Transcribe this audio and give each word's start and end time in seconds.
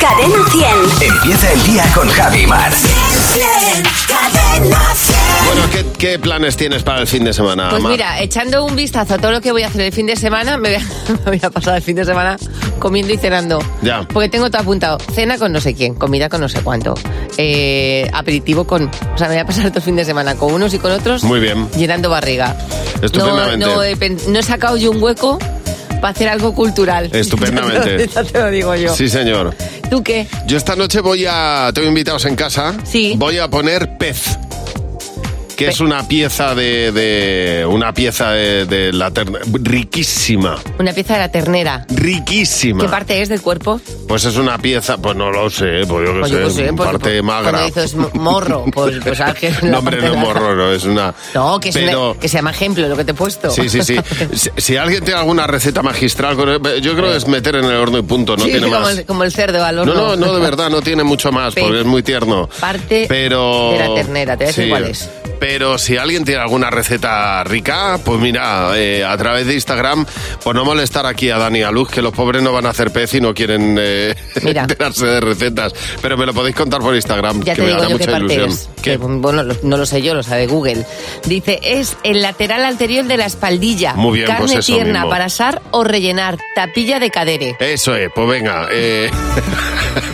Cadena 0.00 0.38
100. 0.50 1.12
Empieza 1.12 1.52
el 1.52 1.62
día 1.64 1.84
con 1.94 2.08
Javi 2.08 2.46
Mar. 2.46 2.72
Cadena 4.08 4.94
100. 4.94 5.18
Bueno, 5.46 5.62
¿qué, 5.72 5.86
qué 5.98 6.18
planes 6.18 6.56
tienes 6.56 6.82
para 6.82 7.00
el 7.00 7.06
fin 7.06 7.24
de 7.24 7.32
semana? 7.32 7.68
Pues 7.70 7.82
Mar? 7.82 7.92
mira, 7.92 8.20
echando 8.20 8.64
un 8.64 8.74
vistazo 8.76 9.14
a 9.14 9.18
todo 9.18 9.30
lo 9.32 9.40
que 9.40 9.52
voy 9.52 9.62
a 9.62 9.68
hacer 9.68 9.82
el 9.82 9.92
fin 9.92 10.06
de 10.06 10.16
semana, 10.16 10.56
me 10.56 10.70
voy 10.70 10.78
a, 10.78 11.12
me 11.24 11.30
voy 11.36 11.40
a 11.42 11.50
pasar 11.50 11.76
el 11.76 11.82
fin 11.82 11.96
de 11.96 12.04
semana 12.04 12.36
comiendo 12.78 13.12
y 13.12 13.18
cenando. 13.18 13.62
Ya. 13.82 14.06
Porque 14.08 14.28
tengo 14.28 14.50
todo 14.50 14.62
apuntado. 14.62 14.98
Cena 15.14 15.36
con 15.38 15.52
no 15.52 15.60
sé 15.60 15.74
quién, 15.74 15.94
comida 15.94 16.28
con 16.28 16.40
no 16.40 16.48
sé 16.48 16.60
cuánto. 16.62 16.94
eh, 17.36 18.08
aperitivo 18.12 18.64
con... 18.64 18.84
O 19.14 19.18
sea, 19.18 19.28
me 19.28 19.34
voy 19.34 19.42
a 19.42 19.46
pasar 19.46 19.64
todo 19.68 19.78
el 19.78 19.84
fin 19.84 19.96
de 19.96 20.04
semana 20.04 20.34
con 20.36 20.52
unos 20.52 20.72
y 20.74 20.78
con 20.78 20.92
otros. 20.92 21.24
Muy 21.24 21.40
bien. 21.40 21.70
Llenando 21.72 22.08
barriga. 22.10 22.56
Estupendamente. 23.02 23.58
No, 23.66 23.76
no 23.76 24.30
no 24.32 24.38
he 24.38 24.42
sacado 24.42 24.76
yo 24.76 24.90
un 24.90 25.02
hueco 25.02 25.38
para 26.00 26.12
hacer 26.12 26.28
algo 26.28 26.54
cultural. 26.54 27.10
Estupendamente. 27.12 28.08
Te 28.32 28.40
lo 28.40 28.50
digo 28.50 28.74
yo. 28.74 28.94
Sí, 28.94 29.08
señor. 29.08 29.54
¿Tú 29.90 30.02
qué? 30.02 30.26
Yo 30.46 30.56
esta 30.56 30.76
noche 30.76 31.00
voy 31.00 31.26
a... 31.28 31.70
Tengo 31.74 31.88
invitados 31.88 32.24
en 32.24 32.36
casa. 32.36 32.74
Sí. 32.84 33.14
Voy 33.16 33.38
a 33.38 33.48
poner 33.48 33.96
pez. 33.98 34.38
Que 35.60 35.68
es 35.70 35.80
una 35.80 36.06
pieza 36.08 36.54
de... 36.54 36.92
de- 36.92 37.66
una 37.66 37.92
pieza 37.92 38.30
de, 38.32 38.64
de 38.66 38.92
la 38.92 39.10
ternera. 39.10 39.44
Riquísima. 39.52 40.56
Una 40.78 40.92
pieza 40.92 41.14
de 41.14 41.18
la 41.20 41.30
ternera. 41.30 41.86
Riquísima. 41.90 42.82
¿Qué 42.82 42.88
parte 42.88 43.20
es 43.22 43.28
del 43.28 43.40
cuerpo? 43.42 43.80
Pues 44.08 44.24
es 44.24 44.36
una 44.36 44.58
pieza... 44.58 44.96
Pues 44.98 45.16
no 45.16 45.30
lo 45.30 45.50
sé. 45.50 45.82
Pues 45.86 46.06
yo 46.08 46.14
qué 46.14 46.20
Pues 46.20 46.30
sé. 46.30 46.38
yo 46.38 46.44
qué 46.44 46.50
sé, 46.50 46.72
pues, 46.72 46.90
parte 46.90 47.10
pues, 47.10 47.22
magra. 47.22 47.50
Cuando 47.50 47.66
dices 47.66 47.94
mo- 47.94 48.10
morro, 48.14 48.64
pues, 48.72 48.96
pues 49.04 49.18
sabes 49.18 49.34
que 49.40 49.48
es 49.48 49.62
la 49.62 49.70
No, 49.70 49.78
hombre, 49.78 49.96
parte 49.98 50.08
no 50.14 50.20
es 50.20 50.26
morro, 50.28 50.56
no. 50.56 50.72
Es 50.72 50.84
una... 50.84 51.14
No, 51.34 51.60
que, 51.60 51.68
es 51.70 51.74
Pero- 51.74 52.10
una- 52.12 52.20
que 52.20 52.28
se 52.28 52.38
llama 52.38 52.50
ejemplo 52.50 52.88
lo 52.88 52.96
que 52.96 53.04
te 53.04 53.10
he 53.12 53.14
puesto. 53.14 53.50
Sí, 53.50 53.68
sí, 53.68 53.82
sí. 53.82 53.96
Si, 54.34 54.48
si 54.56 54.76
alguien 54.76 55.04
tiene 55.04 55.18
alguna 55.20 55.46
receta 55.46 55.82
magistral, 55.82 56.36
con 56.36 56.48
yo 56.80 56.94
creo 56.94 57.10
que 57.10 57.16
es 57.16 57.26
meter 57.26 57.56
en 57.56 57.64
el 57.64 57.72
horno 57.76 57.98
y 57.98 58.02
punto, 58.02 58.36
no 58.36 58.44
Sí, 58.44 58.50
tiene 58.52 58.66
como, 58.68 58.80
más. 58.80 58.96
el, 58.98 59.04
como 59.04 59.24
el 59.24 59.32
cerdo 59.32 59.64
al 59.64 59.76
No, 59.76 59.82
horno. 59.82 59.94
no, 59.94 60.16
no, 60.16 60.32
de 60.34 60.40
verdad, 60.40 60.70
no 60.70 60.80
tiene 60.82 61.02
mucho 61.04 61.32
más, 61.32 61.54
porque 61.54 61.80
es 61.80 61.86
muy 61.86 62.02
tierno. 62.02 62.48
Parte 62.60 63.06
Pero... 63.08 63.72
de 63.72 63.78
la 63.88 63.94
ternera, 63.94 64.36
te 64.36 64.44
voy 64.44 64.52
a 64.52 64.56
decir 64.56 64.68
cuál 64.70 64.84
es. 64.84 65.08
Pero 65.40 65.78
si 65.78 65.96
alguien 65.96 66.24
tiene 66.24 66.40
alguna 66.42 66.68
receta 66.70 67.42
rica, 67.44 67.98
pues 68.04 68.20
mira, 68.20 68.72
eh, 68.76 69.04
a 69.04 69.16
través 69.16 69.46
de 69.46 69.54
Instagram, 69.54 70.04
pues 70.44 70.54
no 70.54 70.64
molestar 70.64 71.06
aquí 71.06 71.30
a 71.30 71.38
Dani 71.38 71.60
y 71.60 71.62
a 71.62 71.70
Luz, 71.70 71.88
que 71.88 72.02
los 72.02 72.12
pobres 72.12 72.42
no 72.42 72.52
van 72.52 72.66
a 72.66 72.70
hacer 72.70 72.92
pez 72.92 73.14
y 73.14 73.20
no 73.22 73.32
quieren 73.34 73.76
eh, 73.80 74.14
enterarse 74.34 75.06
de 75.06 75.20
recetas. 75.20 75.72
Pero 76.02 76.16
me 76.18 76.26
lo 76.26 76.34
podéis 76.34 76.54
contar 76.54 76.80
por 76.80 76.94
Instagram, 76.94 77.42
Ya 77.42 77.54
que 77.54 77.62
te 77.62 77.62
me 77.62 77.68
digo 77.68 77.80
hará 77.80 77.88
yo 77.90 77.98
mucha 77.98 78.18
ilusión. 78.18 78.50
Que, 78.82 78.96
bueno, 78.98 79.42
no 79.62 79.76
lo 79.76 79.86
sé 79.86 80.02
yo, 80.02 80.14
lo 80.14 80.22
sabe 80.22 80.46
Google. 80.46 80.84
Dice, 81.24 81.58
es 81.62 81.96
el 82.04 82.22
lateral 82.22 82.64
anterior 82.64 83.06
de 83.06 83.16
la 83.16 83.26
espaldilla. 83.26 83.94
Muy 83.94 84.18
bien, 84.18 84.26
Carne 84.26 84.52
pues 84.52 84.66
tierna 84.66 85.00
mismo. 85.00 85.10
para 85.10 85.24
asar 85.24 85.62
o 85.70 85.84
rellenar. 85.84 86.38
Tapilla 86.54 86.98
de 87.00 87.10
cadere. 87.10 87.56
Eso 87.60 87.94
es, 87.96 88.10
pues 88.14 88.28
venga. 88.28 88.68
eh, 88.70 89.10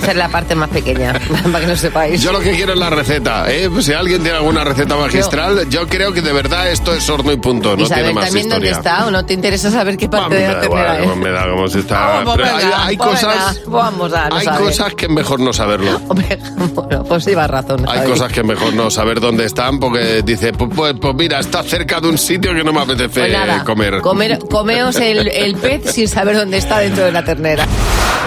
Esa 0.03 0.11
es 0.13 0.17
la 0.17 0.29
parte 0.29 0.55
más 0.55 0.69
pequeña, 0.71 1.13
para 1.53 1.61
que 1.61 1.67
lo 1.67 1.77
sepáis. 1.77 2.23
Yo 2.23 2.33
lo 2.33 2.41
que 2.41 2.53
quiero 2.53 2.73
es 2.73 2.79
la 2.79 2.91
receta, 2.91 3.45
¿eh? 3.53 3.69
Si 3.81 3.93
alguien 3.93 4.23
tiene 4.23 4.39
alguna 4.39 4.63
receta 4.65 4.95
magistral, 5.17 5.69
yo 5.71 5.87
creo 5.89 6.13
que 6.13 6.23
de 6.23 6.33
verdad 6.33 6.71
esto 6.71 6.93
es 6.95 7.09
horno 7.09 7.33
y 7.33 7.37
punto, 7.37 7.77
no 7.77 7.83
¿Y 7.83 7.87
saber 7.87 8.05
tiene 8.05 8.15
más 8.15 8.25
también 8.27 8.49
dónde 8.49 8.71
historia. 8.71 8.93
está 8.95 9.07
o 9.07 9.11
no 9.11 9.25
te 9.25 9.35
interesa 9.35 9.71
saber 9.71 9.97
qué 9.97 10.09
parte 10.09 10.35
de 10.35 10.49
la 10.49 10.61
ternera 10.61 10.99
es? 11.05 11.17
me 11.17 11.31
da 11.31 11.49
como 11.51 11.69
si 11.69 11.79
está... 11.81 12.23
Pues 12.25 12.37
Pero 12.37 12.49
hay, 12.49 12.65
venga, 12.65 12.87
hay 12.87 12.97
pues 12.97 13.09
cosas... 13.11 13.55
venga, 13.65 13.71
vamos 13.79 14.13
a 14.13 14.29
no 14.29 14.37
hay 14.37 14.45
saber. 14.45 14.61
cosas 14.67 14.95
que 14.95 15.05
es 15.07 15.11
mejor 15.11 15.41
no 15.41 15.53
saberlo. 15.53 16.01
Hombre, 16.09 16.39
bueno, 16.75 17.05
pues 17.05 17.27
llevas 17.27 17.51
razón. 17.51 17.85
Hay 17.89 18.09
cosas 18.09 18.33
que 18.33 18.41
es 18.41 18.47
mejor 18.47 18.75
no 18.75 18.91
saber 18.91 19.21
dónde 19.21 19.45
están 19.45 19.79
porque 19.79 20.23
dice, 20.23 20.53
pues, 20.53 20.71
pues, 20.75 20.95
pues 21.01 21.15
mira, 21.15 21.39
está 21.41 21.63
cerca 21.63 22.01
de 22.01 22.09
un 22.09 22.19
sitio 22.19 22.55
que 22.55 22.63
no 22.65 22.73
me 22.73 22.81
apetece 22.81 23.21
Pues 23.21 23.33
nada, 23.33 23.65
comer. 23.65 24.01
comer- 24.01 24.39
comeos 24.51 24.97
el, 24.97 25.29
el 25.29 25.57
pez 25.57 25.93
sin 25.93 26.09
saber 26.09 26.37
dónde 26.37 26.59
está 26.59 26.79
dentro 26.79 27.05
de 27.05 27.13
la 27.13 27.25
ternera. 27.25 27.67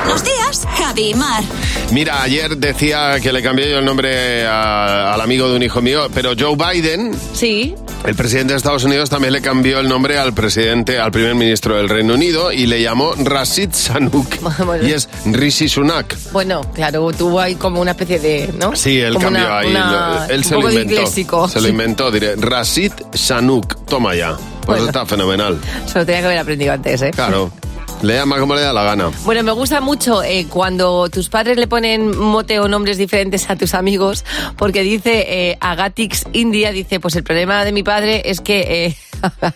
Buenos 0.03 0.23
días, 0.23 0.67
Javi 0.77 1.09
y 1.09 1.13
Mar. 1.13 1.43
Mira, 1.91 2.21
ayer 2.23 2.57
decía 2.57 3.19
que 3.21 3.31
le 3.31 3.41
cambié 3.43 3.69
yo 3.69 3.79
el 3.79 3.85
nombre 3.85 4.45
a- 4.47 5.13
al 5.13 5.21
amigo 5.21 5.47
de 5.49 5.55
un 5.55 5.63
hijo 5.63 5.81
mío, 5.81 6.07
pero 6.13 6.31
Joe 6.37 6.55
Biden 6.55 7.15
Sí, 7.33 7.75
El 8.05 8.15
presidente 8.15 8.53
de 8.53 8.57
Estados 8.57 8.85
Unidos 8.85 9.09
también 9.09 9.33
le 9.33 9.41
cambió 9.41 9.79
el 9.79 9.89
nombre 9.89 10.17
al 10.17 10.33
presidente, 10.33 10.97
al 10.99 11.11
primer 11.11 11.35
ministro 11.35 11.75
del 11.75 11.89
Reino 11.89 12.13
Unido 12.13 12.51
y 12.51 12.65
le 12.65 12.81
llamó 12.81 13.13
Rashid 13.17 13.69
Sanuk. 13.73 14.35
Y 14.83 14.93
es 14.93 15.09
Rishi 15.25 15.67
Sunak. 15.67 16.15
bueno, 16.31 16.61
claro, 16.73 17.11
tuvo 17.11 17.39
ahí 17.41 17.55
como 17.55 17.81
una 17.81 17.91
especie 17.91 18.17
de, 18.19 18.53
¿no? 18.57 18.73
Sí, 18.75 18.99
él 18.99 19.13
Como 19.13 19.25
cambió 19.25 19.43
una- 19.45 19.57
ahí. 19.59 19.67
una- 19.67 20.25
él 20.29 20.37
un 20.37 20.43
se 20.45 20.49
lo 20.51 20.55
poco 20.61 20.67
de 20.69 20.73
inventó. 20.75 21.01
disléxico. 21.01 21.47
Se 21.49 21.61
lo 21.61 21.67
inventó, 21.67 22.09
diré. 22.09 22.35
Rashid 22.37 22.93
Sanuk. 23.13 23.85
Toma 23.85 24.15
ya. 24.15 24.35
Pues 24.65 24.65
Bueno. 24.79 24.85
está 24.85 25.05
fenomenal. 25.05 25.59
Se 25.85 25.99
lo 25.99 26.05
tenía 26.05 26.21
que 26.21 26.27
haber 26.27 26.39
aprendido 26.39 26.71
antes, 26.73 27.01
¿eh? 27.01 27.11
Claro. 27.13 27.51
Le 28.01 28.13
llama 28.15 28.39
como 28.39 28.55
le 28.55 28.61
da 28.61 28.71
la 28.71 28.83
gana. 28.83 29.11
Bueno, 29.25 29.43
me 29.43 29.51
gusta 29.51 29.81
mucho 29.81 30.23
eh, 30.23 30.47
cuando 30.49 31.09
tus 31.09 31.27
padres 31.29 31.57
le 31.57 31.67
ponen 31.67 32.17
mote 32.17 32.59
o 32.59 32.67
nombres 32.67 32.97
diferentes 32.97 33.49
a 33.49 33.55
tus 33.55 33.73
amigos, 33.73 34.23
porque 34.57 34.83
dice 34.83 35.25
eh, 35.27 35.57
Agatix 35.59 36.25
India, 36.31 36.71
dice, 36.71 36.99
pues 36.99 37.15
el 37.15 37.23
problema 37.23 37.65
de 37.65 37.71
mi 37.71 37.83
padre 37.83 38.21
es 38.25 38.39
que 38.39 38.85
eh, 38.85 38.95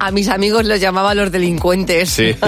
a 0.00 0.10
mis 0.10 0.28
amigos 0.28 0.64
los 0.64 0.80
llamaba 0.80 1.14
los 1.14 1.30
delincuentes. 1.30 2.10
Sí. 2.10 2.34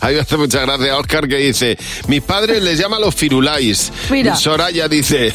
a 0.00 0.08
mí 0.08 0.14
me 0.14 0.20
hace 0.20 0.36
mucha 0.36 0.60
gracia 0.60 0.98
Oscar 0.98 1.26
que 1.26 1.36
dice, 1.36 1.78
mis 2.08 2.22
padres 2.22 2.62
les 2.62 2.78
llaman 2.78 3.00
los 3.00 3.14
firulais. 3.14 3.90
Mira. 4.10 4.36
Soraya 4.36 4.86
dice, 4.88 5.32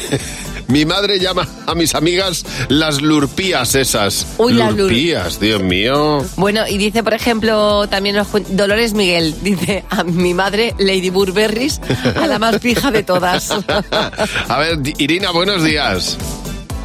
mi 0.68 0.84
madre 0.84 1.18
llama 1.20 1.46
a 1.66 1.74
mis 1.74 1.94
amigas 1.94 2.44
las 2.68 3.00
lurpías 3.02 3.74
esas. 3.74 4.26
Uy, 4.38 4.54
las 4.54 4.72
lur- 4.72 4.78
lurpías, 4.82 5.38
Dios 5.40 5.62
mío. 5.62 6.24
Bueno, 6.36 6.62
y 6.68 6.78
dice, 6.78 7.02
por 7.02 7.14
ejemplo, 7.14 7.86
también 7.88 8.16
Dolores 8.50 8.94
Miguel, 8.94 9.34
dice 9.42 9.84
a 9.90 10.04
mi 10.04 10.34
madre 10.34 10.74
Lady 10.78 11.10
Burberrys, 11.10 11.80
a 12.20 12.26
la 12.26 12.38
más 12.38 12.58
fija 12.58 12.90
de 12.90 13.02
todas. 13.02 13.50
a 14.48 14.58
ver, 14.58 14.78
Irina, 14.98 15.30
buenos 15.30 15.62
días. 15.62 16.18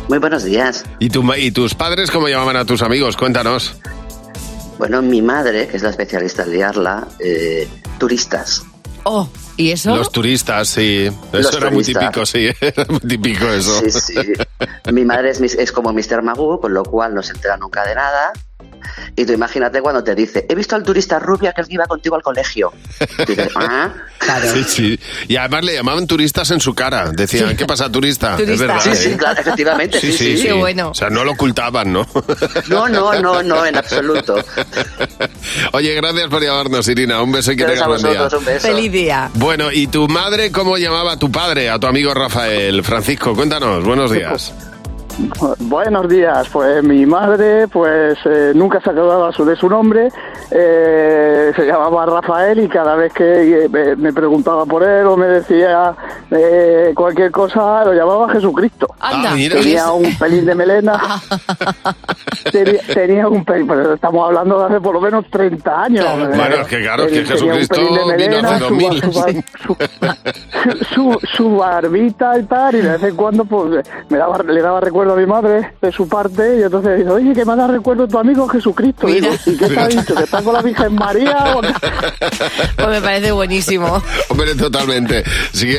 Muy 0.09 0.18
buenos 0.20 0.44
días. 0.44 0.84
¿Y, 1.00 1.09
tu, 1.09 1.24
ma- 1.24 1.38
¿Y 1.38 1.52
tus 1.52 1.74
padres 1.74 2.12
cómo 2.12 2.28
llamaban 2.28 2.58
a 2.58 2.66
tus 2.66 2.81
amigos? 2.81 3.16
Cuéntanos. 3.16 3.75
Bueno, 4.78 5.02
mi 5.02 5.22
madre, 5.22 5.68
que 5.68 5.78
es 5.78 5.84
la 5.84 5.91
especialista 5.91 6.44
en 6.44 6.52
liarla, 6.53 7.08
eh, 7.20 7.68
turistas. 8.00 8.64
Oh, 9.03 9.30
¿y 9.62 9.72
eso? 9.72 9.96
Los 9.96 10.12
turistas, 10.12 10.68
sí. 10.70 11.06
Eso 11.08 11.16
Los 11.32 11.56
era 11.56 11.70
muy 11.70 11.84
típico, 11.84 12.26
sí. 12.26 12.50
Era 12.62 12.86
muy 12.90 13.00
típico 13.00 13.46
eso. 13.48 13.80
Sí, 13.82 13.92
sí. 13.92 14.16
Mi 14.92 15.06
madre 15.06 15.30
es, 15.32 15.40
mis- 15.40 15.56
es 15.56 15.72
como 15.72 15.94
Mr. 15.94 16.22
Magoo, 16.22 16.60
con 16.60 16.74
lo 16.74 16.84
cual 16.84 17.14
no 17.16 17.24
se 17.24 17.34
entera 17.34 17.58
nunca 17.58 17.86
de 17.86 17.96
nada. 17.96 18.34
Y 19.16 19.25
tú 19.25 19.34
imagínate 19.34 19.81
cuando 19.81 20.03
te 20.03 20.16
dice, 20.16 20.46
he 20.47 20.56
visto 20.56 20.75
al 20.75 20.84
turista 20.84 21.19
rubia 21.19 21.53
que 21.53 21.64
iba 21.69 21.86
contigo 21.86 22.16
al 22.16 22.22
colegio. 22.22 22.72
Y 23.19 23.25
dices, 23.25 23.50
ah, 23.56 23.94
Claro. 24.22 24.53
Sí, 24.53 24.64
sí. 24.64 25.00
Y 25.28 25.36
además 25.36 25.66
le 25.66 25.74
llamaban 25.74 26.06
turistas 26.06 26.52
en 26.52 26.59
su 26.59 26.75
cara. 26.75 27.09
Decían, 27.12 27.58
¿qué 27.58 27.66
pasa, 27.66 27.91
turista? 27.91 28.38
Turista. 28.38 28.53
Es 28.53 28.59
verdad. 28.59 28.80
sí, 28.84 28.90
¿eh? 28.90 28.96
sí, 28.96 29.18
claro, 29.18 29.41
efectivamente, 29.41 30.00
sí, 30.00 30.14
sí. 30.14 30.44
Qué 30.44 30.53
bueno. 30.53 30.91
O 30.91 30.94
sea, 30.94 31.09
no 31.09 31.24
lo 31.24 31.31
ocultaban, 31.31 31.91
¿no? 31.91 32.08
No, 32.70 32.88
no, 32.88 33.20
no, 33.20 33.41
no, 33.41 33.66
en 33.66 33.78
absoluto. 33.78 34.36
Oye, 35.74 35.96
gracias 35.96 36.28
por 36.28 36.44
llamarnos, 36.44 36.88
Irina. 36.88 37.22
Un 37.22 37.31
beso 37.31 37.52
y 37.52 37.58
que 37.58 37.66
tengas 37.66 37.88
buen 37.88 38.02
día. 38.03 38.28
un 38.31 38.46
beso. 38.46 38.68
Feliz 38.68 38.91
día. 38.91 39.31
Bueno, 39.34 39.72
¿y 39.72 39.88
tu 39.88 40.08
madre 40.08 40.52
cómo 40.52 40.78
llamaba 40.78 41.14
a 41.14 41.18
tu 41.18 41.31
padre, 41.31 41.70
a 41.70 41.80
tu 41.80 41.88
amigo 41.88 42.14
Rafael? 42.14 42.84
Francisco, 42.84 43.34
cuéntanos. 43.34 43.84
Buenos 43.84 44.12
días. 44.12 44.53
Buenos 45.60 46.08
días, 46.08 46.48
pues 46.50 46.84
mi 46.84 47.06
madre 47.06 47.68
pues 47.68 48.18
eh, 48.26 48.52
nunca 48.56 48.80
se 48.82 48.90
acordaba 48.92 49.32
su- 49.32 49.46
de 49.46 49.56
su 49.56 49.70
nombre, 49.70 50.10
eh, 50.52 51.52
se 51.56 51.66
llamaba 51.66 52.06
Rafael 52.06 52.60
y 52.60 52.68
cada 52.70 52.96
vez 52.96 53.12
que 53.14 53.66
eh, 53.66 53.96
me- 53.98 54.14
preguntaba 54.14 54.66
por 54.66 54.84
él 54.84 55.06
o 55.08 55.18
me 55.18 55.28
decía 55.28 55.94
eh, 56.32 56.94
cualquier 56.96 57.32
cosa 57.32 57.84
lo 57.86 57.94
llamaba 57.94 58.30
Jesucristo. 58.32 58.88
Anda. 59.00 59.32
Ah. 59.32 59.36
Tenía 59.52 59.92
un 59.92 60.16
pelín 60.18 60.46
de 60.46 60.56
melena, 60.56 61.00
tenía, 62.52 62.82
tenía 62.94 63.28
un 63.28 63.44
pelín, 63.44 63.68
pero 63.68 63.94
estamos 63.94 64.28
hablando 64.28 64.60
de 64.60 64.66
hace 64.66 64.82
por 64.82 64.94
lo 64.94 65.02
menos 65.02 65.26
30 65.30 65.84
años. 65.84 66.06
Eh, 66.06 66.30
Bueno, 66.36 66.56
es 66.56 66.68
que 66.68 66.82
claro, 66.82 67.04
es 67.04 67.12
que 67.12 67.26
Jesucristo 67.26 67.76
pelín 67.76 68.08
de 68.08 68.18
vino 68.18 68.38
hace 68.50 68.70
melena, 68.72 68.98
su- 69.08 69.16
2000. 69.16 69.44
su- 69.64 69.76
su, 70.85 70.85
su, 70.94 71.20
su 71.35 71.56
barbita 71.58 72.38
y 72.40 72.44
tal, 72.44 72.76
y 72.76 72.82
de 72.82 72.90
vez 72.91 73.03
en 73.03 73.16
cuando 73.16 73.46
pues 73.46 73.84
me 74.09 74.18
daba, 74.18 74.38
le 74.44 74.62
daba 74.62 74.80
recuerdo 74.80 75.01
a 75.09 75.16
mi 75.16 75.26
madre 75.26 75.74
de 75.82 75.92
su 75.92 76.08
parte, 76.08 76.59
y 76.59 76.64
entonces 76.64 77.00
dice, 77.00 77.09
oye, 77.09 77.34
que 77.34 77.44
me 77.46 77.56
da 77.56 77.66
recuerdo 77.68 78.08
tu 78.08 78.20
amigo 78.20 78.48
Jesucristo. 78.48 79.08
Digo, 79.08 79.30
¿y 79.46 79.58
qué 79.58 79.68
te 79.68 79.80
ha 79.80 79.88
dicho? 79.88 80.16
¿Que 80.16 80.24
está 80.24 80.42
con 80.42 80.53
la 80.53 80.62
Virgen 80.62 80.96
María? 80.96 81.53
o 81.56 81.62
qué?". 81.62 81.74
Pues 82.76 82.88
me 82.88 83.02
parece 83.02 83.32
buenísimo. 83.32 84.02
Hombre, 84.30 84.56
totalmente. 84.56 85.24
Sí 85.53 85.78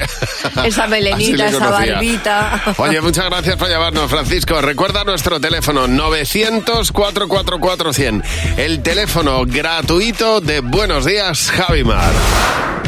Esa 0.65 0.87
melenita, 0.87 1.45
le 1.45 1.51
esa 1.57 1.71
barbita. 1.71 2.63
Oye, 2.77 3.01
muchas 3.01 3.25
gracias 3.27 3.57
por 3.57 3.69
llamarnos, 3.69 4.09
Francisco. 4.11 4.61
Recuerda 4.61 5.03
nuestro 5.05 5.41
teléfono 5.41 5.87
900-444-100. 5.89 8.23
El 8.57 8.83
teléfono 8.83 9.45
gratuito 9.47 10.41
de 10.41 10.61
Buenos 10.61 11.05
Días, 11.05 11.51
Javimar. 11.51 12.13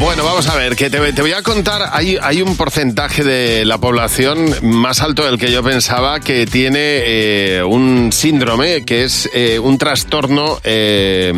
Bueno, 0.01 0.25
vamos 0.25 0.49
a 0.49 0.57
ver, 0.57 0.77
que 0.77 0.91
te, 0.91 0.99
voy 0.99 1.33
a 1.33 1.43
contar, 1.43 1.91
hay, 1.93 2.19
hay 2.21 2.43
un 2.43 2.57
porcentaje 2.57 3.25
de 3.25 3.65
la 3.65 3.79
población 3.79 4.55
más 4.63 5.01
alto 5.01 5.25
del 5.25 5.39
que 5.39 5.51
yo 5.51 5.63
pensaba 5.63 6.21
que 6.21 6.47
tiene 6.47 6.79
eh, 6.79 7.63
un 7.65 8.11
síndrome, 8.13 8.85
que 8.85 9.05
es 9.05 9.31
eh, 9.33 9.59
un 9.59 9.79
trastorno 9.79 10.61
eh, 10.65 11.33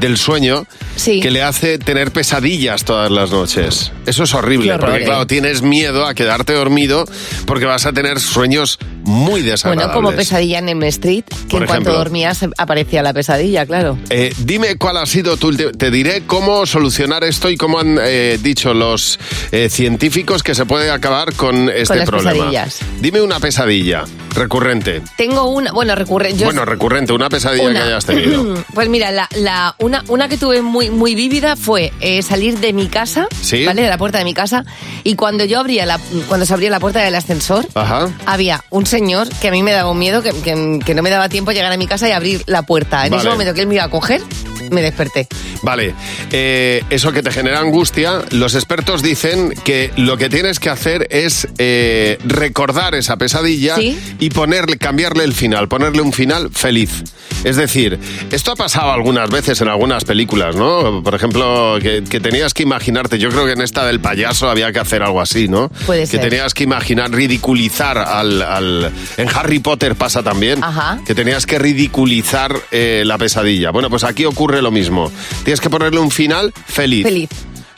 del 0.00 0.18
sueño 0.18 0.66
Sí. 0.98 1.20
que 1.20 1.30
le 1.30 1.42
hace 1.42 1.78
tener 1.78 2.10
pesadillas 2.12 2.84
todas 2.84 3.10
las 3.10 3.30
noches. 3.30 3.92
Eso 4.04 4.24
es 4.24 4.34
horrible, 4.34 4.72
horror, 4.72 4.90
porque 4.90 5.02
¿eh? 5.02 5.06
claro, 5.06 5.26
tienes 5.26 5.62
miedo 5.62 6.06
a 6.06 6.14
quedarte 6.14 6.52
dormido 6.52 7.04
porque 7.46 7.64
vas 7.64 7.86
a 7.86 7.92
tener 7.92 8.20
sueños 8.20 8.78
muy 9.04 9.40
desagradables. 9.42 9.94
Bueno, 9.94 10.08
como 10.08 10.16
pesadilla 10.16 10.58
en 10.58 10.68
M 10.68 10.86
Street, 10.88 11.24
que 11.24 11.34
Por 11.48 11.62
en 11.62 11.66
cuanto 11.66 11.72
ejemplo. 11.90 11.92
dormías 11.94 12.40
aparecía 12.58 13.02
la 13.02 13.12
pesadilla, 13.14 13.64
claro. 13.64 13.96
Eh, 14.10 14.34
dime 14.38 14.76
cuál 14.76 14.96
ha 14.98 15.06
sido 15.06 15.36
tu... 15.36 15.54
Te 15.56 15.90
diré 15.90 16.24
cómo 16.26 16.66
solucionar 16.66 17.24
esto 17.24 17.48
y 17.48 17.56
cómo 17.56 17.78
han 17.78 17.98
eh, 18.02 18.38
dicho 18.42 18.74
los 18.74 19.18
eh, 19.52 19.68
científicos 19.70 20.42
que 20.42 20.54
se 20.54 20.66
puede 20.66 20.90
acabar 20.90 21.32
con 21.34 21.70
este 21.70 21.96
las 21.96 22.08
problema. 22.08 22.32
pesadillas. 22.32 22.80
Dime 23.00 23.22
una 23.22 23.40
pesadilla 23.40 24.04
recurrente. 24.34 25.02
Tengo 25.16 25.44
una, 25.48 25.72
bueno, 25.72 25.94
recurre. 25.94 26.34
Yo 26.34 26.44
bueno, 26.46 26.64
recurrente, 26.64 27.12
una 27.12 27.28
pesadilla 27.28 27.64
una. 27.70 27.80
que 27.80 27.86
hayas 27.86 28.04
tenido. 28.06 28.54
Pues 28.74 28.88
mira, 28.88 29.10
la, 29.10 29.28
la- 29.36 29.74
una, 29.78 30.04
una 30.08 30.28
que 30.28 30.36
tuve 30.36 30.62
muy, 30.62 30.87
muy 30.90 31.14
vívida 31.14 31.56
fue 31.56 31.92
eh, 32.00 32.22
salir 32.22 32.58
de 32.58 32.72
mi 32.72 32.88
casa, 32.88 33.26
Sí. 33.40 33.64
¿vale? 33.64 33.82
De 33.82 33.88
la 33.88 33.98
puerta 33.98 34.18
de 34.18 34.24
mi 34.24 34.34
casa, 34.34 34.64
y 35.04 35.14
cuando 35.14 35.44
yo 35.44 35.60
abría 35.60 35.86
la, 35.86 35.98
cuando 36.28 36.46
se 36.46 36.54
abría 36.54 36.70
la 36.70 36.80
puerta 36.80 37.00
del 37.00 37.14
ascensor, 37.14 37.66
Ajá. 37.74 38.08
había 38.26 38.64
un 38.70 38.86
señor 38.86 39.28
que 39.40 39.48
a 39.48 39.50
mí 39.50 39.62
me 39.62 39.72
daba 39.72 39.90
un 39.90 39.98
miedo, 39.98 40.22
que, 40.22 40.30
que- 40.42 40.78
que 40.84 40.94
no 40.94 41.02
me 41.02 41.10
daba 41.10 41.28
tiempo 41.28 41.52
llegar 41.52 41.72
a 41.72 41.76
mi 41.76 41.86
casa 41.86 42.08
y 42.08 42.12
abrir 42.12 42.42
la 42.46 42.62
puerta. 42.62 43.06
En 43.06 43.14
ese 43.14 43.28
momento 43.28 43.54
que 43.54 43.60
él 43.62 43.66
me 43.66 43.74
iba 43.74 43.84
a 43.84 43.90
coger, 43.90 44.22
me 44.70 44.82
desperté. 44.82 45.26
Vale, 45.62 45.94
eh, 46.32 46.82
eso 46.90 47.12
que 47.12 47.22
te 47.22 47.30
genera 47.32 47.60
angustia, 47.60 48.22
los 48.30 48.54
expertos 48.54 49.02
dicen 49.02 49.52
que 49.64 49.90
lo 49.96 50.16
que 50.16 50.28
tienes 50.28 50.60
que 50.60 50.70
hacer 50.70 51.06
es 51.10 51.48
eh, 51.58 52.18
recordar 52.24 52.94
esa 52.94 53.16
pesadilla 53.16 53.76
Sí. 53.76 53.98
y 54.18 54.30
ponerle, 54.30 54.78
cambiarle 54.78 55.24
el 55.24 55.32
final, 55.34 55.68
ponerle 55.68 56.00
un 56.02 56.12
final 56.12 56.50
feliz. 56.52 56.90
Es 57.44 57.56
decir, 57.56 57.98
esto 58.32 58.52
ha 58.52 58.56
pasado 58.56 58.90
algunas 58.92 59.30
veces 59.30 59.60
en 59.60 59.68
algunas 59.68 60.04
películas, 60.04 60.56
¿no? 60.56 61.02
Por 61.04 61.14
ejemplo, 61.14 61.78
que, 61.80 62.02
que 62.08 62.18
tenías 62.20 62.52
que 62.54 62.64
imaginarte, 62.64 63.18
yo 63.18 63.28
creo 63.30 63.46
que 63.46 63.52
en 63.52 63.60
esta 63.60 63.86
del 63.86 64.00
payaso 64.00 64.48
había 64.50 64.72
que 64.72 64.80
hacer 64.80 65.02
algo 65.02 65.20
así, 65.20 65.46
¿no? 65.46 65.68
Puede 65.86 66.00
que 66.00 66.06
ser. 66.06 66.20
tenías 66.20 66.52
que 66.54 66.64
imaginar, 66.64 67.10
ridiculizar 67.12 67.98
al, 67.98 68.42
al- 68.42 68.92
En 69.16 69.28
Harry 69.34 69.60
Potter 69.60 69.94
pasa 69.94 70.22
también, 70.22 70.62
Ajá. 70.64 70.98
que 71.06 71.14
tenías 71.14 71.46
que 71.46 71.58
ridiculizar 71.58 72.56
eh, 72.72 73.02
la 73.06 73.18
pesadilla. 73.18 73.70
Bueno, 73.70 73.88
pues 73.90 74.02
aquí 74.04 74.24
ocurre 74.24 74.57
lo 74.62 74.70
mismo. 74.70 75.10
Tienes 75.44 75.60
que 75.60 75.70
ponerle 75.70 76.00
un 76.00 76.10
final 76.10 76.52
feliz. 76.66 77.04
Feliz. 77.04 77.28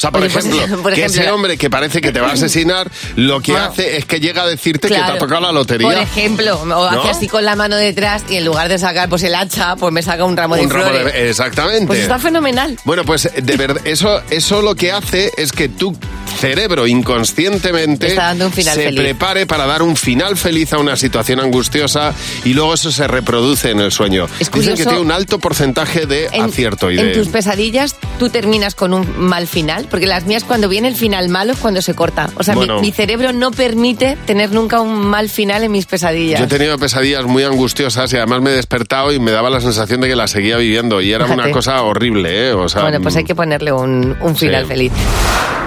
O 0.00 0.02
sea, 0.02 0.11
por 0.12 0.23
Oye, 0.23 0.31
pues, 0.31 0.47
ejemplo, 0.47 0.82
por 0.82 0.94
que 0.94 1.02
ejemplo, 1.02 1.23
ese 1.23 1.31
hombre 1.31 1.58
que 1.58 1.69
parece 1.69 2.00
que 2.00 2.11
te 2.11 2.20
va 2.20 2.29
a 2.29 2.32
asesinar, 2.32 2.91
lo 3.17 3.43
que 3.43 3.52
Bueno, 3.52 3.67
hace 3.67 3.99
es 3.99 4.06
que 4.06 4.19
llega 4.19 4.44
a 4.44 4.47
decirte 4.47 4.88
que 4.88 4.94
te 4.94 5.00
ha 5.00 5.19
tocado 5.19 5.43
la 5.43 5.52
lotería. 5.52 5.88
Por 5.88 5.99
ejemplo, 5.99 6.58
o 6.58 6.85
hace 6.87 7.11
así 7.11 7.29
con 7.29 7.44
la 7.44 7.55
mano 7.55 7.76
detrás 7.76 8.25
y 8.31 8.37
en 8.37 8.47
lugar 8.47 8.70
de 8.70 8.79
sacar 8.79 9.11
pues 9.11 9.23
el 9.25 9.35
hacha, 9.35 9.76
pues 9.76 9.93
me 9.93 10.02
saca 10.02 10.25
un 10.25 10.38
ramo 10.38 10.56
de 10.56 10.62
un 10.62 10.70
ramo 10.70 10.87
flores. 10.87 11.12
de... 11.12 11.29
Exactamente. 11.29 11.87
Pues 11.87 11.99
está 11.99 12.19
fenomenal. 12.19 12.79
Bueno, 12.85 13.05
pues 13.05 13.29
de 13.37 13.56
verdad, 13.58 13.82
eso, 13.85 14.23
eso 14.31 14.62
lo 14.62 14.75
que 14.75 14.91
hace 14.91 15.32
es 15.37 15.52
que 15.52 15.69
tu 15.69 15.94
cerebro 16.38 16.87
inconscientemente 16.87 18.11
se 18.11 18.50
feliz. 18.50 19.00
prepare 19.00 19.47
para 19.47 19.67
dar 19.67 19.82
un 19.82 19.97
final 19.97 20.37
feliz 20.37 20.73
a 20.73 20.79
una 20.79 20.97
situación 20.97 21.41
angustiosa 21.41 22.14
y 22.44 22.55
luego 22.55 22.73
eso 22.73 22.91
se 22.91 23.06
reproduce 23.06 23.70
en 23.70 23.81
el 23.81 23.93
sueño. 23.93 24.26
Es 24.38 24.50
Dicen 24.50 24.76
que 24.76 24.85
tiene 24.85 25.00
un 25.00 25.12
alto 25.12 25.38
porcentaje 25.38 26.06
de 26.06 26.29
En, 26.32 26.44
acierto 26.44 26.91
y 26.91 26.99
en 26.99 27.06
de... 27.06 27.12
tus 27.12 27.29
pesadillas 27.29 27.97
tú 28.19 28.31
terminas 28.31 28.75
con 28.75 28.94
un 28.94 29.19
mal 29.19 29.47
final, 29.47 29.87
porque 29.91 30.07
las 30.07 30.25
mías 30.25 30.45
cuando 30.45 30.69
viene 30.69 30.89
el 30.89 30.97
final 30.97 31.29
malo 31.29 31.53
es 31.53 31.59
cuando 31.59 31.83
se 31.83 31.95
corta. 31.95 32.31
O 32.37 32.43
sea, 32.43 32.55
mi- 32.55 32.61
Bueno. 32.61 32.81
mi, 32.81 32.93
cerebro 32.93 33.33
no 33.33 33.51
permite 33.51 34.17
tener 34.27 34.53
nunca 34.53 34.81
un 34.81 35.07
mal 35.07 35.29
final 35.29 35.65
en 35.65 35.73
mis 35.73 35.87
pesadillas. 35.87 36.39
Yo 36.39 36.47
he 36.47 36.49
tenido 36.49 36.79
pesadillas 36.79 37.25
muy 37.25 37.43
angustiosas 37.45 38.13
y 38.13 38.17
además 38.17 38.41
me 38.43 38.51
he 38.51 38.55
despertado 38.55 39.13
y 39.13 39.19
me 39.21 39.31
daba 39.31 39.51
la 39.51 39.61
sensación 39.61 40.01
de 40.01 40.09
que 40.09 40.17
las 40.17 40.31
seguía 40.31 40.57
viviendo 40.57 41.01
y 41.01 41.13
era 41.13 41.27
una 41.27 41.51
cosa 41.51 41.83
horrible, 41.83 42.49
¿eh? 42.49 42.53
O 42.53 42.69
sea, 42.69 42.83
bueno, 42.83 43.01
pues 43.01 43.17
hay 43.17 43.25
que 43.25 43.35
ponerle 43.35 43.73
un, 43.73 44.17
un 44.21 44.37
final 44.37 44.63
Sí. 44.65 44.69
feliz. 44.69 44.93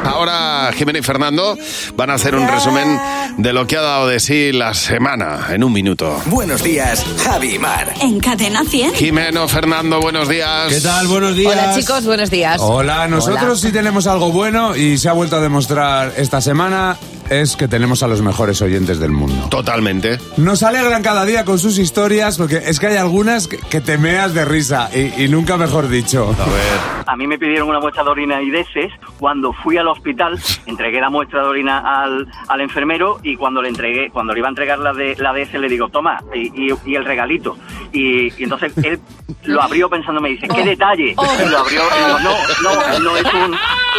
Ahora 0.05 0.69
Jimena 0.75 0.99
y 0.99 1.01
Fernando 1.01 1.57
van 1.95 2.09
a 2.09 2.15
hacer 2.15 2.35
un 2.35 2.45
resumen 2.47 2.99
de 3.37 3.53
lo 3.53 3.65
que 3.67 3.77
ha 3.77 3.81
dado 3.81 4.07
de 4.07 4.19
sí 4.19 4.51
la 4.51 4.73
semana 4.73 5.47
en 5.51 5.63
un 5.63 5.71
minuto. 5.71 6.21
Buenos 6.25 6.61
días, 6.61 7.05
Javi 7.23 7.55
y 7.55 7.59
Mar. 7.59 7.93
En 8.01 8.19
Cadena 8.19 8.63
100. 8.65 8.93
Jimeno, 8.95 9.47
Fernando, 9.47 10.01
buenos 10.01 10.27
días. 10.27 10.73
¿Qué 10.73 10.81
tal? 10.81 11.07
Buenos 11.07 11.35
días. 11.37 11.53
Hola 11.53 11.75
chicos, 11.77 12.03
buenos 12.05 12.29
días. 12.29 12.57
Hola, 12.59 13.07
nosotros 13.07 13.43
Hola. 13.43 13.55
sí 13.55 13.71
tenemos 13.71 14.05
algo 14.13 14.31
bueno 14.31 14.75
y 14.75 14.97
se 14.97 15.09
ha 15.09 15.13
vuelto 15.13 15.37
a 15.37 15.41
demostrar 15.41 16.13
esta 16.17 16.39
semana 16.39 16.97
es 17.29 17.55
que 17.55 17.67
tenemos 17.67 18.03
a 18.03 18.07
los 18.07 18.21
mejores 18.21 18.61
oyentes 18.61 18.99
del 18.99 19.11
mundo. 19.11 19.47
Totalmente. 19.49 20.19
Nos 20.37 20.63
alegran 20.63 21.01
cada 21.03 21.25
día 21.25 21.45
con 21.45 21.59
sus 21.59 21.77
historias 21.77 22.37
porque 22.37 22.57
es 22.57 22.79
que 22.79 22.87
hay 22.87 22.97
algunas 22.97 23.47
que, 23.47 23.57
que 23.57 23.81
te 23.81 23.97
meas 23.97 24.33
de 24.33 24.45
risa 24.45 24.89
y, 24.93 25.23
y 25.23 25.27
nunca 25.29 25.57
mejor 25.57 25.87
dicho. 25.89 26.35
A 26.39 26.45
ver. 26.45 27.03
A 27.05 27.15
mí 27.15 27.27
me 27.27 27.37
pidieron 27.37 27.69
una 27.69 27.79
muestra 27.79 28.03
de 28.03 28.09
orina 28.09 28.41
y 28.41 28.49
deses. 28.49 28.91
Cuando 29.19 29.53
fui 29.53 29.77
al 29.77 29.87
hospital, 29.87 30.39
entregué 30.65 30.99
la 31.01 31.09
muestra 31.09 31.41
de 31.43 31.47
orina 31.49 31.79
al, 32.03 32.27
al 32.47 32.61
enfermero 32.61 33.19
y 33.23 33.35
cuando 33.35 33.61
le 33.61 33.69
entregué, 33.69 34.09
cuando 34.09 34.33
le 34.33 34.39
iba 34.39 34.47
a 34.47 34.51
entregar 34.51 34.79
la 34.79 34.93
de 34.93 35.15
la 35.17 35.33
DS, 35.33 35.53
le 35.55 35.67
digo, 35.69 35.89
toma, 35.89 36.19
y, 36.33 36.71
y- 36.71 36.73
y 36.85 36.95
el 36.95 37.05
regalito. 37.05 37.57
Y, 37.91 38.27
y 38.39 38.43
entonces 38.43 38.73
él 38.83 38.99
lo 39.43 39.61
abrió 39.61 39.89
pensando, 39.89 40.19
me 40.21 40.29
dice, 40.29 40.47
qué 40.47 40.63
detalle. 40.63 41.11
Y 41.11 41.49
lo 41.49 41.57
abrió 41.59 41.81
y 41.81 42.05
digo, 42.05 42.19
no, 42.19 42.33
no, 42.63 42.99
no 42.99 43.17
es 43.17 43.25
un, 43.33 43.51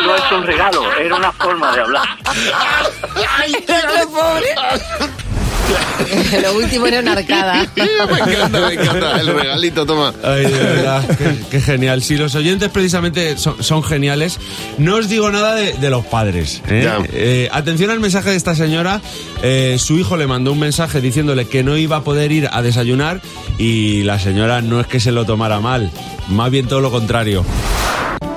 no 0.07 0.15
es 0.17 0.33
un 0.33 0.43
regalo, 0.45 0.93
era 0.95 1.17
una 1.17 1.33
forma 1.33 1.75
de 1.75 1.81
hablar. 1.83 2.09
Pero 3.67 4.11
pobre. 4.11 4.49
Lo 6.43 6.55
último 6.57 6.87
era 6.87 7.01
una 7.01 7.13
arcada. 7.13 7.67
me 7.77 7.83
encanta, 7.85 8.61
me 8.61 8.75
encanta. 8.75 9.21
El 9.21 9.27
regalito, 9.29 9.87
toma. 9.87 10.13
Ay, 10.23 10.43
de 10.45 10.51
verdad, 10.51 11.05
qué, 11.17 11.37
qué 11.51 11.61
genial. 11.61 12.03
Si 12.03 12.17
los 12.17 12.35
oyentes 12.35 12.69
precisamente 12.71 13.37
son, 13.39 13.63
son 13.63 13.83
geniales, 13.83 14.39
no 14.79 14.97
os 14.97 15.09
digo 15.09 15.31
nada 15.31 15.55
de, 15.55 15.73
de 15.75 15.91
los 15.91 16.05
padres. 16.07 16.63
¿eh? 16.69 16.83
Ya. 16.85 16.99
Eh, 17.13 17.49
atención 17.53 17.91
al 17.91 18.01
mensaje 18.01 18.31
de 18.31 18.37
esta 18.37 18.55
señora. 18.55 19.01
Eh, 19.43 19.77
su 19.79 19.99
hijo 19.99 20.17
le 20.17 20.27
mandó 20.27 20.53
un 20.53 20.59
mensaje 20.59 21.01
diciéndole 21.01 21.47
que 21.47 21.63
no 21.63 21.77
iba 21.77 21.97
a 21.97 22.05
poder 22.05 22.33
ir 22.33 22.49
a 22.51 22.63
desayunar 22.63 23.21
y 23.59 24.03
la 24.03 24.19
señora 24.19 24.61
no 24.63 24.81
es 24.81 24.87
que 24.87 25.01
se 25.01 25.13
lo 25.13 25.25
tomara 25.25 25.61
mal, 25.61 25.91
más 26.29 26.51
bien 26.51 26.67
todo 26.67 26.81
lo 26.81 26.91
contrario. 26.91 27.45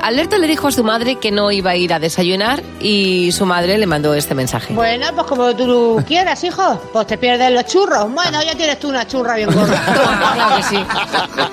Alberto 0.01 0.37
le 0.37 0.47
dijo 0.47 0.67
a 0.67 0.71
su 0.71 0.83
madre 0.83 1.15
que 1.15 1.31
no 1.31 1.51
iba 1.51 1.71
a 1.71 1.75
ir 1.75 1.93
a 1.93 1.99
desayunar 1.99 2.63
y 2.79 3.31
su 3.31 3.45
madre 3.45 3.77
le 3.77 3.85
mandó 3.87 4.13
este 4.13 4.35
mensaje. 4.35 4.73
Bueno, 4.73 5.07
pues 5.13 5.27
como 5.27 5.55
tú 5.55 6.03
quieras, 6.07 6.43
hijo. 6.43 6.81
Pues 6.93 7.07
te 7.07 7.17
pierdes 7.17 7.51
los 7.51 7.65
churros. 7.65 8.11
Bueno, 8.11 8.41
ya 8.43 8.55
tienes 8.55 8.79
tú 8.79 8.89
una 8.89 9.07
churra 9.07 9.35
bien 9.35 9.51
gorda. 9.51 9.83
Claro 10.37 10.55
que 10.57 10.63
sí. 10.63 10.77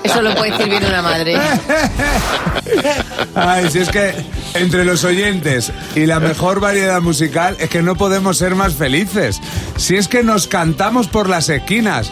Eso 0.03 0.21
lo 0.21 0.35
puede 0.35 0.51
decir 0.51 0.69
bien 0.69 0.85
una 0.85 1.01
madre. 1.01 1.37
Ay, 3.35 3.69
si 3.69 3.79
es 3.79 3.89
que 3.89 4.13
entre 4.53 4.85
los 4.85 5.03
oyentes 5.03 5.71
y 5.95 6.05
la 6.05 6.19
mejor 6.19 6.59
variedad 6.59 7.01
musical 7.01 7.55
es 7.59 7.69
que 7.69 7.81
no 7.81 7.95
podemos 7.95 8.37
ser 8.37 8.55
más 8.55 8.75
felices. 8.75 9.41
Si 9.77 9.95
es 9.95 10.07
que 10.07 10.23
nos 10.23 10.47
cantamos 10.47 11.07
por 11.07 11.29
las 11.29 11.49
esquinas. 11.49 12.11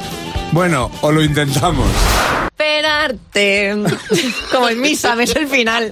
Bueno, 0.51 0.91
o 1.01 1.11
lo 1.11 1.23
intentamos. 1.23 1.87
Esperarte. 2.45 3.75
Como 4.51 4.69
en 4.69 4.81
misa, 4.81 5.15
ves 5.15 5.35
el 5.35 5.47
final. 5.47 5.91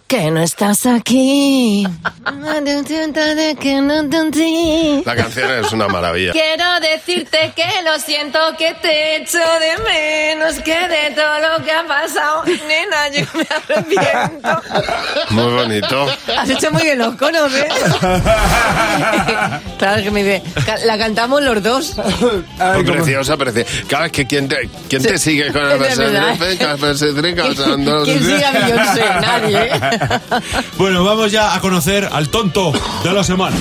Que 0.11 0.29
no 2.31 2.83
te- 2.83 3.05
La 5.05 5.15
canción 5.15 5.49
es 5.63 5.71
una 5.71 5.87
maravilla. 5.87 6.33
Quiero 6.33 6.65
decirte 6.81 7.53
que 7.55 7.63
lo 7.85 7.97
siento, 7.97 8.37
que 8.57 8.73
te 8.81 9.15
echo 9.21 9.37
de 9.37 9.81
menos, 9.83 10.55
que 10.59 10.75
de 10.89 11.11
todo 11.15 11.39
lo 11.57 11.63
que 11.63 11.71
ha 11.71 11.87
pasado, 11.87 12.43
nena, 12.45 13.07
yo 13.13 13.25
me 13.33 13.47
arrepiento. 13.55 14.61
Muy 15.29 15.53
bonito. 15.53 16.07
Has 16.37 16.49
hecho 16.49 16.71
muy 16.73 16.81
bien 16.83 16.99
los 16.99 17.15
conos, 17.15 17.49
¿eh? 17.55 17.69
claro 19.79 20.03
que 20.03 20.11
me 20.11 20.23
dice, 20.23 20.43
"Ca- 20.65 20.77
la 20.85 20.97
cantamos 20.97 21.41
los 21.41 21.63
dos. 21.63 21.95
Muy 22.75 22.83
preciosa, 22.83 23.37
preciosa. 23.37 23.71
Cada 23.87 24.03
vez 24.03 24.11
que 24.11 24.27
quien 24.27 24.47
te, 24.49 24.69
quién 24.89 25.01
te 25.03 25.17
sigue 25.17 25.51
con 25.53 25.61
el. 25.71 25.79
¿Quién 28.03 28.19
sigue 28.23 28.45
a 28.45 28.51
Beyoncé? 28.51 29.03
Nadie. 29.21 29.57
¿eh? 29.67 29.99
Bueno, 30.77 31.03
vamos 31.03 31.31
ya 31.31 31.53
a 31.53 31.59
conocer 31.59 32.07
al 32.11 32.29
tonto 32.29 32.71
de 33.03 33.13
la 33.13 33.23
semana. 33.23 33.55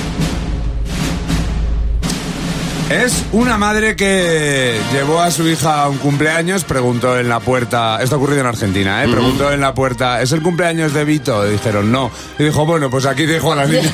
Es 2.90 3.24
una 3.30 3.56
madre 3.56 3.94
que 3.94 4.76
llevó 4.92 5.20
a 5.20 5.30
su 5.30 5.48
hija 5.48 5.84
a 5.84 5.88
un 5.88 5.98
cumpleaños, 5.98 6.64
preguntó 6.64 7.16
en 7.20 7.28
la 7.28 7.38
puerta, 7.38 8.02
esto 8.02 8.16
ha 8.16 8.18
ocurrido 8.18 8.40
en 8.40 8.48
Argentina, 8.48 9.04
¿eh? 9.04 9.08
preguntó 9.08 9.52
en 9.52 9.60
la 9.60 9.72
puerta, 9.74 10.20
¿es 10.20 10.32
el 10.32 10.42
cumpleaños 10.42 10.92
de 10.92 11.04
Vito? 11.04 11.46
Y 11.46 11.52
dijeron, 11.52 11.92
no. 11.92 12.10
Y 12.36 12.42
dijo, 12.44 12.66
bueno, 12.66 12.90
pues 12.90 13.06
aquí 13.06 13.26
dejo 13.26 13.52
a 13.52 13.56
la 13.56 13.66
niña. 13.66 13.92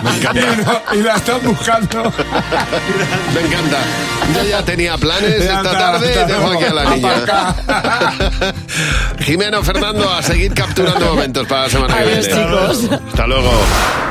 Me 0.02 0.16
encanta. 0.16 0.40
y, 0.40 0.56
no- 0.64 0.98
y 0.98 1.02
la 1.02 1.16
están 1.16 1.40
buscando. 1.44 2.02
Me 3.34 3.40
encanta. 3.46 3.78
Yo 4.34 4.44
ya 4.48 4.62
tenía 4.64 4.96
planes 4.96 5.30
esta 5.42 5.62
tarde 5.62 6.08
hasta 6.08 6.24
dejo 6.24 6.46
aquí 6.52 6.64
a 6.64 6.72
la 6.74 6.84
niña. 6.94 7.54
Jimeno, 9.20 9.62
Fernando, 9.62 10.10
a 10.10 10.22
seguir 10.22 10.54
capturando 10.54 11.04
momentos 11.14 11.46
para 11.46 11.62
la 11.64 11.68
semana 11.68 11.94
que 11.98 12.02
Adiós, 12.04 12.26
viene. 12.26 12.42
chicos. 12.42 13.00
Hasta 13.08 13.26
luego. 13.26 13.50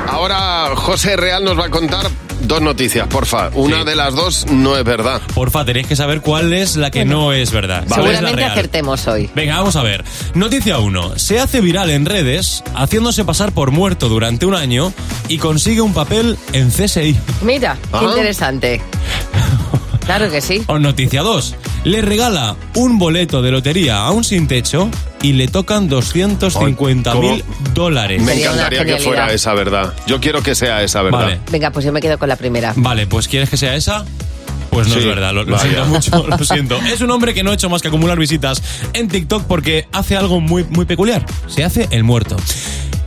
Ahora 0.08 0.68
José 0.76 1.16
Real 1.18 1.44
nos 1.44 1.58
va 1.60 1.66
a 1.66 1.70
contar 1.70 2.06
dos 2.42 2.62
noticias, 2.62 3.08
porfa. 3.08 3.50
Una 3.54 3.84
de 3.84 3.96
las 3.96 4.14
dos 4.14 4.46
no 4.50 4.78
es 4.78 4.84
verdad. 4.84 5.22
Porfa, 5.34 5.66
tenéis 5.66 5.88
que 5.88 5.96
saber 5.96 6.22
cuál 6.22 6.54
es 6.54 6.76
la 6.76 6.92
que 6.92 7.06
no 7.06 7.34
es 7.34 7.52
verdad. 7.52 7.84
¿Cuál 7.88 8.02
es 8.02 8.06
la 8.08 8.30
Seguramente 8.30 8.44
acertemos 8.46 9.08
hoy. 9.08 9.30
Venga, 9.36 9.58
vamos 9.58 9.76
a 9.76 9.84
ver. 9.84 10.04
Noticia 10.34 10.80
1. 10.80 11.18
Se 11.20 11.40
hace 11.40 11.62
viral 11.62 11.90
en 11.90 12.06
redes 12.06 12.64
haciéndose 12.76 13.24
pasar 13.26 13.52
por 13.52 13.72
muerto 13.72 14.10
durante 14.10 14.46
un 14.46 14.56
año 14.56 14.94
y 15.28 15.38
consigue 15.38 15.82
un 15.82 15.94
papel 15.94 16.38
en 16.54 16.70
CSI. 16.70 17.16
Mira, 17.42 17.78
qué 17.92 17.98
Ah. 17.98 18.06
interesante. 18.10 18.82
Claro 20.08 20.32
que 20.32 20.40
sí. 20.42 20.64
O 20.68 20.80
noticia 20.80 21.22
2. 21.22 21.56
Le 21.84 22.02
regala 22.02 22.56
un 22.76 22.98
boleto 22.98 23.42
de 23.42 23.52
lotería 23.52 23.98
a 23.98 24.12
un 24.12 24.24
sin 24.24 24.48
techo 24.48 24.90
y 25.22 25.34
le 25.34 25.48
tocan 25.50 25.90
250 25.90 27.14
mil 27.16 27.44
dólares. 27.74 28.22
Me 28.22 28.32
Sería 28.32 28.52
encantaría 28.52 28.86
que 28.86 28.98
fuera 28.98 29.32
esa 29.34 29.54
verdad. 29.54 29.94
Yo 30.08 30.22
quiero 30.22 30.42
que 30.42 30.56
sea 30.56 30.82
esa 30.82 31.02
verdad. 31.02 31.20
Vale. 31.20 31.40
Venga, 31.52 31.72
pues 31.72 31.86
yo 31.86 31.92
me 31.92 32.00
quedo 32.00 32.18
con 32.18 32.30
la 32.30 32.38
primera. 32.38 32.74
Vale, 32.78 33.06
pues 33.06 33.28
¿quieres 33.28 33.50
que 33.50 33.58
sea 33.58 33.76
esa? 33.76 34.06
Pues 34.70 34.88
no 34.88 34.94
Sí, 34.94 35.00
es 35.02 35.06
verdad, 35.06 35.34
lo, 35.34 35.44
lo 35.44 35.60
siento 35.60 35.86
mucho, 35.88 36.26
lo 36.26 36.38
siento. 36.46 36.78
Es 36.78 37.02
un 37.02 37.12
hombre 37.12 37.34
que 37.34 37.44
no 37.44 37.52
ha 37.52 37.54
hecho 37.54 37.70
más 37.70 37.82
que 37.82 37.90
acumular 37.90 38.18
visitas 38.18 38.62
en 38.94 39.10
TikTok 39.10 39.44
porque 39.44 39.88
hace 39.92 40.16
algo 40.16 40.40
muy, 40.40 40.64
muy 40.66 40.86
peculiar. 40.86 41.26
Se 41.48 41.64
hace 41.66 41.88
el 41.92 42.04
muerto. 42.06 42.38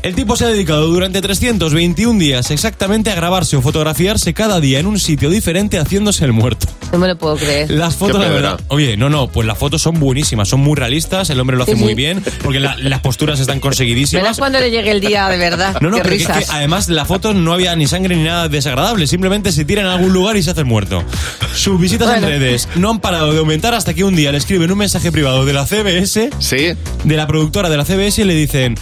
El 0.03 0.15
tipo 0.15 0.35
se 0.35 0.47
ha 0.47 0.49
dedicado 0.49 0.87
durante 0.87 1.21
321 1.21 2.19
días 2.19 2.51
exactamente 2.51 3.11
a 3.11 3.15
grabarse 3.15 3.57
o 3.57 3.61
fotografiarse 3.63 4.33
cada 4.33 4.59
día 4.59 4.79
en 4.79 4.87
un 4.87 4.99
sitio 4.99 5.29
diferente 5.29 5.79
haciéndose 5.79 6.25
el 6.25 6.33
muerto. 6.33 6.67
No 6.91 6.99
me 6.99 7.07
lo 7.07 7.19
puedo 7.19 7.37
creer. 7.37 7.71
Las 7.71 7.97
fotos, 7.97 8.19
la 8.19 8.29
pedra. 8.29 8.35
verdad. 8.53 8.61
Oye, 8.69 8.97
no, 8.97 9.11
no, 9.11 9.29
pues 9.29 9.47
las 9.47 9.59
fotos 9.59 9.83
son 9.83 10.01
buenísimas, 10.01 10.49
son 10.49 10.61
muy 10.61 10.75
realistas, 10.75 11.29
el 11.29 11.39
hombre 11.39 11.59
lo 11.59 11.65
hace 11.65 11.75
Sí, 11.75 11.79
muy 11.81 11.91
sí. 11.91 11.95
bien, 11.97 12.25
porque 12.43 12.61
la- 12.61 12.79
las 12.79 13.01
posturas 13.01 13.41
están 13.41 13.57
Verás 13.57 13.63
conseguidísimas. 13.63 14.39
cuando 14.39 14.59
le 14.59 14.71
llegue 14.71 14.91
el 14.91 15.03
día 15.03 15.29
de 15.29 15.37
verdad. 15.37 15.77
No, 15.83 15.91
no, 15.91 15.97
Qué 15.97 16.03
pero 16.03 16.17
que 16.17 16.23
es 16.23 16.29
risas. 16.29 16.49
que 16.49 16.57
además 16.57 16.89
la 16.89 17.05
foto 17.05 17.35
no 17.35 17.53
había 17.53 17.77
ni 17.77 17.87
sangre 17.87 18.17
ni 18.17 18.25
nada 18.25 18.49
desagradable, 18.49 19.07
simplemente 19.07 19.53
se 19.53 19.67
tira 19.67 19.83
en 19.83 19.89
algún 19.89 20.15
lugar 20.15 20.35
y 20.39 20.43
se 20.43 20.51
hace 20.53 20.61
el 20.61 20.67
muerto. 20.67 21.05
Sus 21.55 21.79
visitas 21.79 22.09
Bueno. 22.09 22.27
en 22.27 22.33
redes 22.41 22.69
no 22.75 22.89
han 22.91 23.01
parado 23.01 23.35
de 23.35 23.39
aumentar 23.39 23.75
hasta 23.75 23.93
que 23.93 24.03
un 24.03 24.17
día 24.17 24.33
le 24.33 24.39
escriben 24.39 24.73
un 24.73 24.79
mensaje 24.79 25.13
privado 25.13 25.45
de 25.45 25.53
la 25.53 25.67
CBS, 25.67 26.31
Sí. 26.39 26.73
de 27.05 27.17
la 27.17 27.27
productora 27.27 27.69
de 27.69 27.77
la 27.77 27.85
CBS 27.85 28.23
y 28.23 28.25
le 28.25 28.35
dicen, 28.35 28.77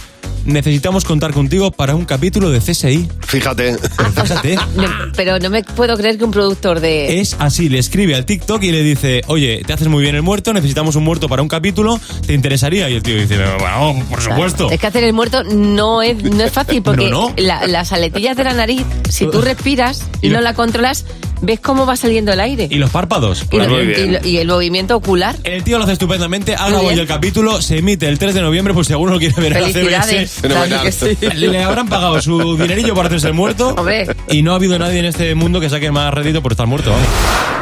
necesitamos 0.45 1.03
contar 1.05 1.31
contigo 1.33 1.71
para 1.71 1.95
un 1.95 2.05
capítulo 2.05 2.49
de 2.49 2.59
CSI. 2.59 3.07
Fíjate. 3.27 3.77
Fíjate. 3.77 4.57
No, 4.75 4.87
pero 5.15 5.39
no 5.39 5.49
me 5.49 5.63
puedo 5.63 5.95
creer 5.97 6.17
que 6.17 6.23
un 6.23 6.31
productor 6.31 6.79
de... 6.79 7.19
Es 7.19 7.35
así, 7.39 7.67
le 7.69 7.79
escribe 7.79 8.15
al 8.15 8.25
TikTok 8.25 8.63
y 8.63 8.71
le 8.71 8.81
dice, 8.83 9.21
oye, 9.27 9.61
te 9.65 9.73
haces 9.73 9.87
muy 9.89 10.01
bien 10.01 10.15
el 10.15 10.21
muerto, 10.21 10.53
necesitamos 10.53 10.95
un 10.95 11.03
muerto 11.03 11.27
para 11.27 11.41
un 11.41 11.47
capítulo, 11.49 11.99
¿te 12.25 12.33
interesaría? 12.33 12.89
Y 12.89 12.95
el 12.95 13.03
tío 13.03 13.15
dice, 13.19 13.37
bueno, 13.59 14.03
por 14.09 14.21
supuesto. 14.21 14.69
Es 14.71 14.79
que 14.79 14.87
hacer 14.87 15.03
el 15.03 15.13
muerto 15.13 15.43
no 15.43 16.01
es, 16.01 16.23
no 16.23 16.43
es 16.43 16.51
fácil 16.51 16.81
porque 16.83 17.09
No, 17.09 17.29
no. 17.29 17.33
la- 17.37 17.67
las 17.67 17.91
aletillas 17.91 18.37
de 18.37 18.43
la 18.45 18.53
nariz, 18.53 18.83
si 19.09 19.27
tú 19.29 19.41
respiras 19.41 20.05
y, 20.21 20.29
no 20.29 20.39
la 20.41 20.53
controlas, 20.53 21.05
ves 21.41 21.59
cómo 21.59 21.85
va 21.85 21.95
saliendo 21.95 22.31
el 22.33 22.39
aire. 22.39 22.67
¿Y 22.69 22.75
los 22.75 22.89
párpados? 22.89 23.45
Y, 23.51 23.57
lo- 23.57 23.81
y 23.81 24.07
lo- 24.07 24.27
y 24.27 24.37
el 24.37 24.47
movimiento 24.47 24.95
ocular. 24.95 25.35
El 25.43 25.63
tío 25.63 25.77
lo 25.77 25.83
hace 25.83 25.93
estupendamente, 25.93 26.53
ha 26.55 26.61
Muy 26.61 26.67
grabado 26.69 26.83
bien. 26.83 26.95
ya 26.97 27.01
el 27.03 27.07
capítulo, 27.07 27.61
se 27.61 27.77
emite 27.79 28.07
el 28.07 28.17
3 28.19 28.33
de 28.33 28.41
noviembre, 28.41 28.73
pues 28.73 28.87
si 28.87 28.93
alguno 28.93 29.13
lo 29.13 29.19
quiere 29.19 29.35
ver 29.41 29.53
en 29.57 29.61
la 29.61 29.69
Felicidades. 29.69 30.31
CBS. 30.31 30.47
Claro 30.47 30.91
sí. 30.91 31.17
Le 31.35 31.63
habrán 31.63 31.87
pagado 31.87 32.21
su 32.21 32.57
dinerillo 32.57 32.93
por 32.93 33.05
hacerse 33.05 33.27
el 33.27 33.33
muerto. 33.33 33.69
Hombre. 33.77 34.07
Y 34.29 34.41
no 34.41 34.53
ha 34.53 34.55
habido 34.55 34.77
nadie 34.79 34.99
en 34.99 35.05
este 35.05 35.33
mundo 35.35 35.59
que 35.59 35.69
saque 35.69 35.91
más 35.91 36.13
rédito 36.13 36.41
por 36.41 36.51
estar 36.53 36.67
muerto. 36.67 36.91
vamos. 36.91 37.07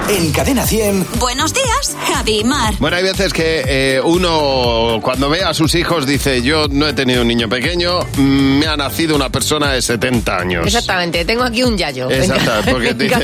En 0.10 0.32
Cadena 0.32 0.66
100. 0.66 1.06
Buenos 1.20 1.54
días, 1.54 1.96
Javi 2.14 2.44
Mar. 2.46 2.74
Bueno, 2.80 2.96
hay 2.96 3.04
veces 3.04 3.34
que 3.34 3.64
eh, 3.68 4.02
uno 4.02 5.00
cuando 5.02 5.30
ve 5.30 5.44
a 5.44 5.54
sus 5.54 5.76
hijos 5.76 6.06
dice, 6.08 6.42
yo 6.42 6.68
no 6.70 6.88
he 6.88 6.94
tenido 6.94 7.22
un 7.24 7.28
niño 7.28 7.50
pequeño, 7.50 8.00
me 8.18 8.66
ha 8.68 8.78
nacido 8.78 9.16
una 9.18 9.30
persona 9.30 9.72
de 9.74 9.82
70 9.82 10.38
años. 10.38 10.66
Exactamente, 10.66 11.26
tengo 11.26 11.44
aquí 11.44 11.64
un 11.64 11.78
yayo 11.78 12.08
ca- 12.08 12.62
porque 12.70 12.90
en 12.92 12.98
dice- 12.98 13.16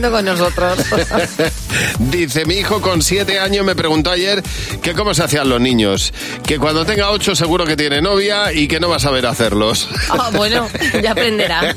casa 0.00 0.10
viviendo 0.10 0.10
con 0.10 0.24
nosotros. 0.24 0.78
Dice, 1.98 2.44
mi 2.44 2.54
hijo 2.56 2.80
con 2.80 3.02
7 3.02 3.38
años 3.38 3.64
me 3.64 3.74
preguntó 3.74 4.10
ayer 4.10 4.42
que 4.82 4.94
cómo 4.94 5.14
se 5.14 5.24
hacían 5.24 5.48
los 5.48 5.60
niños, 5.60 6.12
que 6.46 6.58
cuando 6.58 6.84
tenga 6.84 7.10
8 7.10 7.34
seguro 7.34 7.64
que 7.64 7.76
tiene 7.76 8.00
novia 8.00 8.52
y 8.52 8.68
que 8.68 8.80
no 8.80 8.88
va 8.88 8.96
a 8.96 9.00
saber 9.00 9.26
hacerlos. 9.26 9.88
Ah, 10.10 10.30
bueno, 10.32 10.68
ya 11.02 11.12
aprenderá. 11.12 11.74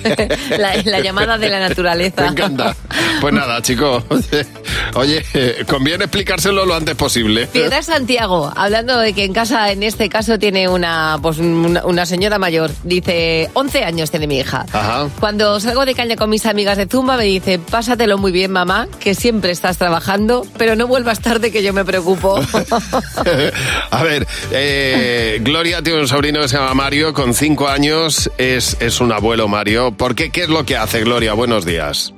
La, 0.58 0.76
la 0.84 1.00
llamada 1.00 1.38
de 1.38 1.50
la 1.50 1.60
naturaleza. 1.60 2.22
Me 2.22 2.28
encanta. 2.28 2.76
Pues 3.20 3.34
nada, 3.34 3.62
chico. 3.62 4.04
Oye, 4.96 5.24
conviene 5.68 6.06
explicárselo 6.06 6.66
lo 6.66 6.76
antes 6.76 6.96
posible. 6.96 7.48
Piedra 7.48 7.82
Santiago, 7.82 8.52
hablando 8.56 8.98
de 8.98 9.14
que 9.14 9.24
en 9.24 9.34
casa, 9.34 9.72
en 9.72 9.84
este 9.84 10.10
caso, 10.10 10.40
tiene 10.40 10.68
una, 10.68 11.18
pues, 11.22 11.38
una, 11.38 11.86
una 11.86 12.06
señora 12.06 12.40
mayor. 12.40 12.72
Dice, 12.84 13.50
11 13.54 13.84
años 13.84 14.12
tiene 14.12 14.28
mi 14.28 14.38
hija. 14.40 14.66
Ajá. 14.72 15.08
Cuando 15.20 15.60
salgo 15.60 15.86
de 15.86 15.96
caña 15.96 16.16
con 16.16 16.30
mis 16.30 16.46
amigas 16.46 16.78
de 16.78 16.88
Zumba, 16.88 17.18
me 17.18 17.26
dice, 17.26 17.60
pásatelo 17.60 18.11
muy 18.18 18.32
bien, 18.32 18.52
mamá, 18.52 18.88
que 19.00 19.16
siempre 19.16 19.52
estás 19.52 19.78
trabajando, 19.78 20.46
pero 20.58 20.76
no 20.76 20.88
vuelvas 20.88 21.22
tarde 21.22 21.52
que 21.52 21.64
yo 21.64 21.74
me 21.74 21.86
preocupo. 21.86 22.40
A 23.92 24.04
ver, 24.04 24.28
eh, 24.52 25.40
Gloria 25.42 25.82
tiene 25.82 26.00
un 26.00 26.08
sobrino 26.08 26.42
que 26.42 26.48
se 26.48 26.58
llama 26.58 26.74
Mario, 26.74 27.14
con 27.14 27.34
5 27.34 27.68
años, 27.68 28.32
es, 28.38 28.78
es 28.82 29.02
un 29.02 29.12
abuelo 29.12 29.48
Mario. 29.48 29.92
¿Por 29.92 30.16
qué? 30.16 30.30
¿Qué 30.30 30.42
es 30.42 30.50
lo 30.50 30.66
que 30.66 30.78
hace, 30.78 31.02
Gloria? 31.02 31.34
Buenos 31.34 31.66
días. 31.66 32.14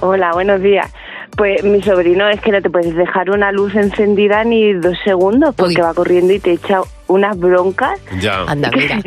Hola, 0.00 0.32
buenos 0.32 0.60
días. 0.60 0.90
Pues 1.36 1.62
mi 1.64 1.82
sobrino 1.82 2.28
es 2.28 2.40
que 2.40 2.50
no 2.50 2.62
te 2.62 2.70
puedes 2.70 2.94
dejar 2.94 3.30
una 3.30 3.52
luz 3.52 3.74
encendida 3.74 4.44
ni 4.44 4.72
dos 4.72 4.96
segundos 5.04 5.54
porque 5.54 5.82
va 5.82 5.92
corriendo 5.92 6.32
y 6.32 6.40
te 6.40 6.52
echa 6.52 6.80
unas 7.08 7.38
broncas. 7.38 8.00
Ya. 8.20 8.42
Anda, 8.42 8.70
mira. 8.76 9.00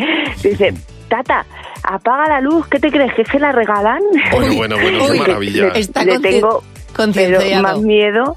Dice, 0.43 0.73
tata, 1.07 1.45
apaga 1.83 2.27
la 2.27 2.41
luz, 2.41 2.67
¿qué 2.67 2.79
te 2.79 2.91
crees? 2.91 3.13
¿Que 3.13 3.23
que 3.23 3.39
la 3.39 3.51
regalan? 3.51 3.99
Bueno, 4.31 4.53
bueno, 4.55 4.77
bueno, 4.79 5.07
qué 5.07 5.19
maravilla. 5.19 5.69
Está 5.69 6.03
le 6.03 6.19
tengo 6.19 6.63
pero 7.13 7.39
más 7.61 7.79
miedo. 7.79 8.35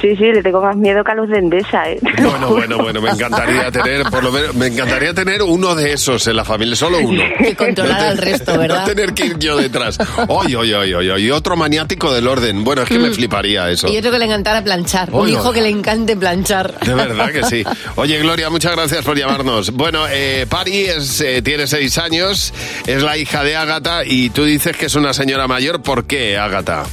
Sí, 0.00 0.14
sí, 0.16 0.24
le 0.32 0.42
tengo 0.42 0.60
más 0.60 0.76
miedo 0.76 1.02
que 1.02 1.10
a 1.12 1.14
los 1.14 1.28
de 1.28 1.38
Endesa, 1.38 1.90
¿eh? 1.90 1.98
Bueno, 2.18 2.50
bueno, 2.50 2.78
bueno, 2.78 3.00
me 3.00 3.10
encantaría 3.10 3.70
tener, 3.72 4.04
por 4.04 4.22
lo 4.22 4.30
menos, 4.30 4.54
me 4.54 4.66
encantaría 4.66 5.12
tener 5.12 5.42
uno 5.42 5.74
de 5.74 5.92
esos 5.92 6.26
en 6.28 6.36
la 6.36 6.44
familia, 6.44 6.76
solo 6.76 6.98
uno. 6.98 7.22
Que 7.38 7.54
controlar 7.56 8.00
al 8.00 8.18
resto, 8.18 8.58
¿verdad? 8.58 8.80
No 8.80 8.86
tener 8.86 9.12
que 9.14 9.26
ir 9.26 9.38
yo 9.38 9.56
detrás. 9.56 9.98
Oye, 10.28 10.56
oye, 10.56 10.74
oye, 10.76 10.96
oye, 10.96 11.20
y 11.20 11.30
otro 11.30 11.56
maniático 11.56 12.12
del 12.12 12.26
orden. 12.28 12.64
Bueno, 12.64 12.82
es 12.82 12.88
que 12.88 12.98
me 12.98 13.10
fliparía 13.10 13.70
eso. 13.70 13.88
Mm. 13.88 13.92
Y 13.92 13.98
otro 13.98 14.10
que 14.10 14.18
le 14.18 14.24
encantara 14.26 14.62
planchar. 14.62 15.10
Un 15.12 15.22
Oye, 15.22 15.32
hijo 15.32 15.48
oye. 15.48 15.54
que 15.54 15.62
le 15.62 15.70
encante 15.70 16.16
planchar. 16.16 16.78
De 16.80 16.94
verdad 16.94 17.30
que 17.32 17.42
sí. 17.44 17.64
Oye, 17.96 18.18
Gloria, 18.18 18.50
muchas 18.50 18.72
gracias 18.72 19.04
por 19.04 19.16
llamarnos. 19.16 19.70
Bueno, 19.72 20.06
eh, 20.10 20.46
Pari 20.48 20.84
es, 20.84 21.20
eh, 21.20 21.42
tiene 21.42 21.66
seis 21.66 21.98
años, 21.98 22.52
es 22.86 23.02
la 23.02 23.16
hija 23.16 23.42
de 23.42 23.56
Ágata 23.56 24.04
y 24.04 24.30
tú 24.30 24.44
dices 24.44 24.76
que 24.76 24.86
es 24.86 24.94
una 24.94 25.12
señora 25.12 25.48
mayor. 25.48 25.82
¿Por 25.82 26.04
qué, 26.04 26.36
Ágata? 26.38 26.84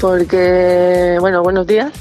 Porque, 0.00 1.16
bueno, 1.20 1.42
buenos 1.42 1.66
días. 1.66 1.92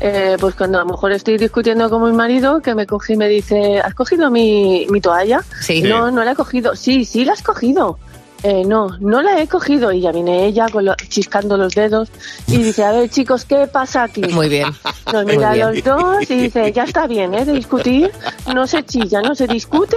Eh, 0.00 0.36
pues 0.40 0.54
cuando 0.54 0.78
a 0.78 0.82
lo 0.82 0.86
mejor 0.88 1.12
estoy 1.12 1.38
discutiendo 1.38 1.90
con 1.90 2.04
mi 2.04 2.16
marido, 2.16 2.60
que 2.60 2.74
me 2.74 2.86
coge 2.86 3.14
y 3.14 3.16
me 3.16 3.28
dice, 3.28 3.80
¿has 3.80 3.94
cogido 3.94 4.30
mi, 4.30 4.86
mi 4.90 5.00
toalla? 5.00 5.42
Sí. 5.60 5.82
No, 5.82 6.10
no 6.10 6.24
la 6.24 6.32
he 6.32 6.34
cogido. 6.36 6.76
Sí, 6.76 7.04
sí 7.04 7.24
la 7.24 7.32
has 7.32 7.42
cogido. 7.42 7.98
Eh, 8.44 8.64
no, 8.66 8.96
no 9.00 9.22
la 9.22 9.40
he 9.40 9.46
cogido. 9.46 9.92
Y 9.92 10.00
ya 10.00 10.10
viene 10.12 10.46
ella 10.46 10.66
con 10.68 10.84
lo- 10.84 10.96
chiscando 11.08 11.56
los 11.56 11.74
dedos 11.74 12.08
y 12.48 12.56
dice, 12.58 12.82
a 12.84 12.90
ver 12.92 13.08
chicos, 13.08 13.44
¿qué 13.44 13.68
pasa 13.68 14.02
aquí? 14.04 14.22
Muy 14.22 14.48
bien. 14.48 14.68
Nos 15.12 15.24
mira 15.26 15.50
a 15.50 15.54
bien. 15.54 15.66
los 15.74 15.84
dos 15.84 16.30
y 16.30 16.34
dice, 16.36 16.72
ya 16.72 16.84
está 16.84 17.06
bien, 17.06 17.34
¿eh? 17.34 17.44
De 17.44 17.52
discutir, 17.52 18.10
no 18.52 18.66
se 18.66 18.82
chilla, 18.84 19.20
no 19.22 19.34
se 19.34 19.46
discute 19.46 19.96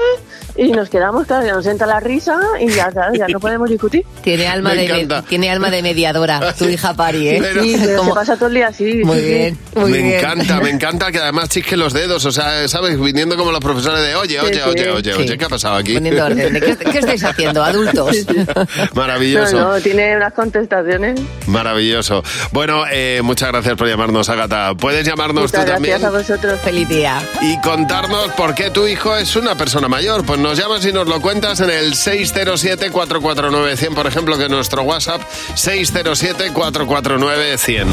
y 0.55 0.71
nos 0.71 0.89
quedamos, 0.89 1.25
claro, 1.25 1.45
ya 1.45 1.53
nos 1.53 1.65
entra 1.65 1.87
la 1.87 1.99
risa 1.99 2.37
y 2.61 2.69
ya, 2.69 2.89
claro, 2.91 3.13
ya 3.15 3.27
no 3.27 3.39
podemos 3.39 3.69
discutir. 3.69 4.05
Tiene 4.23 4.47
alma, 4.47 4.69
Me 4.69 4.75
de, 4.75 4.85
encanta. 4.85 5.21
tiene 5.23 5.49
alma 5.49 5.69
de 5.71 5.81
mediadora, 5.81 6.53
tu 6.53 6.65
hija 6.69 6.93
Pari, 6.93 7.27
¿eh? 7.29 7.37
Pero- 7.41 7.63
Sí, 7.63 7.75
pero 7.79 7.97
Como- 7.97 8.11
se 8.11 8.15
pasa 8.15 8.35
todo 8.35 8.47
el 8.49 8.53
día 8.55 8.67
así. 8.67 9.01
Muy 9.03 9.17
sí, 9.17 9.23
sí. 9.23 9.27
bien, 9.33 9.57
muy 9.75 9.91
me 9.91 9.97
bien. 10.03 10.19
encanta, 10.19 10.59
me 10.61 10.69
encanta 10.69 11.11
que 11.11 11.17
además 11.19 11.49
chisque 11.49 11.75
los 11.77 11.93
dedos, 11.93 12.23
o 12.25 12.31
sea, 12.31 12.67
¿sabes? 12.67 12.99
Viniendo 12.99 13.35
como 13.37 13.51
los 13.51 13.59
profesores 13.59 14.01
de, 14.01 14.15
oye, 14.15 14.39
oye, 14.39 14.53
Sí, 14.53 14.59
oye, 14.69 14.83
sí. 14.83 14.89
oye, 14.89 15.13
Sí. 15.13 15.21
oye, 15.21 15.37
¿qué 15.37 15.45
ha 15.45 15.49
pasado 15.49 15.75
aquí? 15.77 15.93
Poniendo 15.95 16.25
orden. 16.25 16.53
¿De 16.53 16.61
¿Qué, 16.61 16.77
qué 16.77 16.99
estáis 16.99 17.23
haciendo, 17.23 17.63
adultos? 17.63 18.15
Maravilloso. 18.93 19.59
No, 19.59 19.73
no, 19.73 19.81
tiene 19.81 20.15
unas 20.15 20.33
contestaciones. 20.33 21.19
Maravilloso. 21.47 22.23
Bueno, 22.51 22.83
eh, 22.91 23.21
muchas 23.23 23.49
gracias 23.51 23.75
por 23.75 23.87
llamarnos, 23.87 24.29
Agata. 24.29 24.73
Puedes 24.75 25.05
llamarnos 25.05 25.43
Muchas 25.43 25.51
tú 25.61 25.67
gracias 25.67 25.75
también 25.75 26.03
a 26.05 26.09
vosotros. 26.09 26.59
Feliz 26.61 26.87
día. 26.89 27.21
y 27.41 27.59
contarnos 27.61 28.29
por 28.33 28.53
qué 28.55 28.69
tu 28.69 28.85
hijo 28.87 29.15
es 29.15 29.35
una 29.35 29.55
persona 29.55 29.87
mayor. 29.87 30.25
Pues 30.25 30.39
nos 30.39 30.57
llamas 30.57 30.85
y 30.85 30.91
nos 30.93 31.07
lo 31.07 31.21
cuentas 31.21 31.59
en 31.61 31.69
el 31.69 31.93
607-449-100, 31.93 33.93
por 33.93 34.07
ejemplo, 34.07 34.37
que 34.37 34.45
es 34.45 34.49
nuestro 34.49 34.83
WhatsApp, 34.83 35.21
607-449-100. 35.55 37.85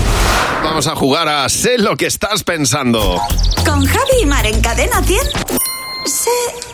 Vamos 0.63 0.87
a 0.87 0.95
jugar 0.95 1.29
a 1.29 1.49
Sé 1.49 1.79
lo 1.79 1.97
que 1.97 2.07
estás 2.07 2.45
pensando. 2.45 3.21
Con 3.65 3.85
Javi 3.85 4.23
y 4.23 4.27
Mar 4.27 4.47
en 4.47 4.61
Cadena 4.61 5.03
100. 5.03 5.19
Sé 6.07 6.31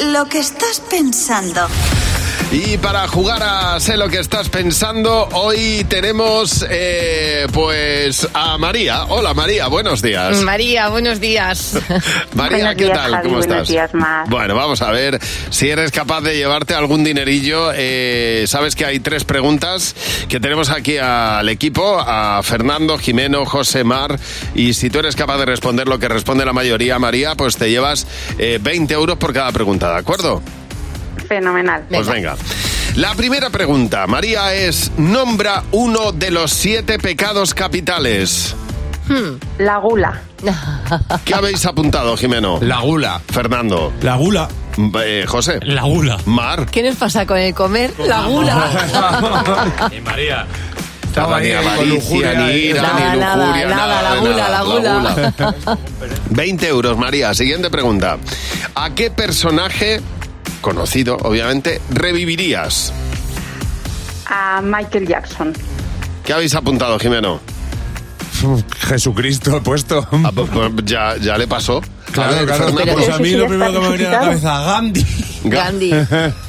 lo 0.06 0.26
que 0.26 0.38
estás 0.38 0.80
pensando. 0.88 1.66
Y 2.50 2.78
para 2.78 3.06
jugar 3.08 3.42
a 3.42 3.78
Sé 3.78 3.98
lo 3.98 4.08
que 4.08 4.18
estás 4.20 4.48
pensando, 4.48 5.28
hoy 5.32 5.84
tenemos 5.86 6.64
eh, 6.70 7.46
pues 7.52 8.26
a 8.32 8.56
María. 8.56 9.04
Hola 9.04 9.34
María, 9.34 9.66
buenos 9.68 10.00
días. 10.00 10.38
María, 10.42 10.88
buenos 10.88 11.20
días. 11.20 11.74
María, 12.34 12.56
Buenos 12.58 12.74
¿qué 12.76 12.84
días, 12.84 12.96
tal? 12.98 13.10
Javi, 13.12 13.22
¿Cómo 13.28 13.36
buenos 13.38 13.54
estás? 13.56 13.68
días, 13.68 13.94
Mar. 13.94 14.24
Bueno, 14.30 14.54
vamos 14.54 14.80
a 14.80 14.90
ver 14.90 15.20
si 15.50 15.68
eres 15.68 15.90
capaz 15.92 16.22
de 16.22 16.36
llevarte 16.36 16.74
algún 16.74 17.04
dinerillo. 17.04 17.70
Eh, 17.74 18.44
Sabes 18.48 18.74
que 18.74 18.86
hay 18.86 18.98
tres 18.98 19.24
preguntas 19.24 19.94
que 20.30 20.40
tenemos 20.40 20.70
aquí 20.70 20.96
al 20.96 21.48
equipo, 21.50 21.98
a 22.00 22.42
Fernando, 22.42 22.96
Jimeno, 22.96 23.44
José 23.44 23.84
Mar. 23.84 24.18
Y 24.54 24.72
si 24.72 24.88
tú 24.88 25.00
eres 25.00 25.16
capaz 25.16 25.36
de 25.36 25.44
responder 25.44 25.86
lo 25.86 25.98
que 25.98 26.08
responde 26.08 26.46
la 26.46 26.54
mayoría, 26.54 26.98
María, 26.98 27.34
pues 27.34 27.58
te 27.58 27.68
llevas 27.70 28.06
eh, 28.38 28.58
20 28.60 28.94
euros 28.94 29.18
por 29.18 29.34
cada 29.34 29.52
pregunta, 29.52 29.92
¿de 29.92 29.98
acuerdo? 29.98 30.42
Fenomenal. 31.28 31.84
Pues 31.88 32.08
venga. 32.08 32.36
La 32.96 33.14
primera 33.14 33.50
pregunta, 33.50 34.06
María, 34.06 34.54
es 34.54 34.90
nombra 34.96 35.62
uno 35.72 36.12
de 36.12 36.30
los 36.30 36.50
siete 36.50 36.98
pecados 36.98 37.54
capitales. 37.54 38.56
La 39.58 39.78
gula. 39.78 40.20
¿Qué 41.24 41.34
habéis 41.34 41.64
apuntado, 41.66 42.16
Jimeno? 42.16 42.58
La 42.60 42.80
gula. 42.80 43.20
Fernando. 43.32 43.92
La 44.02 44.16
gula. 44.16 44.48
Eh, 45.04 45.24
José. 45.26 45.60
La 45.62 45.82
gula. 45.82 46.18
Mar. 46.26 46.66
¿Qué 46.70 46.82
nos 46.82 46.96
pasa 46.96 47.26
con 47.26 47.38
el 47.38 47.54
comer? 47.54 47.92
La 48.06 48.22
gula. 48.22 49.90
Y 49.96 50.00
María. 50.00 50.46
Nada, 51.16 51.40
ni 51.40 51.50
avaricia, 51.50 52.34
ni 52.34 52.52
ira, 52.52 52.82
Nada, 52.82 53.12
ni 53.12 53.18
nada, 53.18 53.46
lujuria, 53.46 53.68
nada, 53.68 54.02
la 54.02 54.20
gula, 54.20 54.36
nada, 54.36 54.50
la 54.50 55.42
gula. 55.64 55.78
20 56.30 56.68
euros, 56.68 56.96
María. 56.96 57.34
Siguiente 57.34 57.70
pregunta. 57.70 58.18
¿A 58.76 58.94
qué 58.94 59.10
personaje, 59.10 60.00
conocido 60.60 61.16
obviamente, 61.22 61.80
revivirías? 61.90 62.92
A 64.26 64.60
Michael 64.62 65.06
Jackson. 65.06 65.52
¿Qué 66.24 66.32
habéis 66.32 66.54
apuntado, 66.54 66.98
Jimeno? 66.98 67.40
Jesucristo 68.80 69.56
he 69.56 69.60
puesto. 69.60 70.06
Ah, 70.12 70.30
pues, 70.34 70.48
pues 70.50 70.84
ya, 70.84 71.16
ya 71.16 71.36
le 71.36 71.46
pasó. 71.46 71.80
Claro, 72.12 72.46
claro. 72.46 72.64
Fernando. 72.64 72.92
Pues 72.94 73.08
a 73.08 73.18
mí 73.18 73.30
lo 73.32 73.46
primero 73.46 73.72
que 73.72 73.80
me 73.80 73.88
venía 73.90 74.08
a 74.08 74.12
la 74.12 74.20
cabeza, 74.20 74.60
Gandhi. 74.60 75.06
Gandhi. 75.44 75.92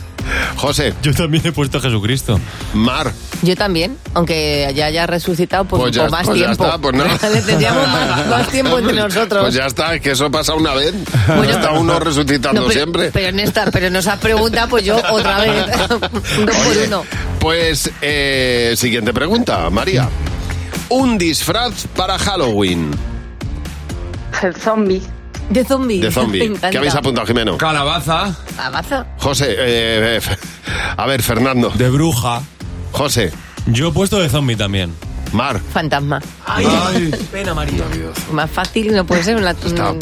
José, 0.56 0.94
Yo 1.02 1.14
también 1.14 1.46
he 1.46 1.52
puesto 1.52 1.78
a 1.78 1.82
Jesucristo. 1.82 2.40
Mar. 2.74 3.12
Yo 3.42 3.56
también, 3.56 3.98
aunque 4.14 4.72
ya 4.76 4.88
haya 4.88 5.08
resucitado 5.08 5.66
pues, 5.66 5.82
Pues 5.82 5.96
ya- 5.96 6.02
por 6.04 6.12
más 6.12 6.26
pues 6.26 6.40
ya 6.40 6.46
tiempo. 6.48 6.66
está, 6.66 6.78
pues 6.78 6.96
no. 6.96 7.04
Le 7.34 7.42
tendríamos 7.42 7.88
más, 7.88 8.28
más 8.28 8.48
tiempo 8.50 8.80
entre 8.80 8.96
nosotros. 8.96 9.42
Pues 9.44 9.54
ya 9.54 9.66
está, 9.66 9.96
es 9.96 10.02
que 10.02 10.12
eso 10.12 10.30
pasa 10.30 10.54
una 10.56 10.74
vez. 10.74 10.94
Bueno, 11.28 11.44
está 11.52 11.72
uno 11.72 12.00
resucitando 12.00 12.62
No, 12.62 12.68
pero, 12.68 12.80
siempre. 12.80 13.12
Pero 13.12 13.32
Néstor, 13.36 13.72
pero 13.72 13.90
nos 13.90 14.08
has 14.08 14.20
preguntado, 14.20 14.68
pues 14.70 14.84
yo 14.84 14.98
otra 15.12 15.40
vez. 15.40 15.66
Dos 15.90 16.56
por 16.56 16.78
uno. 16.86 17.04
Pues, 17.40 17.90
eh, 18.02 18.74
siguiente 18.78 19.14
pregunta, 19.14 19.70
María. 19.70 20.10
Un 20.90 21.18
disfraz 21.18 21.88
para 21.96 22.18
Halloween. 22.20 22.92
El 24.42 24.56
zombie. 24.56 25.02
De 25.50 25.64
zombie. 25.66 26.00
De 26.00 26.12
zombie. 26.12 26.54
¿Qué 26.72 26.78
habéis 26.78 26.96
apuntado, 26.96 27.26
Jimeno? 27.28 27.58
Calabaza. 27.58 28.36
Abaza. 28.58 29.06
José, 29.18 29.48
eh, 29.50 30.18
eh, 30.18 30.22
a 30.98 31.06
ver, 31.06 31.22
Fernando. 31.24 31.70
De 31.72 31.90
bruja. 31.90 32.42
José, 32.92 33.32
Yo 33.68 33.90
he 33.90 33.92
puesto 33.92 34.20
de 34.20 34.30
zombie 34.30 34.56
también. 34.56 34.94
Mar. 35.32 35.60
Fantasma. 35.74 36.22
Ay, 36.56 37.12
pena, 37.32 37.54
María. 37.54 37.84
Más 38.32 38.50
fácil 38.50 38.96
no 38.96 39.06
puede 39.06 39.24
ser 39.24 39.36
una, 39.36 39.54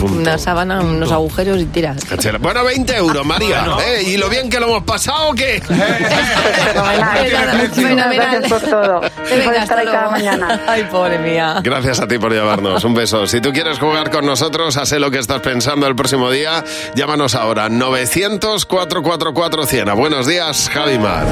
una 0.01 0.38
sábana, 0.38 0.82
unos 0.82 1.12
agujeros 1.12 1.60
y 1.60 1.66
tiras. 1.66 2.04
Cachera. 2.06 2.38
Bueno, 2.38 2.63
20 2.63 2.96
euros, 2.96 3.25
María. 3.25 3.66
Eh, 3.86 4.04
¿Y 4.08 4.18
lo 4.18 4.30
bien 4.30 4.50
que 4.50 4.60
lo 4.60 4.68
hemos 4.68 4.84
pasado 4.84 5.30
o 5.30 5.34
qué? 5.34 5.62
Fenomenal. 5.68 7.72
Fenomenal. 7.74 8.13
Gracias 8.16 8.50
por 8.50 8.62
todo. 8.62 9.00
Te 9.01 9.08
Y 9.08 9.10
por 9.42 9.54
venga, 9.54 9.63
estar 9.63 9.66
hasta 9.77 9.80
ahí 9.80 9.86
cada 9.86 10.00
luego. 10.01 10.12
mañana. 10.12 10.62
Ay, 10.68 10.84
pobre 10.89 11.20
mía. 11.20 11.60
Gracias 11.63 12.00
a 12.00 12.08
ti 12.08 12.18
por 12.18 12.34
llamarnos. 12.34 12.84
Un 12.84 12.94
beso. 12.94 13.27
Si 13.27 13.42
tú 13.42 13.51
quieres 13.51 13.80
jugar 13.80 14.10
con 14.10 14.25
nosotros, 14.25 14.77
a 14.77 14.86
sé 14.86 15.00
lo 15.00 15.12
que 15.12 15.20
estás 15.20 15.42
pensando 15.42 15.88
el 15.88 15.96
próximo 15.96 16.32
día, 16.32 16.63
llámanos 16.96 17.36
ahora. 17.36 17.70
900-444-100. 17.70 19.96
Buenos 19.96 20.27
días, 20.27 20.70
Javimar. 20.74 21.25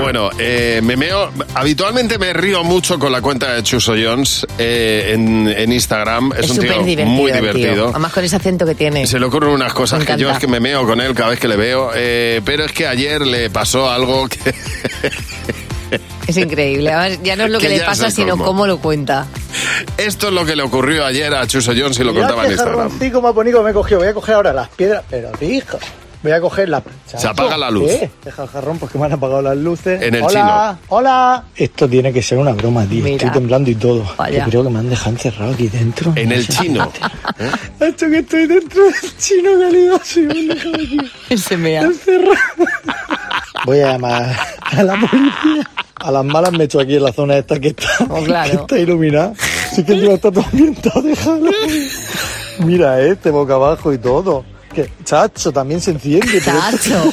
Bueno, 0.00 0.30
eh, 0.38 0.80
me 0.82 0.96
meo. 0.96 1.30
Habitualmente 1.54 2.18
me 2.18 2.32
río 2.32 2.64
mucho 2.64 2.98
con 2.98 3.12
la 3.12 3.20
cuenta 3.20 3.52
de 3.52 3.62
Chuso 3.62 3.92
Jones 4.02 4.31
eh, 4.58 5.12
en, 5.14 5.48
en 5.48 5.72
Instagram. 5.72 6.32
Es, 6.32 6.44
Es 6.44 6.50
un 6.50 6.58
tío 6.58 6.72
divertido. 6.82 7.06
muy 7.06 7.30
el 7.30 7.38
tío. 7.40 7.52
divertido. 7.52 7.88
Además 7.90 8.12
con 8.12 8.24
ese 8.24 8.36
acento 8.36 8.66
que 8.66 8.74
tiene. 8.74 9.06
Se 9.06 9.18
le 9.18 9.26
ocurren 9.26 9.50
unas 9.50 9.72
cosas 9.72 10.00
Me 10.00 10.06
que 10.06 10.16
yo 10.16 10.30
es 10.30 10.38
que 10.38 10.46
me 10.46 10.60
meo 10.60 10.86
con 10.86 11.00
él 11.00 11.14
cada 11.14 11.30
vez 11.30 11.38
que 11.40 11.48
le 11.48 11.56
veo, 11.56 11.90
eh, 11.94 12.40
pero 12.44 12.64
es 12.64 12.72
que 12.72 12.86
ayer 12.86 13.26
le 13.26 13.50
pasó 13.50 13.90
algo 13.90 14.28
que... 14.28 14.38
Es 16.26 16.36
increíble. 16.36 16.90
Además, 16.90 17.20
ya 17.22 17.36
no 17.36 17.44
es 17.44 17.50
lo 17.50 17.58
que, 17.58 17.68
Que 17.68 17.78
le 17.78 17.84
pasa, 17.84 18.10
sino 18.10 18.38
cómo 18.38 18.66
lo 18.66 18.78
cuenta. 18.78 19.26
Esto 19.98 20.28
es 20.28 20.32
lo 20.32 20.44
que 20.46 20.56
le 20.56 20.62
ocurrió 20.62 21.04
ayer 21.04 21.34
a 21.34 21.46
Chuso 21.46 21.72
Jones 21.76 21.98
y 21.98 22.04
lo 22.04 22.14
contaba 22.14 22.46
en 22.46 22.52
Instagram. 22.52 23.34
bonito 23.34 23.62
me 23.62 23.70
he 23.70 23.74
cogido. 23.74 24.00
Voy 24.00 24.08
a 24.08 24.14
coger 24.14 24.36
ahora 24.36 24.52
las 24.52 24.68
piedras. 24.68 25.04
Pero, 25.10 25.30
hijo, 25.40 25.78
voy 26.22 26.32
a 26.32 26.40
coger 26.40 26.68
la... 26.68 26.82
Se 27.06 27.26
apaga 27.26 27.56
la 27.58 27.70
luz. 27.70 27.86
¿Qué? 27.90 28.10
Deja 28.24 28.42
el 28.44 28.48
jarrón 28.48 28.78
porque 28.78 28.98
me 28.98 29.06
han 29.06 29.12
apagado 29.12 29.42
las 29.42 29.56
luces. 29.56 30.00
En 30.02 30.14
el 30.14 30.22
hola, 30.22 30.78
hola. 30.88 31.44
Esto 31.56 31.88
tiene 31.88 32.12
que 32.12 32.22
ser 32.22 32.38
una 32.38 32.52
broma, 32.52 32.84
tío. 32.86 33.02
Mira. 33.04 33.16
Estoy 33.16 33.30
temblando 33.30 33.70
y 33.70 33.74
todo. 33.74 34.04
Vaya. 34.16 34.44
Yo 34.44 34.50
creo 34.50 34.64
que 34.64 34.70
me 34.70 34.78
han 34.78 34.88
dejado 34.90 35.10
encerrado 35.10 35.52
aquí 35.52 35.68
dentro. 35.68 36.12
En 36.16 36.28
No 36.28 36.34
el 36.34 36.46
chino. 36.48 36.90
Esto 37.80 38.06
que 38.08 38.18
estoy 38.18 38.46
dentro 38.46 38.84
del 38.84 39.16
chino 39.18 39.50
calidoso 39.60 40.20
y 40.20 40.22
me 40.26 40.32
han 40.40 40.48
dejado 40.48 40.74
aquí 40.76 41.36
Se 41.36 41.56
mea. 41.56 41.82
encerrado. 41.82 42.34
Voy 43.66 43.80
a 43.80 43.92
llamar 43.92 44.36
a 44.62 44.82
la 44.82 44.94
policía. 44.94 45.70
A 45.96 46.10
las 46.10 46.24
malas 46.24 46.50
me 46.52 46.64
echo 46.64 46.80
aquí 46.80 46.96
en 46.96 47.02
la 47.04 47.12
zona 47.12 47.36
esta 47.36 47.60
que 47.60 47.68
está, 47.68 47.86
Oh, 48.08 48.22
claro. 48.24 48.50
que 48.50 48.56
está 48.56 48.78
iluminada. 48.78 49.34
Sí 49.72 49.84
que 49.84 49.92
encima 49.92 50.14
está 50.14 50.32
todo 50.32 50.44
ambientado, 50.50 51.00
déjalo. 51.02 51.50
Mira 52.60 53.00
este, 53.00 53.30
boca 53.30 53.54
abajo 53.54 53.92
y 53.92 53.98
todo. 53.98 54.44
Que, 54.74 54.90
chacho, 55.04 55.52
también 55.52 55.80
se 55.80 55.90
enciende. 55.90 56.40
Chacho. 56.40 57.12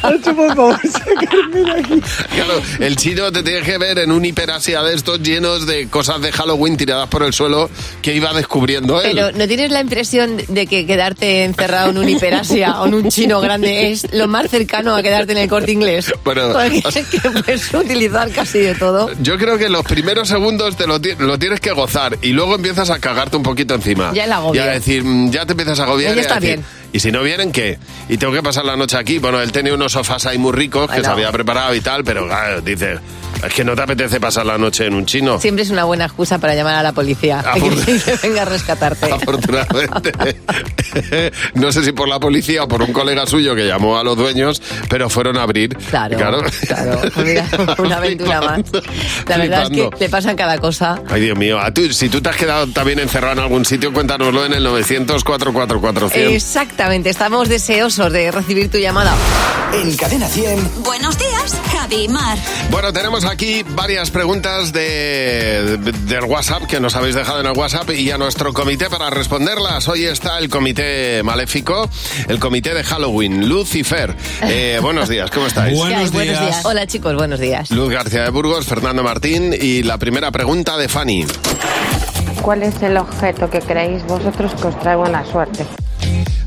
Chacho, 0.00 0.36
por 0.36 0.56
favor, 0.56 0.80
sacarme 0.88 1.60
de 1.60 1.80
aquí. 1.80 2.02
Claro, 2.34 2.62
el 2.80 2.96
chino 2.96 3.30
te 3.30 3.42
tienes 3.42 3.64
que 3.64 3.78
ver 3.78 3.98
en 3.98 4.10
un 4.10 4.24
hiperasia 4.24 4.82
de 4.82 4.94
estos 4.94 5.20
llenos 5.20 5.66
de 5.66 5.88
cosas 5.88 6.20
de 6.22 6.32
Halloween 6.32 6.76
tiradas 6.76 7.08
por 7.08 7.22
el 7.22 7.32
suelo 7.32 7.68
que 8.00 8.14
iba 8.14 8.32
descubriendo 8.32 9.00
él. 9.00 9.10
Pero 9.14 9.32
¿no 9.32 9.46
tienes 9.46 9.70
la 9.70 9.80
impresión 9.80 10.38
de 10.48 10.66
que 10.66 10.86
quedarte 10.86 11.44
encerrado 11.44 11.90
en 11.90 11.98
un 11.98 12.08
hiperasia 12.08 12.80
o 12.80 12.86
en 12.86 12.94
un 12.94 13.10
chino 13.10 13.40
grande 13.40 13.90
es 13.92 14.12
lo 14.12 14.28
más 14.28 14.50
cercano 14.50 14.94
a 14.94 15.02
quedarte 15.02 15.32
en 15.32 15.38
el 15.38 15.48
corte 15.48 15.72
inglés? 15.72 16.12
Bueno, 16.24 16.52
Porque 16.52 16.82
es 17.00 17.06
que 17.06 17.20
puedes 17.30 17.74
utilizar 17.74 18.30
casi 18.30 18.60
de 18.60 18.74
todo. 18.74 19.10
Yo 19.20 19.36
creo 19.38 19.58
que 19.58 19.68
los 19.68 19.84
primeros 19.84 20.28
segundos 20.28 20.76
te 20.76 20.86
lo, 20.86 20.98
lo 21.18 21.38
tienes 21.38 21.60
que 21.60 21.72
gozar 21.72 22.18
y 22.22 22.28
luego 22.28 22.54
empiezas 22.54 22.90
a 22.90 22.98
cagarte 22.98 23.36
un 23.36 23.42
poquito 23.42 23.74
encima. 23.74 24.12
Ya 24.14 24.24
el 24.24 24.32
agobio. 24.32 24.64
Y 24.64 24.66
a 24.66 24.70
decir, 24.70 25.04
mm, 25.04 25.30
ya 25.30 25.44
te 25.44 25.52
empiezas 25.52 25.80
a 25.80 25.84
agobiar. 25.84 26.14
Ya 26.14 26.22
está 26.22 26.34
decir, 26.36 26.56
bien. 26.56 26.61
¿Y 26.92 27.00
si 27.00 27.10
no 27.12 27.22
vienen 27.22 27.52
qué? 27.52 27.78
Y 28.08 28.18
tengo 28.18 28.32
que 28.32 28.42
pasar 28.42 28.64
la 28.64 28.76
noche 28.76 28.96
aquí. 28.96 29.18
Bueno, 29.18 29.40
él 29.40 29.52
tenía 29.52 29.74
unos 29.74 29.92
sofás 29.92 30.26
ahí 30.26 30.38
muy 30.38 30.52
ricos 30.52 30.82
que 30.90 30.96
Bueno. 30.96 31.04
se 31.04 31.10
había 31.10 31.32
preparado 31.32 31.74
y 31.74 31.80
tal, 31.80 32.04
pero 32.04 32.26
claro, 32.26 32.60
dice, 32.60 32.98
es 33.44 33.54
que 33.54 33.64
no 33.64 33.74
te 33.74 33.82
apetece 33.82 34.20
pasar 34.20 34.46
la 34.46 34.58
noche 34.58 34.86
en 34.86 34.94
un 34.94 35.06
chino. 35.06 35.40
Siempre 35.40 35.64
es 35.64 35.70
una 35.70 35.84
buena 35.84 36.04
excusa 36.04 36.38
para 36.38 36.54
llamar 36.54 36.74
a 36.74 36.82
la 36.82 36.92
policía. 36.92 37.44
Que, 37.52 37.98
que 37.98 38.16
venga 38.22 38.42
a 38.42 38.44
rescatarte. 38.44 39.12
Afortunadamente. 39.12 40.12
no 41.54 41.70
sé 41.72 41.84
si 41.84 41.92
por 41.92 42.08
la 42.08 42.18
policía 42.18 42.64
o 42.64 42.68
por 42.68 42.82
un 42.82 42.92
colega 42.92 43.26
suyo 43.26 43.54
que 43.54 43.66
llamó 43.66 43.98
a 43.98 44.04
los 44.04 44.16
dueños, 44.16 44.60
pero 44.88 45.08
fueron 45.08 45.36
a 45.36 45.42
abrir. 45.42 45.76
Claro, 45.90 46.16
claro. 46.16 46.42
Mira, 47.24 47.46
una 47.78 47.96
aventura 47.96 48.40
más. 48.40 48.60
La 49.28 49.36
verdad 49.36 49.62
es 49.62 49.68
Flipando. 49.68 49.90
que 49.90 50.04
le 50.04 50.08
pasan 50.10 50.36
cada 50.36 50.58
cosa. 50.58 51.00
Ay, 51.08 51.22
Dios 51.22 51.38
mío. 51.38 51.58
A 51.60 51.72
tú, 51.72 51.92
si 51.92 52.08
tú 52.08 52.20
te 52.20 52.30
has 52.30 52.36
quedado 52.36 52.66
también 52.68 52.98
encerrado 52.98 53.34
en 53.34 53.38
algún 53.40 53.64
sitio, 53.64 53.92
cuéntanoslo 53.92 54.44
en 54.46 54.54
el 54.54 54.62
900 54.64 55.22
444 55.24 56.10
Exactamente, 56.14 57.10
estamos 57.10 57.48
deseosos 57.48 58.12
de 58.12 58.30
recibir 58.30 58.70
tu 58.70 58.78
llamada. 58.78 59.14
En 59.72 59.94
Cadena 59.96 60.28
100. 60.28 60.82
Buenos 60.82 61.16
días, 61.18 61.56
Javi 61.72 62.08
Mar. 62.08 62.38
Bueno, 62.70 62.92
tenemos 62.92 63.24
aquí 63.32 63.64
varias 63.74 64.10
preguntas 64.10 64.72
de, 64.74 65.78
del 65.78 66.24
WhatsApp 66.24 66.64
que 66.64 66.80
nos 66.80 66.94
habéis 66.96 67.14
dejado 67.14 67.40
en 67.40 67.46
el 67.46 67.56
WhatsApp 67.56 67.90
y 67.90 68.10
a 68.10 68.18
nuestro 68.18 68.52
comité 68.52 68.90
para 68.90 69.08
responderlas. 69.08 69.88
Hoy 69.88 70.04
está 70.04 70.38
el 70.38 70.50
comité 70.50 71.22
maléfico, 71.22 71.88
el 72.28 72.38
comité 72.38 72.74
de 72.74 72.84
Halloween, 72.84 73.48
Lucifer. 73.48 74.14
Eh, 74.42 74.78
buenos 74.82 75.08
días, 75.08 75.30
¿cómo 75.30 75.46
estáis? 75.46 75.78
Buenos 75.78 76.12
días. 76.12 76.64
Hola 76.64 76.86
chicos, 76.86 77.14
buenos 77.14 77.40
días. 77.40 77.70
Luz 77.70 77.90
García 77.90 78.22
de 78.24 78.30
Burgos, 78.30 78.66
Fernando 78.66 79.02
Martín 79.02 79.54
y 79.58 79.82
la 79.82 79.96
primera 79.96 80.30
pregunta 80.30 80.76
de 80.76 80.88
Fanny. 80.88 81.24
¿Cuál 82.42 82.62
es 82.64 82.82
el 82.82 82.98
objeto 82.98 83.48
que 83.48 83.60
creéis 83.60 84.04
vosotros 84.04 84.52
que 84.60 84.66
os 84.66 84.78
trae 84.78 84.96
buena 84.96 85.24
suerte? 85.24 85.64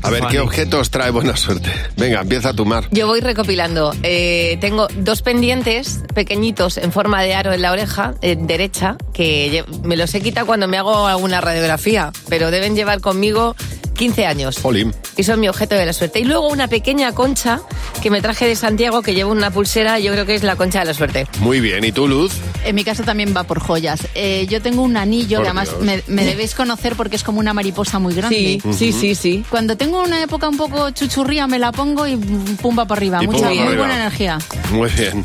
A 0.06 0.10
ver, 0.10 0.24
¿qué 0.30 0.38
objetos 0.38 0.90
trae 0.90 1.10
buena 1.10 1.36
suerte? 1.36 1.68
Venga, 1.96 2.20
empieza 2.20 2.52
tu 2.52 2.64
mar. 2.64 2.86
Yo 2.92 3.08
voy 3.08 3.20
recopilando. 3.20 3.92
Eh, 4.04 4.56
tengo 4.60 4.86
dos 4.98 5.22
pendientes 5.22 6.02
pequeñitos 6.14 6.76
en 6.78 6.92
forma 6.92 7.22
de 7.22 7.34
aro 7.34 7.52
en 7.52 7.60
la 7.60 7.72
oreja 7.72 8.14
eh, 8.22 8.36
derecha, 8.38 8.96
que 9.12 9.64
me 9.82 9.96
los 9.96 10.14
he 10.14 10.20
quitado 10.20 10.46
cuando 10.46 10.68
me 10.68 10.78
hago 10.78 11.08
alguna 11.08 11.40
radiografía, 11.40 12.12
pero 12.28 12.52
deben 12.52 12.76
llevar 12.76 13.00
conmigo 13.00 13.56
15 13.96 14.26
años. 14.26 14.58
Jolín. 14.62 14.94
Y 15.16 15.22
son 15.24 15.40
mi 15.40 15.48
objeto 15.48 15.74
de 15.74 15.86
la 15.86 15.92
suerte. 15.92 16.20
Y 16.20 16.24
luego 16.24 16.48
una 16.48 16.68
pequeña 16.68 17.12
concha 17.12 17.60
que 18.02 18.10
me 18.10 18.20
traje 18.20 18.46
de 18.46 18.54
Santiago 18.56 19.02
que 19.02 19.14
llevo 19.14 19.32
una 19.32 19.50
pulsera, 19.50 19.98
yo 19.98 20.12
creo 20.12 20.26
que 20.26 20.34
es 20.34 20.42
la 20.42 20.56
concha 20.56 20.80
de 20.80 20.84
la 20.86 20.94
suerte. 20.94 21.26
Muy 21.40 21.60
bien. 21.60 21.82
¿Y 21.84 21.92
tú, 21.92 22.06
Luz? 22.06 22.32
En 22.64 22.74
mi 22.74 22.84
caso 22.84 23.02
también 23.02 23.34
va 23.36 23.44
por 23.44 23.58
joyas. 23.60 24.00
Eh, 24.14 24.46
yo 24.48 24.60
tengo 24.60 24.82
un 24.82 24.96
anillo 24.96 25.38
Por 25.38 25.44
que 25.44 25.48
además 25.50 25.70
me, 25.80 26.02
me 26.06 26.24
debéis 26.24 26.54
conocer 26.54 26.94
porque 26.96 27.16
es 27.16 27.22
como 27.24 27.38
una 27.40 27.54
mariposa 27.54 27.98
muy 27.98 28.14
grande. 28.14 28.60
Sí, 28.62 28.72
sí, 28.72 28.92
sí, 28.92 29.14
sí. 29.14 29.44
Cuando 29.48 29.76
tengo 29.76 30.02
una 30.02 30.22
época 30.22 30.48
un 30.48 30.56
poco 30.56 30.90
chuchurría 30.90 31.46
me 31.46 31.58
la 31.58 31.72
pongo 31.72 32.06
y 32.06 32.16
pum 32.16 32.78
va 32.78 32.84
para 32.86 32.98
arriba. 32.98 33.22
Y 33.22 33.26
Mucha, 33.26 33.48
muy 33.48 33.76
buena 33.76 33.94
energía. 33.96 34.38
Muy 34.72 34.90
bien. 34.90 35.24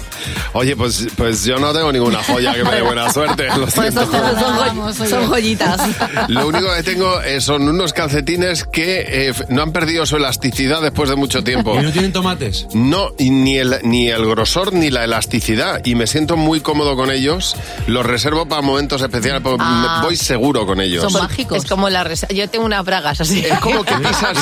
Oye, 0.54 0.76
pues, 0.76 1.08
pues 1.18 1.44
yo 1.44 1.58
no 1.60 1.74
tengo 1.74 1.92
ninguna 1.92 2.24
joya 2.24 2.54
que 2.54 2.64
me 2.64 2.72
dé 2.72 2.82
buena 2.82 3.12
suerte. 3.12 3.48
Lo 3.58 3.68
Pues 3.68 3.74
siento. 3.74 4.06
son, 4.06 4.12
son- 4.40 4.94
son- 4.96 5.08
son 5.08 5.28
joyitas. 5.28 5.82
Lo 6.30 6.48
único 6.48 6.68
que 6.76 6.84
tengo 6.84 7.22
eh, 7.22 7.42
son 7.42 7.68
unos 7.68 7.94
calcetines 7.94 8.61
que 8.66 9.30
eh, 9.30 9.34
no 9.50 9.62
han 9.62 9.72
perdido 9.72 10.06
su 10.06 10.18
elasticidad 10.18 10.82
después 10.82 11.10
de 11.10 11.16
mucho 11.16 11.44
tiempo. 11.44 11.76
¿Y 11.80 11.84
no 11.84 11.92
tienen 11.92 12.12
tomates? 12.14 12.68
No, 12.74 13.10
y 13.18 13.30
ni 13.30 13.58
el, 13.58 13.78
ni 13.84 14.10
el 14.10 14.26
grosor 14.26 14.74
ni 14.74 14.90
la 14.90 15.04
elasticidad. 15.04 15.82
Y 15.86 15.96
me 15.96 16.08
siento 16.08 16.38
muy 16.38 16.60
cómodo 16.62 16.96
con 16.96 17.12
ellos. 17.12 17.56
Los 17.88 18.06
reservo 18.06 18.46
para 18.48 18.62
momentos 18.62 19.02
especiales. 19.02 19.42
porque 19.42 19.64
Ah. 19.66 19.98
me- 20.02 20.06
voy 20.08 20.16
seguro 20.18 20.66
con 20.66 20.80
ellos. 20.82 21.04
Son 21.12 21.22
mágicos. 21.22 21.58
Es 21.64 21.66
como 21.70 21.90
la. 21.90 22.02
Yo 22.34 22.50
tengo 22.50 22.66
unas 22.66 22.84
bragas 22.86 23.22
así. 23.22 23.40
Es 23.46 23.60
como 23.60 23.84
que 23.84 23.94
pisas, 23.98 24.38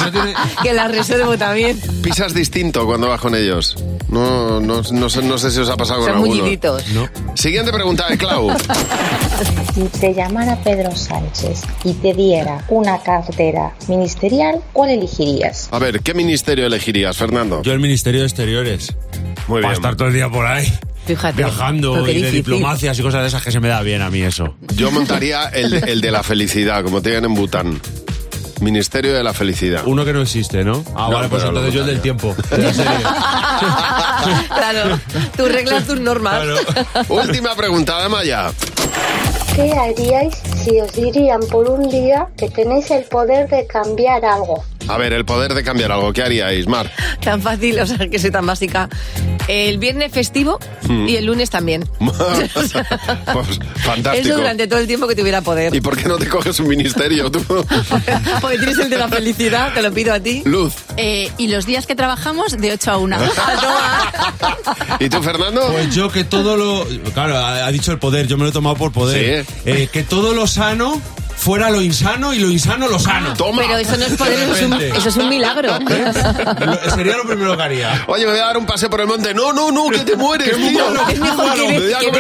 que 0.63 0.73
las 0.73 0.91
reservo 0.91 1.38
también. 1.38 1.79
pisas 2.01 2.34
distinto 2.34 2.86
cuando 2.86 3.08
vas 3.08 3.19
con 3.21 3.36
ellos. 3.36 3.75
No, 4.10 4.60
no, 4.60 4.82
no, 4.91 5.10
sé, 5.10 5.21
no 5.21 5.38
sé 5.38 5.51
si 5.51 5.60
os 5.60 5.69
ha 5.69 5.77
pasado 5.77 5.99
con 5.99 6.08
Son 6.08 6.15
alguno. 6.17 6.36
mulliditos. 6.36 6.84
Siguiente 7.36 7.71
pregunta 7.71 8.08
de 8.10 8.17
Clau. 8.17 8.49
Si 9.73 9.84
te 9.99 10.13
llamara 10.13 10.58
Pedro 10.63 10.93
Sánchez 10.95 11.62
y 11.86 11.93
te 11.93 12.13
diera 12.13 12.63
una 12.69 12.97
cartera 13.01 13.71
ministerial, 14.10 14.62
¿cuál 14.74 14.89
elegirías? 14.89 15.69
A 15.72 15.78
ver, 15.80 16.00
¿qué 16.02 16.13
ministerio 16.15 16.65
elegirías, 16.65 17.15
Fernando? 17.15 17.62
Yo 17.62 17.74
el 17.74 17.80
Ministerio 17.80 18.22
de 18.22 18.28
Exteriores. 18.28 18.95
Muy 19.48 19.62
Para 19.62 19.74
bien. 19.74 19.82
estar 19.82 19.95
todo 19.95 20.08
el 20.08 20.13
día 20.15 20.30
por 20.30 20.45
ahí. 20.48 20.65
Fíjate. 21.06 21.38
Viajando 21.38 22.08
y 22.10 22.22
de 22.22 22.32
diplomacias 22.32 22.98
y 22.98 23.02
cosas 23.04 23.22
de 23.22 23.28
esas 23.28 23.43
que 23.43 23.52
se 23.52 23.60
me 23.60 23.67
da 23.67 23.82
bien 23.84 24.02
a 24.02 24.10
mí 24.10 24.22
eso. 24.22 24.56
Yo 24.76 24.89
montaría 24.91 25.43
el, 25.50 25.74
el 25.88 26.02
de 26.02 26.12
la 26.12 26.24
felicidad, 26.24 26.84
como 26.84 27.02
tienen 27.04 27.26
en 27.26 27.36
Bután. 27.36 27.80
Ministerio 28.62 29.13
de 29.13 29.24
la 29.24 29.34
Felicidad. 29.34 29.84
Uno 29.86 30.04
que 30.04 30.12
no 30.12 30.22
existe, 30.22 30.65
¿no? 30.65 30.84
Ah, 30.93 31.08
No, 31.10 31.12
vale, 31.12 31.30
pues 31.30 31.43
entonces 31.45 31.74
yo 31.74 31.80
el 31.82 31.88
del 31.88 32.02
tiempo. 32.02 32.36
Claro, 34.50 35.00
tus 35.38 35.50
reglas, 35.50 35.86
tus 35.88 36.00
normas. 36.00 36.43
Última 37.08 37.56
pregunta 37.56 38.02
de 38.04 38.10
Maya. 38.10 38.52
¿Qué 39.60 39.74
haríais 39.74 40.36
si 40.63 40.80
os 40.80 40.93
dirían 40.93 41.41
por 41.52 41.69
un 41.69 41.89
día 41.89 42.30
que 42.38 42.50
tenéis 42.50 42.91
el 42.91 43.04
poder 43.04 43.50
de 43.50 43.67
cambiar 43.67 44.24
algo? 44.24 44.63
A 44.89 44.97
ver, 44.97 45.13
el 45.13 45.23
poder 45.23 45.54
de 45.54 45.63
cambiar 45.63 45.91
algo. 45.91 46.12
¿Qué 46.12 46.23
haríais, 46.23 46.67
Mar? 46.67 46.91
Tan 47.21 47.41
fácil, 47.41 47.80
o 47.80 47.86
sea, 47.86 47.97
que 48.10 48.19
soy 48.19 48.32
tan 48.32 48.45
básica. 48.45 48.89
El 49.47 49.78
viernes 49.78 50.12
festivo 50.12 50.60
Hmm. 50.89 51.08
y 51.08 51.15
el 51.17 51.25
lunes 51.25 51.49
también. 51.52 51.88
pues 51.99 53.60
fantástico. 53.75 54.28
Eso 54.28 54.38
durante 54.38 54.67
todo 54.67 54.80
el 54.80 54.88
tiempo 54.88 55.08
que 55.08 55.15
tuviera 55.15 55.41
poder. 55.41 55.73
¿Y 55.75 55.82
por 55.82 55.95
qué 55.95 56.08
no 56.10 56.17
te 56.17 56.28
coges 56.28 56.60
un 56.60 56.67
ministerio 56.67 57.30
tú? 57.32 57.43
Porque 58.41 58.58
tienes 58.58 58.80
el 58.80 58.89
de 58.89 58.97
la 58.97 59.08
felicidad, 59.08 59.71
te 59.73 59.84
lo 59.84 59.93
pido 59.93 60.13
a 60.13 60.19
ti. 60.19 60.41
Luz. 60.45 60.73
Eh, 60.97 61.32
y 61.38 61.47
los 61.47 61.67
días 61.67 61.86
que 61.86 61.95
trabajamos 61.95 62.58
de 62.58 62.71
8 62.73 62.91
a 62.91 62.97
1. 62.97 63.17
¿Y 64.99 65.10
tú, 65.10 65.21
Fernando? 65.21 65.67
Pues 65.71 65.93
yo 65.93 66.12
que 66.12 66.23
todo 66.23 66.58
lo... 66.58 66.86
Claro, 67.13 67.38
ha 67.38 67.71
dicho 67.71 67.91
el 67.91 67.99
poder, 67.99 68.28
yo 68.28 68.38
me 68.38 68.43
lo 68.43 68.49
he 68.49 68.54
tomado 68.54 68.75
por 68.75 68.91
poder. 68.91 69.45
Eh, 69.65 69.89
que 69.91 70.04
todo 70.04 70.34
lo 70.34 70.47
sano 70.47 70.99
fuera 71.39 71.69
lo 71.69 71.82
insano 71.82 72.34
y 72.34 72.39
lo 72.39 72.49
insano 72.49 72.88
lo 72.88 72.99
sano. 72.99 73.34
Pero 73.67 73.78
eso 73.80 73.95
no 73.97 74.06
es 74.06 74.13
poder, 74.17 74.39
eso 74.39 74.54
es 74.54 74.62
un, 74.63 74.73
eso 74.73 75.10
es 75.10 75.15
un 75.17 75.30
milagro. 75.30 75.80
Lo- 75.80 76.91
Sería 76.91 77.15
lo 77.17 77.23
primero 77.25 77.56
que 77.56 77.63
haría. 77.63 78.04
Oye, 78.08 78.25
me 78.25 78.32
voy 78.32 78.39
a 78.41 78.45
dar 78.47 78.58
un 78.58 78.65
paseo 78.65 78.89
por 78.89 78.99
el 79.02 79.08
monte. 79.08 79.34
No, 79.34 79.54
no, 79.54 79.71
no, 79.71 79.88
que 79.89 79.99
te 79.99 80.15
mueres, 80.17 80.56
tío. 80.56 81.08
Es 81.10 81.19
mejor 81.19 81.54
que, 81.56 81.67
Me 81.67 81.80
voy 81.80 81.93
a 81.93 81.99
que 81.99 82.12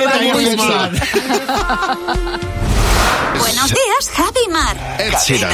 Buenos 3.39 3.69
días, 3.69 4.09
Javi 4.13 4.47
Mar. 4.51 4.97
Ed 4.99 5.13
Sheeran. 5.25 5.51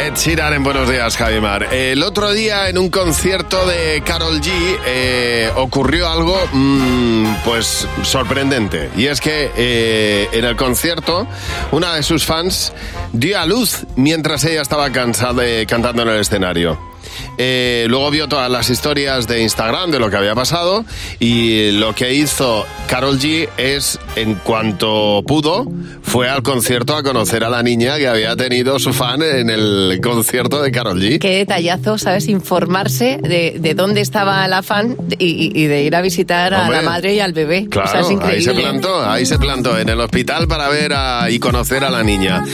Ed 0.00 0.14
Sheeran 0.14 0.52
en 0.54 0.62
Buenos 0.64 0.88
Días, 0.90 1.16
Javimar. 1.16 1.72
El 1.72 2.02
otro 2.02 2.32
día 2.32 2.68
en 2.68 2.78
un 2.78 2.90
concierto 2.90 3.64
de 3.66 4.02
Carol 4.04 4.40
G 4.40 4.50
eh, 4.84 5.50
ocurrió 5.56 6.08
algo 6.08 6.38
mm, 6.52 7.34
pues 7.44 7.86
sorprendente. 8.02 8.90
Y 8.96 9.06
es 9.06 9.20
que 9.20 9.50
eh, 9.56 10.28
en 10.32 10.44
el 10.44 10.56
concierto 10.56 11.26
una 11.70 11.94
de 11.94 12.02
sus 12.02 12.24
fans 12.26 12.72
dio 13.12 13.38
a 13.40 13.46
luz 13.46 13.86
mientras 13.96 14.44
ella 14.44 14.62
estaba 14.62 14.90
cansada 14.90 15.42
de- 15.42 15.66
cantando 15.66 16.02
en 16.02 16.08
el 16.08 16.20
escenario. 16.20 16.91
Eh, 17.38 17.86
luego 17.88 18.10
vio 18.10 18.28
todas 18.28 18.50
las 18.50 18.70
historias 18.70 19.26
de 19.26 19.42
Instagram 19.42 19.90
de 19.90 19.98
lo 19.98 20.10
que 20.10 20.16
había 20.16 20.34
pasado 20.34 20.84
y 21.18 21.70
lo 21.72 21.94
que 21.94 22.14
hizo 22.14 22.66
Carol 22.86 23.18
G 23.18 23.48
es, 23.56 23.98
en 24.16 24.34
cuanto 24.34 25.22
pudo, 25.26 25.66
fue 26.02 26.28
al 26.28 26.42
concierto 26.42 26.96
a 26.96 27.02
conocer 27.02 27.44
a 27.44 27.48
la 27.48 27.62
niña 27.62 27.96
que 27.98 28.08
había 28.08 28.36
tenido 28.36 28.78
su 28.78 28.92
fan 28.92 29.22
en 29.22 29.50
el 29.50 30.00
concierto 30.02 30.62
de 30.62 30.70
Carol 30.70 31.00
G. 31.00 31.18
Qué 31.18 31.38
detallazo, 31.38 31.98
¿sabes? 31.98 32.28
Informarse 32.28 33.18
de, 33.22 33.56
de 33.58 33.74
dónde 33.74 34.00
estaba 34.00 34.46
la 34.48 34.62
fan 34.62 34.96
y, 35.18 35.58
y 35.60 35.66
de 35.66 35.82
ir 35.84 35.96
a 35.96 36.02
visitar 36.02 36.52
a 36.54 36.62
Hombre, 36.62 36.76
la 36.78 36.82
madre 36.82 37.14
y 37.14 37.20
al 37.20 37.32
bebé. 37.32 37.66
Claro, 37.68 37.88
o 37.88 37.92
sea, 37.92 38.00
es 38.00 38.06
ahí 38.08 38.14
increíble. 38.14 38.42
se 38.42 38.52
plantó, 38.54 39.10
ahí 39.10 39.26
se 39.26 39.38
plantó 39.38 39.78
en 39.78 39.88
el 39.88 40.00
hospital 40.00 40.46
para 40.48 40.68
ver 40.68 40.92
a- 40.94 41.30
y 41.30 41.38
conocer 41.38 41.84
a 41.84 41.90
la 41.90 42.02
niña. 42.02 42.44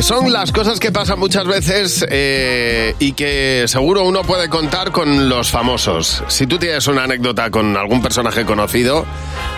Son 0.00 0.30
las 0.32 0.52
cosas 0.52 0.78
que 0.80 0.92
pasan 0.92 1.18
muchas 1.18 1.46
veces 1.46 2.04
eh, 2.10 2.94
y 2.98 3.12
que 3.12 3.64
seguro 3.86 4.04
uno 4.04 4.24
puede 4.24 4.48
contar 4.48 4.90
con 4.90 5.28
los 5.28 5.48
famosos. 5.48 6.24
Si 6.26 6.48
tú 6.48 6.58
tienes 6.58 6.88
una 6.88 7.04
anécdota 7.04 7.52
con 7.52 7.76
algún 7.76 8.02
personaje 8.02 8.44
conocido, 8.44 9.06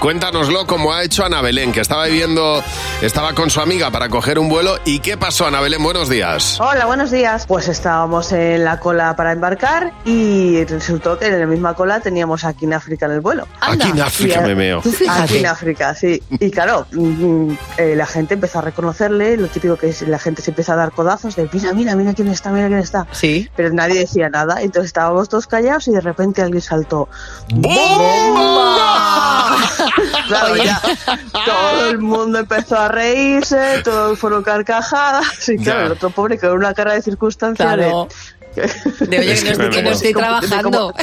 cuéntanoslo 0.01 0.67
como 0.67 0.93
ha 0.93 1.03
hecho 1.03 1.25
Ana 1.25 1.41
Belén, 1.41 1.73
que 1.73 1.81
estaba 1.81 2.07
viviendo, 2.07 2.63
estaba 3.03 3.35
con 3.35 3.51
su 3.51 3.61
amiga 3.61 3.91
para 3.91 4.09
coger 4.09 4.39
un 4.39 4.49
vuelo. 4.49 4.79
¿Y 4.85 5.01
qué 5.01 5.17
pasó, 5.17 5.47
Ana 5.47 5.61
Belén? 5.61 5.83
Buenos 5.83 6.09
días. 6.09 6.59
Hola, 6.61 6.87
buenos 6.87 7.11
días. 7.11 7.47
Pues 7.47 7.69
estábamos 7.69 8.33
en 8.33 8.65
la 8.65 8.81
cola 8.81 9.17
para 9.17 9.33
embarcar 9.33 9.93
y 10.05 10.65
resultó 10.65 11.19
que 11.19 11.27
en 11.27 11.41
la 11.41 11.47
misma 11.47 11.75
cola 11.75 12.01
teníamos 12.01 12.45
aquí 12.45 12.65
en 12.65 12.75
África 12.75 13.07
en 13.07 13.13
el 13.13 13.21
vuelo. 13.21 13.47
Aquí 13.61 13.89
en 13.89 14.01
África 14.01 14.41
me 14.41 14.55
meo. 14.55 14.83
Aquí 15.09 15.39
en 15.39 15.47
África, 15.47 15.95
sí. 15.95 16.23
Y 16.31 16.51
claro, 16.51 16.87
mm, 16.93 17.53
eh, 17.79 17.95
la 17.97 18.07
gente 18.07 18.35
empezó 18.35 18.61
a 18.61 18.63
reconocerle, 18.63 19.37
lo 19.37 19.49
típico 19.49 19.77
que 19.77 19.89
es, 19.89 20.03
la 20.03 20.19
gente 20.19 20.43
se 20.43 20.51
empieza 20.51 20.75
a 20.75 20.77
dar 20.77 20.93
codazos 20.93 21.37
de 21.37 21.49
mira, 21.53 21.73
mira, 21.73 21.97
mira 21.97 22.15
quién 22.15 22.29
está, 22.29 22.51
mira 22.51 22.69
quién 22.69 22.79
está. 22.79 23.07
Sí. 23.13 23.49
Pero 23.57 23.73
nadie 23.73 24.01
decía 24.01 24.29
nada, 24.29 24.63
entonces 24.63 24.89
estábamos 24.89 25.29
todos 25.29 25.47
callados 25.47 25.89
y 25.89 25.93
de 25.93 26.01
repente 26.01 26.43
alguien 26.43 26.63
saltó. 26.63 27.09
Claro, 30.27 30.57
ya 30.57 30.81
todo 31.45 31.91
el 31.91 31.99
mundo 31.99 32.39
empezó 32.39 32.77
a 32.79 32.89
reírse, 32.89 33.81
todos 33.85 34.19
fueron 34.19 34.43
carcajadas 34.43 35.49
y 35.49 35.57
claro, 35.57 35.81
Ya. 35.81 35.87
el 35.87 35.93
otro 35.93 36.11
pobre 36.11 36.39
con 36.39 36.51
una 36.53 36.75
cara 36.75 36.95
de 36.95 37.03
circunstancia 37.03 37.65
Claro. 37.65 38.09
de... 38.11 38.38
De 39.01 39.19
oye, 39.19 39.33
Es 39.33 39.45
que, 39.45 39.53
que 39.53 39.59
no, 39.59 39.71
que 39.71 39.89
estoy 39.91 40.09
De 40.09 40.15
como- 40.15 40.27
trabajando. 40.41 40.95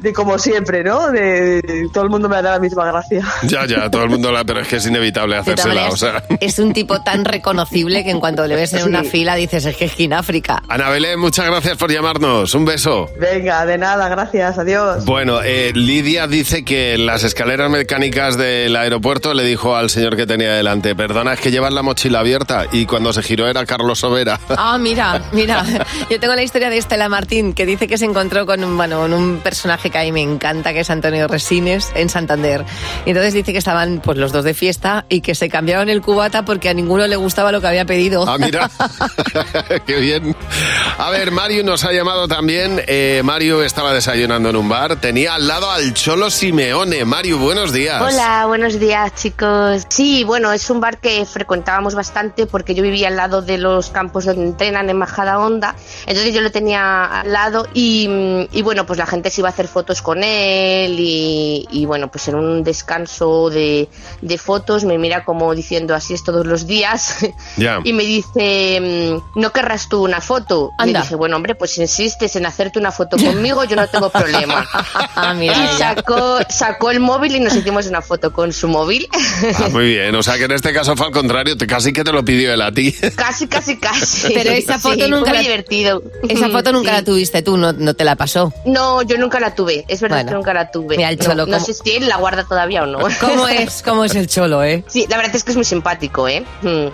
de 0.00 0.12
como 0.12 0.38
siempre, 0.38 0.82
¿no? 0.84 1.10
De, 1.10 1.62
de- 1.62 1.88
todo 1.92 2.04
el 2.04 2.10
mundo 2.10 2.28
me 2.28 2.36
da 2.36 2.52
la 2.52 2.58
misma 2.58 2.86
gracia. 2.86 3.22
Ya, 3.44 3.66
ya, 3.66 3.90
todo 3.90 4.04
el 4.04 4.10
mundo 4.10 4.30
la, 4.32 4.44
pero 4.44 4.60
es 4.60 4.68
que 4.68 4.76
es 4.76 4.86
inevitable 4.86 5.36
hacérsela, 5.36 5.88
o 5.88 5.96
sea. 5.96 6.22
Es 6.40 6.58
un 6.58 6.72
tipo 6.72 7.02
tan 7.02 7.24
reconocible 7.24 8.04
que 8.04 8.10
en 8.10 8.20
cuanto 8.20 8.46
le 8.46 8.56
ves 8.56 8.72
en 8.74 8.80
Sí. 8.82 8.88
una 8.88 9.04
fila 9.04 9.34
dices, 9.36 9.64
es 9.66 9.76
que 9.76 9.86
es 9.86 9.98
en 10.00 10.12
África. 10.12 10.62
Ana 10.68 10.88
Belén, 10.90 11.18
muchas 11.18 11.46
gracias 11.46 11.76
por 11.76 11.90
llamarnos. 11.92 12.54
Un 12.54 12.64
beso. 12.64 13.08
Venga, 13.18 13.64
de 13.66 13.78
nada, 13.78 14.08
gracias, 14.08 14.58
adiós. 14.58 15.04
Bueno, 15.04 15.40
eh, 15.42 15.72
Lidia 15.74 16.26
dice 16.26 16.64
que 16.64 16.94
en 16.94 17.06
las 17.06 17.24
escaleras 17.24 17.70
mecánicas 17.70 18.36
del 18.36 18.74
aeropuerto 18.76 19.34
le 19.34 19.44
dijo 19.44 19.76
al 19.76 19.90
señor 19.90 20.16
que 20.16 20.26
tenía 20.26 20.52
delante, 20.54 20.94
perdona, 20.96 21.34
es 21.34 21.40
que 21.40 21.50
llevas 21.50 21.72
la 21.72 21.82
mochila 21.82 22.20
abierta 22.20 22.66
y 22.72 22.86
cuando 22.86 23.12
se 23.12 23.22
giró 23.22 23.46
era 23.48 23.64
Carlos 23.66 24.00
Sobera. 24.00 24.40
Ah, 24.50 24.76
mira, 24.78 25.22
mira. 25.32 25.64
Yo 26.10 26.18
tengo 26.18 26.34
la 26.34 26.41
historia 26.42 26.70
de 26.70 26.78
Estela 26.78 27.08
Martín, 27.08 27.52
que 27.52 27.66
dice 27.66 27.86
que 27.86 27.98
se 27.98 28.04
encontró 28.04 28.46
con 28.46 28.62
un, 28.64 28.76
bueno, 28.76 29.00
con 29.00 29.12
un 29.12 29.38
personaje 29.38 29.90
que 29.90 29.98
a 29.98 30.02
mí 30.02 30.12
me 30.12 30.22
encanta, 30.22 30.72
que 30.72 30.80
es 30.80 30.90
Antonio 30.90 31.28
Resines, 31.28 31.92
en 31.94 32.08
Santander. 32.08 32.64
Y 33.04 33.10
entonces 33.10 33.34
dice 33.34 33.52
que 33.52 33.58
estaban 33.58 34.00
pues 34.02 34.16
los 34.16 34.32
dos 34.32 34.44
de 34.44 34.54
fiesta 34.54 35.04
y 35.08 35.20
que 35.20 35.34
se 35.34 35.48
cambiaron 35.48 35.88
el 35.88 36.00
cubata 36.00 36.44
porque 36.44 36.68
a 36.68 36.74
ninguno 36.74 37.06
le 37.06 37.16
gustaba 37.16 37.52
lo 37.52 37.60
que 37.60 37.66
había 37.66 37.84
pedido. 37.84 38.24
Ah, 38.26 38.38
mira, 38.38 38.70
qué 39.86 39.96
bien. 39.96 40.34
A 40.98 41.10
ver, 41.10 41.30
Mario 41.32 41.64
nos 41.64 41.84
ha 41.84 41.92
llamado 41.92 42.26
también. 42.28 42.82
Eh, 42.86 43.20
Mario 43.24 43.62
estaba 43.62 43.92
desayunando 43.92 44.48
en 44.50 44.56
un 44.56 44.68
bar, 44.68 45.00
tenía 45.00 45.34
al 45.34 45.46
lado 45.46 45.70
al 45.70 45.92
Cholo 45.94 46.30
Simeone. 46.30 47.04
Mario, 47.04 47.38
buenos 47.38 47.72
días. 47.72 48.00
Hola, 48.00 48.46
buenos 48.46 48.80
días 48.80 49.14
chicos. 49.14 49.86
Sí, 49.88 50.24
bueno, 50.24 50.52
es 50.52 50.70
un 50.70 50.80
bar 50.80 50.98
que 50.98 51.26
frecuentábamos 51.26 51.94
bastante 51.94 52.46
porque 52.46 52.74
yo 52.74 52.82
vivía 52.82 53.08
al 53.08 53.16
lado 53.16 53.42
de 53.42 53.58
los 53.58 53.90
campos 53.90 54.24
donde 54.24 54.44
entrenan 54.44 54.88
en 54.88 54.96
Majada 54.96 55.38
Honda. 55.38 55.74
Entonces 56.06 56.22
Entonces 56.22 56.31
yo 56.32 56.40
lo 56.40 56.50
tenía 56.50 57.04
al 57.20 57.32
lado 57.32 57.66
y, 57.74 58.08
y 58.52 58.62
bueno, 58.62 58.86
pues 58.86 58.98
la 58.98 59.06
gente 59.06 59.30
se 59.30 59.40
iba 59.40 59.48
a 59.48 59.52
hacer 59.52 59.68
fotos 59.68 60.02
con 60.02 60.22
él 60.24 60.96
y, 60.98 61.66
y 61.70 61.86
bueno, 61.86 62.10
pues 62.10 62.28
en 62.28 62.34
un 62.36 62.64
descanso 62.64 63.50
de, 63.50 63.88
de 64.20 64.38
fotos 64.38 64.84
me 64.84 64.98
mira 64.98 65.24
como 65.24 65.54
diciendo 65.54 65.94
así 65.94 66.14
es 66.14 66.24
todos 66.24 66.46
los 66.46 66.66
días 66.66 67.16
Ya. 67.56 67.80
y 67.84 67.92
me 67.92 68.04
dice, 68.04 68.80
mm, 69.34 69.40
¿no 69.40 69.52
querrás 69.52 69.88
tú 69.88 70.02
una 70.04 70.20
foto? 70.20 70.70
Y 70.78 70.82
Anda. 70.82 70.98
le 71.00 71.02
dije, 71.04 71.14
bueno, 71.14 71.36
hombre, 71.36 71.54
pues 71.54 71.72
si 71.72 71.80
insistes 71.82 72.34
en 72.36 72.46
hacerte 72.46 72.78
una 72.78 72.92
foto 72.92 73.16
conmigo, 73.16 73.64
yo 73.64 73.76
no 73.76 73.86
tengo 73.88 74.10
problema. 74.10 74.66
Ah, 75.14 75.34
mira, 75.34 75.54
y 75.54 75.78
sacó, 75.78 76.38
sacó 76.48 76.90
el 76.90 76.98
móvil 77.00 77.36
y 77.36 77.40
nos 77.40 77.54
hicimos 77.54 77.86
una 77.86 78.00
foto 78.02 78.32
con 78.32 78.52
su 78.52 78.66
móvil. 78.68 79.06
Ah, 79.56 79.68
muy 79.70 79.86
bien, 79.86 80.14
o 80.14 80.22
sea 80.22 80.36
que 80.38 80.44
en 80.44 80.52
este 80.52 80.72
caso 80.72 80.96
fue 80.96 81.06
al 81.06 81.12
contrario, 81.12 81.56
te, 81.56 81.66
casi 81.66 81.92
que 81.92 82.02
te 82.02 82.12
lo 82.12 82.24
pidió 82.24 82.52
él 82.52 82.60
a 82.62 82.72
ti. 82.72 82.92
casi, 83.14 83.46
casi, 83.46 83.76
casi. 83.78 84.32
Pero 84.32 84.50
esa 84.50 84.74
Sí, 84.74 84.80
foto 84.80 84.98
fue 84.98 85.08
nunca 85.08 85.28
muy 85.30 85.36
la- 85.38 85.42
divertido. 85.42 86.02
Esa 86.28 86.48
foto 86.50 86.72
nunca 86.72 86.90
Sí. 86.90 86.96
la 86.96 87.02
tuviste 87.04 87.42
tú, 87.42 87.56
no, 87.56 87.72
no 87.72 87.94
te 87.94 88.04
la 88.04 88.14
pasó. 88.16 88.52
No, 88.64 89.02
yo 89.02 89.18
nunca 89.18 89.40
la 89.40 89.54
tuve. 89.54 89.84
Es 89.88 90.00
verdad 90.00 90.18
Bueno. 90.18 90.30
que 90.30 90.34
nunca 90.36 90.54
la 90.54 90.70
tuve. 90.70 90.96
Mira, 90.96 91.10
el 91.10 91.18
No- 91.18 91.24
cholo, 91.24 91.46
no, 91.46 91.52
¿cómo- 91.54 91.64
sé 91.66 91.74
si 91.74 91.90
él 91.96 92.08
la 92.08 92.16
guarda 92.16 92.44
todavía 92.44 92.84
o 92.84 92.86
no. 92.86 92.98
¿Cómo 93.20 93.48
es, 93.48 93.82
cómo 93.82 94.04
es 94.04 94.14
el 94.14 94.28
cholo, 94.28 94.62
eh? 94.62 94.84
Sí, 94.86 95.06
la 95.08 95.16
verdad 95.16 95.34
es 95.34 95.42
que 95.44 95.50
es 95.50 95.56
muy 95.56 95.64
simpático, 95.64 96.28
¿eh? 96.28 96.44
Mm. 96.62 96.86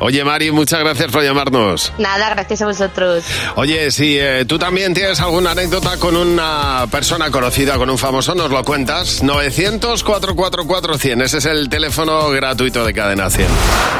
Oye, 0.00 0.22
Mari, 0.24 0.50
muchas 0.52 0.80
gracias 0.80 1.10
por 1.10 1.22
llamarnos. 1.24 1.92
Nada, 1.98 2.30
gracias 2.30 2.62
a 2.62 2.66
vosotros. 2.66 3.24
Oye, 3.56 3.90
si 3.90 4.16
eh, 4.18 4.44
tú 4.46 4.58
también 4.58 4.94
tienes 4.94 5.20
alguna 5.20 5.50
anécdota 5.52 5.96
con 5.96 6.16
una 6.16 6.86
persona 6.90 7.30
conocida, 7.30 7.76
con 7.78 7.90
un 7.90 7.98
famoso, 7.98 8.34
nos 8.36 8.50
lo 8.50 8.62
cuentas. 8.64 9.22
900-444-100, 9.24 11.22
ese 11.22 11.38
es 11.38 11.44
el 11.46 11.68
teléfono 11.68 12.30
gratuito 12.30 12.84
de 12.84 12.92
Cadena 12.94 13.30
100. 13.30 13.46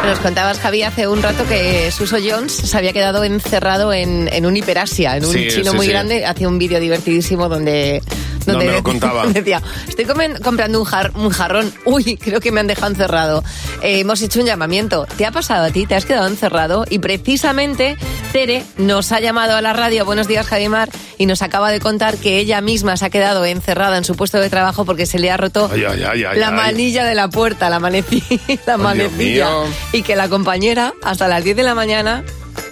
Nos 0.06 0.18
contabas, 0.20 0.58
Javi, 0.60 0.82
hace 0.82 1.08
un 1.08 1.22
rato 1.22 1.44
que 1.46 1.90
Suso 1.90 2.16
Jones 2.24 2.52
se 2.54 2.76
había 2.78 2.92
quedado 2.92 3.24
encerrado 3.24 3.92
en, 3.92 4.28
en 4.32 4.46
un 4.46 4.56
hiperasia, 4.58 5.16
en 5.16 5.24
un 5.24 5.32
Sí, 5.32 5.48
chino 5.48 5.70
sí, 5.72 5.76
muy 5.76 5.86
sí. 5.86 5.92
grande. 5.92 6.26
Hacía 6.26 6.48
un 6.48 6.58
vídeo 6.58 6.80
divertidísimo 6.80 7.48
donde... 7.48 8.02
No, 8.46 8.54
donde 8.54 8.66
me 8.68 8.72
lo 8.72 8.82
contaba. 8.82 9.26
Decía, 9.32 9.62
estoy 9.86 10.06
comprando 10.06 10.78
un, 10.80 10.86
jar- 10.86 11.12
un 11.14 11.28
jarrón. 11.28 11.70
Uy, 11.84 12.16
creo 12.16 12.40
que 12.40 12.50
me 12.50 12.60
han 12.60 12.66
dejado 12.66 12.90
encerrado. 12.90 13.44
Eh, 13.82 14.00
hemos 14.00 14.22
hecho 14.22 14.40
un 14.40 14.46
llamamiento. 14.46 15.06
¿Te 15.18 15.26
ha 15.26 15.30
pasado 15.32 15.66
a 15.66 15.70
ti? 15.70 15.84
¿Te 15.86 15.94
has 15.96 16.06
quedado 16.06 16.26
encerrado? 16.28 16.84
Y 16.88 16.98
precisamente 16.98 17.96
Tere 18.32 18.64
nos 18.78 19.12
ha 19.12 19.20
llamado 19.20 19.54
a 19.54 19.60
la 19.60 19.74
radio. 19.74 20.06
Buenos 20.06 20.28
días, 20.28 20.46
Javimar. 20.46 20.88
Y 21.18 21.26
nos 21.26 21.42
acaba 21.42 21.70
de 21.70 21.80
contar 21.80 22.16
que 22.16 22.38
ella 22.38 22.60
misma 22.62 22.96
se 22.96 23.04
ha 23.04 23.10
quedado 23.10 23.44
encerrada 23.44 23.98
en 23.98 24.04
su 24.04 24.14
puesto 24.16 24.40
de 24.40 24.48
trabajo 24.48 24.84
porque 24.86 25.04
se 25.04 25.18
le 25.18 25.30
ha 25.30 25.36
roto 25.36 25.68
Ay, 25.70 25.84
ay, 25.84 26.24
ay, 26.24 26.38
la 26.38 26.50
manilla 26.50 27.04
de 27.04 27.14
la 27.14 27.28
puerta, 27.28 27.68
la, 27.68 27.78
la 28.66 28.76
manecilla. 28.78 29.48
Y 29.92 30.02
que 30.02 30.16
la 30.16 30.28
compañera, 30.28 30.94
hasta 31.02 31.28
las 31.28 31.44
10 31.44 31.56
de 31.56 31.62
la 31.64 31.74
mañana, 31.74 32.24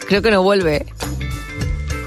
creo 0.09 0.23
que 0.23 0.31
no 0.31 0.43
vuelve. 0.43 0.87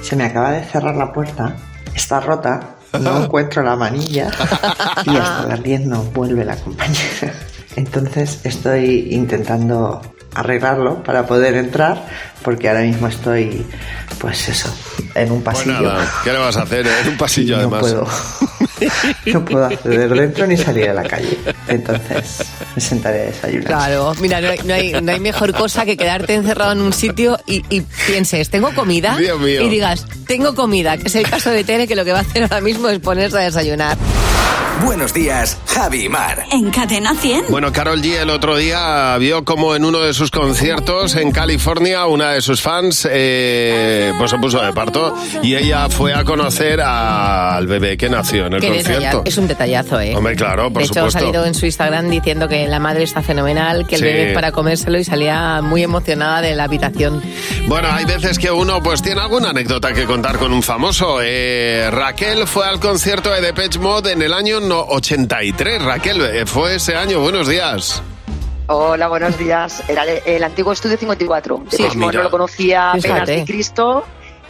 Se 0.09 0.15
me 0.15 0.23
acaba 0.25 0.51
de 0.51 0.63
cerrar 0.63 0.95
la 0.95 1.13
puerta, 1.13 1.55
está 1.93 2.19
rota, 2.19 2.61
no 2.99 3.23
encuentro 3.25 3.61
la 3.61 3.75
manilla 3.75 4.31
y 5.05 5.15
hasta 5.15 5.43
las 5.47 5.61
10 5.61 5.81
no 5.85 6.01
vuelve 6.05 6.43
la 6.43 6.55
compañera. 6.55 7.31
Entonces 7.75 8.39
estoy 8.43 9.09
intentando 9.11 10.01
arreglarlo 10.33 11.03
para 11.03 11.27
poder 11.27 11.53
entrar 11.55 12.07
porque 12.43 12.69
ahora 12.69 12.81
mismo 12.81 13.07
estoy, 13.07 13.65
pues 14.19 14.49
eso, 14.49 14.73
en 15.13 15.31
un 15.31 15.43
Pues 15.43 15.57
pasillo. 15.59 15.81
nada, 15.93 16.07
¿qué 16.23 16.31
le 16.33 16.39
vas 16.39 16.57
a 16.57 16.63
hacer? 16.63 16.87
En 16.87 17.09
un 17.09 17.17
pasillo, 17.17 17.55
no 17.57 17.61
además. 17.61 17.79
puedo, 17.81 18.07
no 19.33 19.45
puedo 19.45 19.65
acceder 19.65 20.09
dentro 20.09 20.47
ni 20.47 20.57
salir 20.57 20.89
a 20.89 20.93
la 20.93 21.03
calle. 21.03 21.37
Entonces 21.67 22.45
me 22.75 22.81
sentaré 22.81 23.21
a 23.21 23.25
desayunar. 23.25 23.65
Claro, 23.67 24.13
mira, 24.21 24.41
no 24.41 24.49
hay, 24.49 24.59
no 24.65 24.73
hay- 24.73 25.01
no 25.01 25.11
hay 25.11 25.19
mejor 25.19 25.53
cosa 25.53 25.85
que 25.85 25.97
quedarte 25.97 26.33
encerrado 26.35 26.71
en 26.73 26.81
un 26.81 26.93
sitio 26.93 27.39
y, 27.45 27.63
y 27.69 27.81
pienses, 28.07 28.49
¿tengo 28.49 28.73
comida? 28.73 29.15
Dios 29.17 29.39
mío. 29.39 29.61
Y 29.61 29.69
digas, 29.69 30.05
tengo 30.27 30.55
comida, 30.55 30.97
que 30.97 31.07
es 31.07 31.15
el 31.15 31.27
caso 31.29 31.49
de 31.51 31.63
Tere, 31.63 31.87
que 31.87 31.95
lo 31.95 32.05
que 32.05 32.11
va 32.11 32.19
a 32.19 32.21
hacer 32.21 32.43
ahora 32.43 32.61
mismo 32.61 32.89
es 32.89 32.99
ponerse 32.99 33.37
a 33.37 33.41
desayunar. 33.41 33.97
Buenos 34.83 35.13
días, 35.13 35.57
Javi 35.67 36.05
y 36.05 36.09
Mar. 36.09 36.45
En 36.53 36.69
Cadena 36.71 37.13
100. 37.13 37.45
Bueno, 37.49 37.73
Carol 37.73 38.01
G 38.01 38.13
el 38.21 38.29
otro 38.29 38.55
día 38.55 39.17
vio 39.17 39.43
como 39.43 39.75
en 39.75 39.83
uno 39.83 39.99
de 39.99 40.13
sus 40.13 40.31
conciertos 40.31 41.17
en 41.17 41.31
California 41.31 42.05
una 42.05 42.31
de 42.31 42.41
sus 42.41 42.61
fans 42.61 43.05
eh, 43.11 44.13
pues 44.17 44.31
se 44.31 44.37
puso 44.37 44.61
de 44.63 44.71
parto 44.71 45.13
y 45.43 45.55
ella 45.55 45.89
fue 45.89 46.13
a 46.13 46.23
conocer 46.23 46.79
al 46.79 47.67
bebé 47.67 47.97
que 47.97 48.07
nació 48.09 48.45
en 48.47 48.53
el 48.53 48.61
Qué 48.71 48.77
concierto. 48.77 49.03
detalla- 49.17 49.21
es 49.25 49.37
un 49.37 49.47
detallazo, 49.47 49.99
¿eh? 50.01 50.15
Hombre, 50.15 50.35
claro, 50.35 50.71
por 50.71 50.81
de 50.81 50.87
hecho, 50.87 50.91
ha 50.91 50.95
supuesto. 51.09 51.19
salido 51.19 51.45
en 51.45 51.53
su 51.53 51.65
Instagram 51.65 52.09
diciendo 52.09 52.47
que 52.47 52.67
la 52.67 52.79
madre 52.79 53.03
está 53.03 53.21
fenomenal, 53.21 53.85
que 53.87 53.95
el 53.95 54.01
Sí. 54.01 54.05
bebé 54.07 54.27
es 54.29 54.33
para 54.33 54.51
comérselo 54.51 54.97
y 54.99 55.03
salía 55.03 55.61
muy 55.61 55.83
emocionada 55.83 56.41
de 56.41 56.55
la 56.55 56.63
habitación. 56.65 57.21
Bueno, 57.67 57.89
hay 57.91 58.05
veces 58.05 58.39
que 58.39 58.51
uno 58.51 58.81
pues 58.81 59.01
tiene 59.01 59.21
alguna 59.21 59.49
anécdota 59.51 59.93
que 59.93 60.05
contar 60.05 60.37
con 60.37 60.51
un 60.53 60.63
famoso. 60.63 61.19
Eh, 61.21 61.89
Raquel 61.91 62.47
fue 62.47 62.65
al 62.67 62.79
concierto 62.79 63.31
de 63.31 63.41
Depeche 63.41 63.79
Mode 63.79 64.11
en 64.13 64.21
el 64.21 64.33
año 64.33 64.59
no- 64.59 64.81
83. 64.81 65.81
Raquel, 65.83 66.21
eh, 66.21 66.45
fue 66.45 66.75
ese 66.75 66.95
año. 66.95 67.19
Buenos 67.19 67.47
días. 67.47 68.01
Hola, 68.71 69.07
buenos 69.07 69.35
días. 69.39 69.81
Era 69.87 70.03
el, 70.03 70.21
el 70.25 70.43
antiguo 70.43 70.71
estudio 70.73 70.95
54. 70.97 71.63
Sí. 71.71 71.83
Ah, 71.87 71.91
mira. 71.95 72.11
no 72.11 72.23
lo 72.23 72.29
conocía 72.29 72.91
apenas 72.91 73.27
de 73.27 73.43
Cristo. 73.43 74.05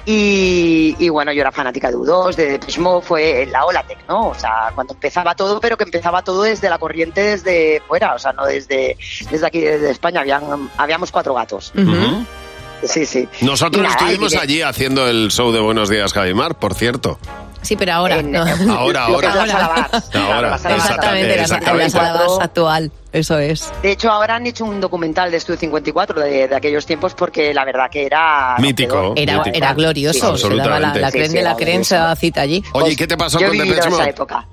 Y, 0.06 1.10
bueno, 1.10 1.32
yo 1.32 1.42
era 1.42 1.52
fanática 1.52 1.90
de 1.92 1.98
U2, 1.98 2.36
de 2.36 2.52
Depeche 2.52 2.80
Mode, 2.82 3.06
fue 3.06 3.46
la 3.46 3.66
ola 3.66 3.86
¿no? 4.08 4.30
O 4.30 4.36
sea, 4.36 4.72
cuando 4.74 4.94
empezaba 4.94 5.36
todo, 5.36 5.60
pero 5.60 5.78
que 5.78 5.84
empezaba 5.84 6.24
todo 6.24 6.44
desde 6.44 6.70
la 6.70 6.78
corriente 6.78 7.22
desde 7.22 7.82
fuera, 7.88 8.16
o 8.16 8.20
sea, 8.20 8.34
no 8.34 8.46
desde, 8.46 8.98
desde 9.30 9.46
aquí, 9.46 9.60
desde 9.62 9.92
España. 9.92 10.22
Habían, 10.22 10.70
habíamos 10.78 11.12
cuatro 11.12 11.34
gatos. 11.34 11.72
Sí, 12.84 13.06
sí. 13.06 13.28
Nosotros 13.42 13.84
nada, 13.84 13.96
estuvimos 13.96 14.36
allí 14.36 14.62
haciendo 14.62 15.08
el 15.08 15.32
show 15.32 15.52
de 15.52 15.60
Buenos 15.60 15.90
Días, 15.90 16.14
Javimar, 16.14 16.56
por 16.56 16.74
cierto. 16.74 17.20
Sí, 17.62 17.76
pero 17.76 17.94
ahora. 17.94 18.22
no. 18.22 18.46
Ahora, 18.74 19.06
ahora. 19.06 19.46
la. 19.46 19.90
Ahora, 20.14 20.50
la. 20.50 20.76
Exactamente, 20.76 21.36
la, 21.36 21.42
exactamente. 21.42 21.84
la 21.84 21.90
sala 21.90 22.14
más 22.14 22.40
actual. 22.40 22.92
Eso 23.12 23.38
es. 23.40 23.72
De 23.82 23.92
hecho, 23.92 24.12
ahora 24.12 24.36
han 24.36 24.46
hecho 24.46 24.66
un 24.66 24.80
documental 24.80 25.32
de 25.32 25.38
Estudio 25.38 25.60
54 25.60 26.22
de, 26.22 26.48
de 26.48 26.56
aquellos 26.56 26.86
tiempos 26.86 27.16
porque 27.16 27.54
la 27.54 27.66
verdad 27.66 27.90
que 27.90 28.06
era... 28.06 28.56
Mítico. 28.60 29.14
Era, 29.16 29.38
mítico. 29.38 29.58
era 29.58 29.74
glorioso. 29.74 30.38
se 30.38 30.56
daba 30.56 30.80
la, 30.80 30.94
la 30.94 31.08
Sí, 31.08 31.14
creen 31.18 31.32
sí, 31.32 31.38
de 31.38 31.44
la 31.44 31.56
creen 31.56 31.84
se 31.84 31.96
daba 31.96 32.16
cita 32.16 32.42
allí. 32.42 32.64
Oye, 32.74 32.92
¿y 32.92 32.96
qué 32.96 33.08
te 33.08 33.18
pasó 33.18 33.40
Yo 33.40 33.48
he 33.48 33.50
con 33.50 33.58
vivido 33.58 33.76
Depeche 33.76 33.94
esa 33.96 34.10
época. 34.10 34.48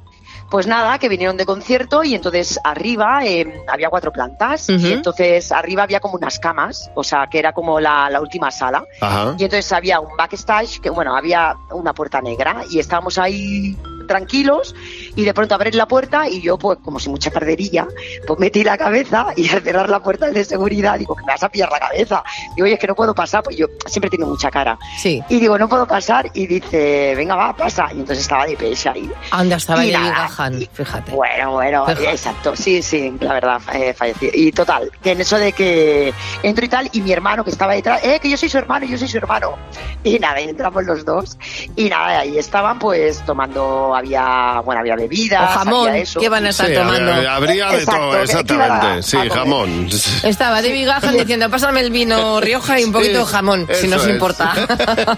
Pues 0.51 0.67
nada, 0.67 0.99
que 0.99 1.09
vinieron 1.09 1.37
de 1.37 1.45
concierto 1.45 2.05
y 2.05 2.15
entonces 2.15 2.61
arriba 2.63 3.25
eh, 3.25 3.63
había 3.67 3.91
cuatro 3.91 4.13
plantas 4.13 4.69
y 4.69 4.93
entonces 4.93 5.51
arriba 5.51 5.83
había 5.83 6.01
como 6.01 6.15
unas 6.15 6.39
camas, 6.39 6.91
o 6.95 7.03
sea, 7.03 7.27
que 7.27 7.39
era 7.39 7.53
como 7.53 7.81
la, 7.81 8.09
la 8.11 8.21
última 8.21 8.51
sala. 8.51 8.85
Ajá. 9.01 9.35
Y 9.39 9.45
entonces 9.45 9.73
había 9.73 10.01
un 10.01 10.17
backstage, 10.17 10.81
que 10.81 10.91
bueno, 10.91 11.17
había 11.17 11.57
una 11.71 11.93
puerta 11.93 12.21
negra 12.21 12.63
y 12.71 12.79
estábamos 12.79 13.19
ahí 13.19 13.77
tranquilos 14.07 14.75
y 15.15 15.25
de 15.25 15.35
pronto 15.35 15.55
abrir 15.55 15.75
la 15.75 15.87
puerta 15.87 16.29
y 16.29 16.41
yo 16.41 16.57
pues 16.57 16.79
como 16.83 16.99
si 16.99 17.11
mucha 17.11 17.31
carderilla 17.31 17.87
pues 18.27 18.39
metí 18.39 18.65
la 18.65 18.79
cabeza 18.79 19.29
y 19.37 19.49
al 19.49 19.63
cerrar 19.63 19.91
la 19.91 20.01
puerta 20.01 20.31
de 20.31 20.45
seguridad 20.45 20.99
digo 20.99 21.15
que 21.15 21.25
me 21.25 21.33
vas 21.33 21.43
a 21.43 21.49
pillar 21.49 21.71
la 21.71 21.81
cabeza 21.81 22.25
digo 22.57 22.65
oye 22.65 22.75
es 22.75 22.81
que 22.81 22.87
no 22.89 22.95
puedo 22.95 23.15
pasar 23.15 23.43
pues 23.43 23.57
yo 23.57 23.67
siempre 23.87 24.11
tengo 24.11 24.27
mucha 24.27 24.51
cara 24.51 24.79
Sí. 25.01 25.23
y 25.29 25.39
digo 25.39 25.59
no 25.59 25.69
puedo 25.69 25.87
pasar 25.87 26.31
y 26.35 26.47
dice 26.47 27.15
venga 27.17 27.37
va 27.37 27.55
pasa 27.55 27.87
y 27.91 28.01
entonces 28.01 28.21
estaba 28.21 28.47
de 28.47 28.57
pecho 28.57 28.91
ahí 28.91 29.11
Anda, 29.31 29.57
estaba 29.57 29.85
Y 29.85 29.93
nada, 29.93 30.29
Gahan, 30.37 30.69
fíjate. 30.73 31.13
bueno, 31.13 31.53
bueno, 31.53 31.87
Fíjate. 31.87 32.11
exacto, 32.11 32.57
sí, 32.57 32.83
sí, 32.83 33.13
la 33.21 33.35
verdad, 33.35 33.61
eh, 33.75 33.93
falleció. 33.95 34.31
Y 34.33 34.51
total, 34.53 34.91
que 35.03 35.13
en 35.13 35.21
eso 35.21 35.39
de 35.39 35.53
que 35.53 36.13
entro 36.43 36.65
y 36.65 36.69
tal, 36.69 36.89
y 36.93 37.01
mi 37.01 37.13
hermano 37.13 37.45
que 37.45 37.51
estaba 37.51 37.75
detrás, 37.75 38.03
eh, 38.05 38.19
que 38.21 38.31
yo 38.31 38.37
soy 38.37 38.49
su 38.49 38.59
hermano, 38.59 38.87
yo 38.87 38.97
soy 38.97 39.09
su 39.09 39.19
hermano. 39.19 39.57
Y 40.03 40.19
nada, 40.19 40.41
y 40.41 40.49
entramos 40.49 40.85
los 40.85 41.05
dos, 41.05 41.37
y 41.77 41.89
nada, 41.89 42.21
ahí 42.21 42.39
estaban 42.39 42.79
pues 42.79 43.25
tomando, 43.27 43.95
había, 43.95 44.61
bueno, 44.65 44.81
había 44.81 44.97
bebidas, 44.97 45.55
O 45.57 45.59
jamón, 45.59 45.89
había 45.89 46.03
eso. 46.03 46.21
¿qué 46.21 46.29
van 46.29 46.47
a 46.47 46.49
estar 46.51 46.67
Sí, 46.69 46.75
tomando? 46.75 47.13
habría, 47.31 47.69
de 47.71 47.79
Exacto, 47.79 48.01
todo, 48.01 48.13
a- 48.13 48.23
exactamente. 48.23 49.03
Sí, 49.03 49.17
a 49.17 49.35
jamón. 49.35 49.89
Estaba 50.23 50.63
David 50.63 50.87
Gahan 50.87 51.17
diciendo, 51.17 51.51
pásame 51.51 51.81
el 51.81 51.91
vino 51.91 52.41
Rioja 52.47 52.81
y 52.81 52.85
un 52.85 52.93
poquito 52.93 53.19
de 53.19 53.25
jamón, 53.27 53.67
si 53.73 53.89
no 53.89 53.97
Eso 53.97 54.05
os 54.05 54.09
es. 54.09 54.15
importa. 54.15 54.55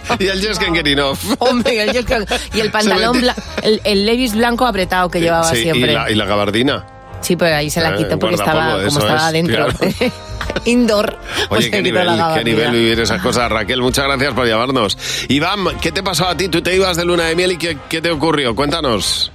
y 0.18 0.26
el 0.26 0.40
Jesken 0.40 0.74
Gerinov. 0.74 1.16
Hombre, 1.38 1.74
y 1.74 1.78
el, 1.78 2.06
y 2.54 2.60
el 2.60 2.70
pantalón, 2.72 3.20
bla- 3.22 3.34
el, 3.62 3.80
el 3.84 4.04
Levis 4.06 4.34
blanco 4.34 4.66
apretado 4.66 5.08
que 5.10 5.20
llevaba 5.20 5.44
Sí, 5.44 5.58
y 5.58 5.62
siempre. 5.62 5.92
la, 5.92 6.10
y 6.10 6.14
la 6.14 6.24
gabardina. 6.24 6.84
Sí, 7.20 7.34
pero 7.36 7.56
ahí 7.56 7.68
se 7.68 7.80
la 7.80 7.90
Eh, 7.90 7.96
quitó 7.98 8.18
porque 8.18 8.36
guardapolvo, 8.36 8.60
estaba, 8.78 8.84
como 8.86 8.98
estaba 9.00 9.16
es, 9.16 9.22
adentro. 9.24 9.66
claro. 9.66 10.12
Indoor. 10.64 11.16
pues 11.48 11.50
Oye, 11.50 11.62
se 11.64 11.70
qué 11.70 11.82
nivel, 11.82 12.08
qué 12.34 12.44
nivel 12.44 12.70
vivir 12.72 13.00
esas 13.00 13.20
cosas. 13.20 13.50
Raquel, 13.50 13.80
muchas 13.82 14.04
gracias 14.06 14.32
por 14.34 14.46
llamarnos. 14.46 14.96
Iván, 15.28 15.64
¿qué 15.80 15.92
te 15.92 16.02
pasó 16.02 16.26
a 16.28 16.36
ti? 16.36 16.48
Tú 16.48 16.62
te 16.62 16.74
ibas 16.74 16.96
de 16.96 17.04
luna 17.04 17.24
de 17.24 17.34
miel 17.36 17.52
y 17.52 17.56
¿qué, 17.58 17.76
qué 17.88 18.00
te 18.00 18.10
ocurrió? 18.10 18.54
Cuéntanos. 18.54 19.32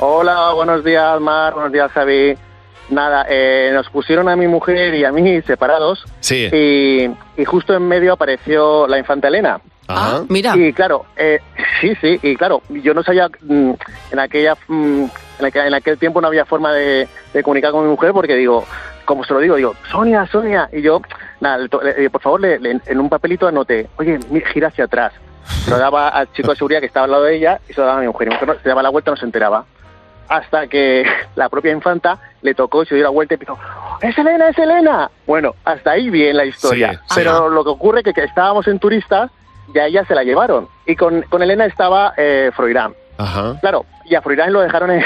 Hola, 0.00 0.52
buenos 0.54 0.84
días, 0.84 1.18
Mar, 1.20 1.54
buenos 1.54 1.72
días, 1.72 1.90
Javi. 1.92 2.34
Nada, 2.88 3.26
eh, 3.28 3.70
nos 3.74 3.88
pusieron 3.90 4.28
a 4.28 4.36
mi 4.36 4.46
mujer 4.46 4.94
y 4.94 5.04
a 5.04 5.10
mí 5.12 5.42
separados. 5.42 6.04
Sí. 6.20 6.48
Y, 6.52 7.10
y 7.40 7.44
justo 7.44 7.74
en 7.74 7.86
medio 7.88 8.12
apareció 8.12 8.86
la 8.86 8.98
infanta 8.98 9.28
Elena. 9.28 9.60
Ajá. 9.88 10.22
mira. 10.28 10.56
Y 10.56 10.72
claro, 10.72 11.06
eh, 11.16 11.40
sí, 11.80 11.94
sí, 12.00 12.18
y 12.22 12.34
claro, 12.36 12.60
yo 12.70 12.92
no 12.92 13.04
sabía, 13.04 13.28
mm, 13.42 13.70
en 14.12 14.18
aquella 14.18 14.54
mm, 14.66 15.04
en, 15.38 15.44
aquel, 15.44 15.66
en 15.68 15.74
aquel 15.74 15.96
tiempo 15.98 16.20
no 16.20 16.26
había 16.26 16.44
forma 16.44 16.72
de, 16.72 17.06
de 17.32 17.42
comunicar 17.44 17.70
con 17.70 17.84
mi 17.84 17.90
mujer 17.90 18.12
porque 18.12 18.34
digo, 18.34 18.64
como 19.04 19.22
se 19.22 19.32
lo 19.32 19.38
digo, 19.38 19.54
digo, 19.54 19.74
Sonia, 19.90 20.26
Sonia, 20.26 20.68
y 20.72 20.82
yo, 20.82 21.00
nada, 21.40 21.58
le 21.58 21.68
to- 21.68 21.82
le- 21.82 22.04
eh, 22.04 22.10
por 22.10 22.20
favor, 22.20 22.40
le- 22.40 22.58
le- 22.58 22.80
en 22.84 22.98
un 23.00 23.08
papelito 23.08 23.46
anoté, 23.46 23.86
oye, 23.96 24.18
mi- 24.30 24.40
gira 24.40 24.68
hacia 24.68 24.84
atrás. 24.86 25.12
Se 25.64 25.70
lo 25.70 25.78
daba 25.78 26.08
al 26.08 26.32
chico 26.32 26.50
de 26.50 26.56
seguridad 26.56 26.80
que 26.80 26.86
estaba 26.86 27.04
al 27.04 27.12
lado 27.12 27.22
de 27.24 27.36
ella 27.36 27.60
y 27.68 27.72
se 27.72 27.80
lo 27.80 27.86
daba 27.86 27.98
a 27.98 28.00
mi 28.00 28.08
mujer. 28.08 28.26
Y 28.26 28.30
mi 28.30 28.34
mujer 28.34 28.48
no- 28.48 28.60
se 28.60 28.68
daba 28.68 28.82
la 28.82 28.88
vuelta 28.88 29.10
y 29.10 29.12
no 29.12 29.16
se 29.16 29.24
enteraba. 29.26 29.64
Hasta 30.28 30.66
que 30.66 31.04
la 31.36 31.48
propia 31.48 31.72
infanta 31.72 32.18
le 32.42 32.54
tocó 32.54 32.82
y 32.82 32.86
se 32.86 32.94
dio 32.94 33.04
la 33.04 33.10
vuelta 33.10 33.34
y 33.34 33.36
empezó, 33.36 33.58
¡Es 34.00 34.16
Elena, 34.18 34.48
es 34.48 34.58
Elena! 34.58 35.10
Bueno, 35.26 35.54
hasta 35.64 35.92
ahí 35.92 36.10
bien 36.10 36.36
la 36.36 36.44
historia. 36.44 36.92
Sí, 37.08 37.14
Pero 37.16 37.48
lo 37.48 37.62
que 37.64 37.70
ocurre 37.70 37.98
es 38.00 38.04
que, 38.04 38.12
que 38.12 38.24
estábamos 38.24 38.66
en 38.68 38.78
turistas 38.78 39.30
y 39.74 39.78
a 39.78 39.86
ella 39.86 40.04
se 40.04 40.14
la 40.14 40.22
llevaron. 40.24 40.68
Y 40.86 40.96
con, 40.96 41.22
con 41.22 41.42
Elena 41.42 41.64
estaba 41.66 42.12
eh, 42.16 42.50
Froilán. 42.54 42.92
Ajá. 43.18 43.56
Claro, 43.60 43.86
y 44.04 44.14
a 44.14 44.20
Froilán 44.22 44.52
lo 44.52 44.60
dejaron 44.60 44.90
en, 44.90 45.02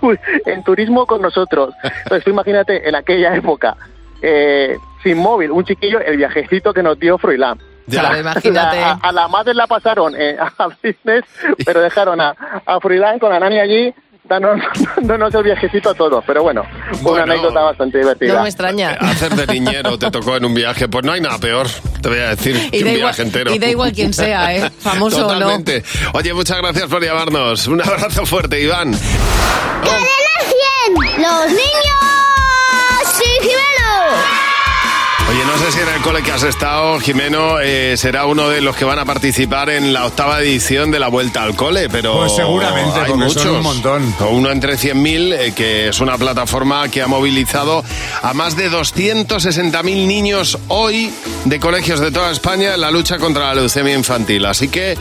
tu- 0.00 0.16
en 0.46 0.62
turismo 0.64 1.06
con 1.06 1.20
nosotros. 1.22 1.74
Entonces 1.82 2.24
tú 2.24 2.30
imagínate 2.30 2.88
en 2.88 2.94
aquella 2.94 3.34
época, 3.36 3.76
eh, 4.22 4.76
sin 5.02 5.18
móvil, 5.18 5.50
un 5.50 5.64
chiquillo, 5.64 6.00
el 6.00 6.16
viajecito 6.16 6.72
que 6.72 6.82
nos 6.82 6.98
dio 6.98 7.18
Froilán. 7.18 7.58
Claro, 7.88 8.18
imagínate. 8.18 8.76
La- 8.80 8.92
a, 8.92 8.98
a 9.02 9.12
la 9.12 9.28
madre 9.28 9.54
la 9.54 9.66
pasaron 9.66 10.14
eh, 10.16 10.36
a 10.58 10.66
business, 10.82 11.24
pero 11.64 11.80
dejaron 11.80 12.20
a, 12.20 12.34
a 12.66 12.80
Froilán 12.80 13.18
con 13.18 13.30
la 13.30 13.38
nani 13.40 13.58
allí 13.60 13.94
dándonos, 14.28 14.64
dándonos 14.96 15.34
el 15.34 15.42
viajecito 15.42 15.90
a 15.90 15.94
todos. 15.94 16.24
Pero 16.26 16.42
bueno, 16.42 16.62
una 17.02 17.22
anécdota 17.22 17.60
bastante 17.60 17.98
divertida. 17.98 18.34
No 18.34 18.42
me 18.42 18.48
extraña. 18.48 18.90
Hacer 19.00 19.34
de 19.34 19.46
niñero 19.54 19.98
te 19.98 20.10
tocó 20.10 20.36
en 20.36 20.44
un 20.44 20.54
viaje, 20.54 20.88
pues 20.88 21.04
no 21.04 21.12
hay 21.12 21.20
nada 21.20 21.38
peor, 21.38 21.66
te 22.02 22.08
voy 22.08 22.18
a 22.18 22.30
decir, 22.30 22.56
Y 22.56 22.70
que 22.70 22.84
da, 22.84 22.90
un 22.90 22.96
igual, 22.96 22.96
viaje 22.96 23.22
entero. 23.22 23.54
y 23.54 23.58
da 23.58 23.66
igual 23.68 23.92
quién 23.92 24.12
sea, 24.12 24.54
¿eh? 24.54 24.70
Famoso 24.80 25.26
o 25.26 25.34
no. 25.34 25.62
Oye, 26.14 26.34
muchas 26.34 26.58
gracias 26.58 26.86
por 26.88 27.02
llamarnos. 27.02 27.66
Un 27.66 27.80
abrazo 27.82 28.26
fuerte, 28.26 28.60
Iván. 28.60 28.92
¡Cadena 29.82 30.06
100! 31.14 31.22
¡Los 31.22 31.46
niños! 31.50 32.17
Oye, 35.30 35.44
no 35.44 35.58
sé 35.58 35.72
si 35.72 35.78
en 35.80 35.88
el 35.90 36.00
cole 36.00 36.22
que 36.22 36.32
has 36.32 36.42
estado, 36.42 36.98
Jimeno, 37.00 37.60
eh, 37.60 37.98
será 37.98 38.24
uno 38.24 38.48
de 38.48 38.62
los 38.62 38.74
que 38.74 38.86
van 38.86 38.98
a 38.98 39.04
participar 39.04 39.68
en 39.68 39.92
la 39.92 40.06
octava 40.06 40.40
edición 40.40 40.90
de 40.90 40.98
la 40.98 41.08
Vuelta 41.08 41.42
al 41.42 41.54
Cole, 41.54 41.90
pero 41.90 42.14
Pues 42.20 42.34
seguramente, 42.34 42.98
hay 42.98 43.08
porque 43.10 43.24
muchos. 43.24 43.42
son 43.42 43.56
un 43.56 43.62
montón. 43.62 44.14
Uno 44.30 44.50
entre 44.50 44.78
100.000, 44.78 45.34
eh, 45.34 45.52
que 45.54 45.88
es 45.88 46.00
una 46.00 46.16
plataforma 46.16 46.88
que 46.88 47.02
ha 47.02 47.08
movilizado 47.08 47.84
a 48.22 48.32
más 48.32 48.56
de 48.56 48.70
260.000 48.70 50.06
niños 50.06 50.58
hoy 50.68 51.12
de 51.44 51.60
colegios 51.60 52.00
de 52.00 52.10
toda 52.10 52.30
España 52.30 52.72
en 52.74 52.80
la 52.80 52.90
lucha 52.90 53.18
contra 53.18 53.48
la 53.48 53.56
leucemia 53.56 53.92
infantil. 53.92 54.46
Así 54.46 54.68
que, 54.68 54.96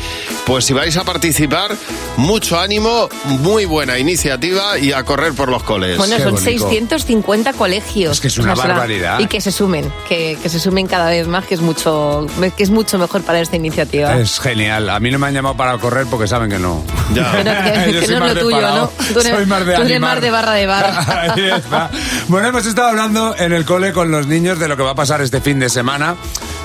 pues 0.46 0.66
si 0.66 0.74
vais 0.74 0.98
a 0.98 1.06
participar, 1.06 1.74
mucho 2.18 2.60
ánimo, 2.60 3.08
muy 3.24 3.63
buena 3.63 3.98
iniciativa 3.98 4.78
y 4.78 4.92
a 4.92 5.04
correr 5.04 5.32
por 5.34 5.48
los 5.48 5.63
coles. 5.63 5.98
Bueno, 5.98 6.18
son 6.20 6.38
650 6.38 7.54
colegios. 7.54 8.12
Es 8.18 8.20
que 8.20 8.28
es 8.28 8.38
una 8.38 8.56
barbaridad. 8.56 9.20
Y 9.22 9.28
que 9.28 9.40
se 9.40 9.54
sumen, 9.54 9.90
que, 10.10 10.16
que 10.41 10.49
se 10.49 10.60
sumen 10.60 10.88
cada 10.88 11.10
vez 11.10 11.27
más, 11.27 11.45
que 11.45 11.53
es 11.56 11.62
mucho 11.62 12.25
que 12.56 12.63
es 12.63 12.69
mucho 12.69 12.97
mejor 12.97 13.21
para 13.23 13.39
esta 13.39 13.56
iniciativa. 13.56 14.15
Es 14.17 14.39
genial. 14.39 14.89
A 14.89 14.99
mí 14.99 15.12
no 15.12 15.19
me 15.19 15.27
han 15.27 15.34
llamado 15.34 15.56
para 15.56 15.77
correr 15.77 16.06
porque 16.10 16.27
saben 16.27 16.49
que 16.49 16.60
no. 16.60 16.84
Ya. 17.13 17.32
Bueno, 17.34 17.51
que- 17.63 17.91
Yo 17.93 17.99
que 18.01 18.06
soy 18.06 18.15
no 18.15 18.19
más 18.21 18.30
es 18.30 18.36
de 18.36 18.41
lo 18.41 18.47
tuyo, 18.47 18.58
parado. 18.62 18.77
¿no? 18.99 19.06
Tú 19.13 19.19
eres, 19.19 19.34
Soy 19.36 19.45
más 19.45 19.65
de 19.65 19.75
tú 19.75 19.82
eres 19.82 19.99
más 19.99 20.21
de 20.21 20.32
barra 20.32 20.53
de 20.53 20.65
barra. 20.65 21.32
Ahí 21.34 21.49
está. 21.49 21.89
Bueno, 22.27 22.47
hemos 22.49 22.65
estado 22.65 22.88
hablando 22.89 23.36
en 23.38 23.53
el 23.53 23.65
cole 23.65 23.93
con 23.93 24.12
los 24.12 24.27
niños 24.27 24.60
de 24.60 24.67
lo 24.67 24.75
que 24.77 24.84
va 24.84 24.91
a 24.91 24.95
pasar 24.95 25.21
este 25.21 25.41
fin 25.41 25.60
de 25.60 25.69
semana. 25.69 26.15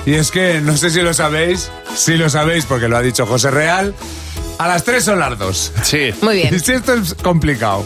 Y 0.05 0.15
es 0.15 0.31
que, 0.31 0.59
no 0.61 0.75
sé 0.75 0.89
si 0.89 1.01
lo 1.01 1.13
sabéis, 1.13 1.69
si 1.95 2.17
lo 2.17 2.29
sabéis 2.29 2.65
porque 2.65 2.87
lo 2.89 2.97
ha 2.97 3.01
dicho 3.01 3.25
José 3.25 3.51
Real, 3.51 3.93
a 4.59 4.67
las 4.67 4.83
tres 4.83 5.05
son 5.05 5.19
las 5.19 5.37
dos. 5.39 5.71
Sí. 5.83 6.11
Muy 6.21 6.35
bien. 6.35 6.53
Y 6.53 6.59
si 6.59 6.73
esto 6.73 6.93
es 6.93 7.13
complicado. 7.15 7.85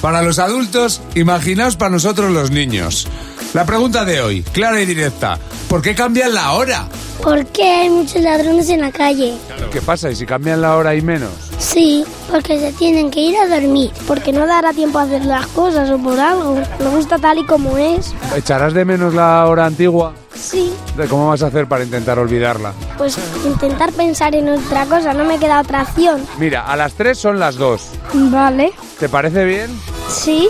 Para 0.00 0.22
los 0.22 0.38
adultos, 0.38 1.00
imaginaos 1.14 1.76
para 1.76 1.90
nosotros 1.90 2.30
los 2.30 2.50
niños. 2.50 3.08
La 3.54 3.64
pregunta 3.64 4.04
de 4.04 4.20
hoy, 4.20 4.42
clara 4.42 4.80
y 4.80 4.86
directa. 4.86 5.38
¿Por 5.68 5.80
qué 5.82 5.94
cambian 5.94 6.34
la 6.34 6.52
hora? 6.52 6.86
Porque 7.22 7.62
hay 7.62 7.88
muchos 7.90 8.20
ladrones 8.22 8.68
en 8.68 8.82
la 8.82 8.92
calle. 8.92 9.34
¿Qué 9.72 9.80
pasa? 9.80 10.10
¿Y 10.10 10.16
si 10.16 10.26
cambian 10.26 10.60
la 10.60 10.76
hora 10.76 10.94
y 10.94 11.00
menos? 11.00 11.30
Sí, 11.58 12.04
porque 12.30 12.58
se 12.60 12.72
tienen 12.74 13.10
que 13.10 13.20
ir 13.20 13.36
a 13.38 13.46
dormir. 13.48 13.90
Porque 14.06 14.32
no 14.32 14.46
dará 14.46 14.72
tiempo 14.74 14.98
a 14.98 15.02
hacer 15.02 15.24
las 15.24 15.46
cosas 15.48 15.88
o 15.90 15.98
por 15.98 16.20
algo. 16.20 16.60
Me 16.78 16.88
gusta 16.90 17.18
tal 17.18 17.38
y 17.38 17.44
como 17.46 17.78
es. 17.78 18.14
¿Echarás 18.36 18.74
de 18.74 18.84
menos 18.84 19.14
la 19.14 19.46
hora 19.46 19.64
antigua? 19.64 20.12
Sí, 20.34 20.70
¿De 20.98 21.06
cómo 21.06 21.28
vas 21.28 21.42
a 21.42 21.46
hacer 21.46 21.66
para 21.66 21.82
intentar 21.82 22.18
olvidarla? 22.18 22.72
pues 22.98 23.16
intentar 23.46 23.90
pensar 23.92 24.34
en 24.34 24.50
otra 24.50 24.84
cosa. 24.84 25.14
No 25.14 25.24
me 25.24 25.38
queda 25.38 25.60
otra 25.62 25.82
opción. 25.82 26.22
Mira, 26.38 26.66
a 26.66 26.76
las 26.76 26.92
3 26.92 27.16
son 27.18 27.38
las 27.40 27.56
2. 27.56 27.82
Vale. 28.30 28.72
¿Te 29.00 29.08
parece 29.08 29.44
bien? 29.46 29.70
Sí, 30.10 30.48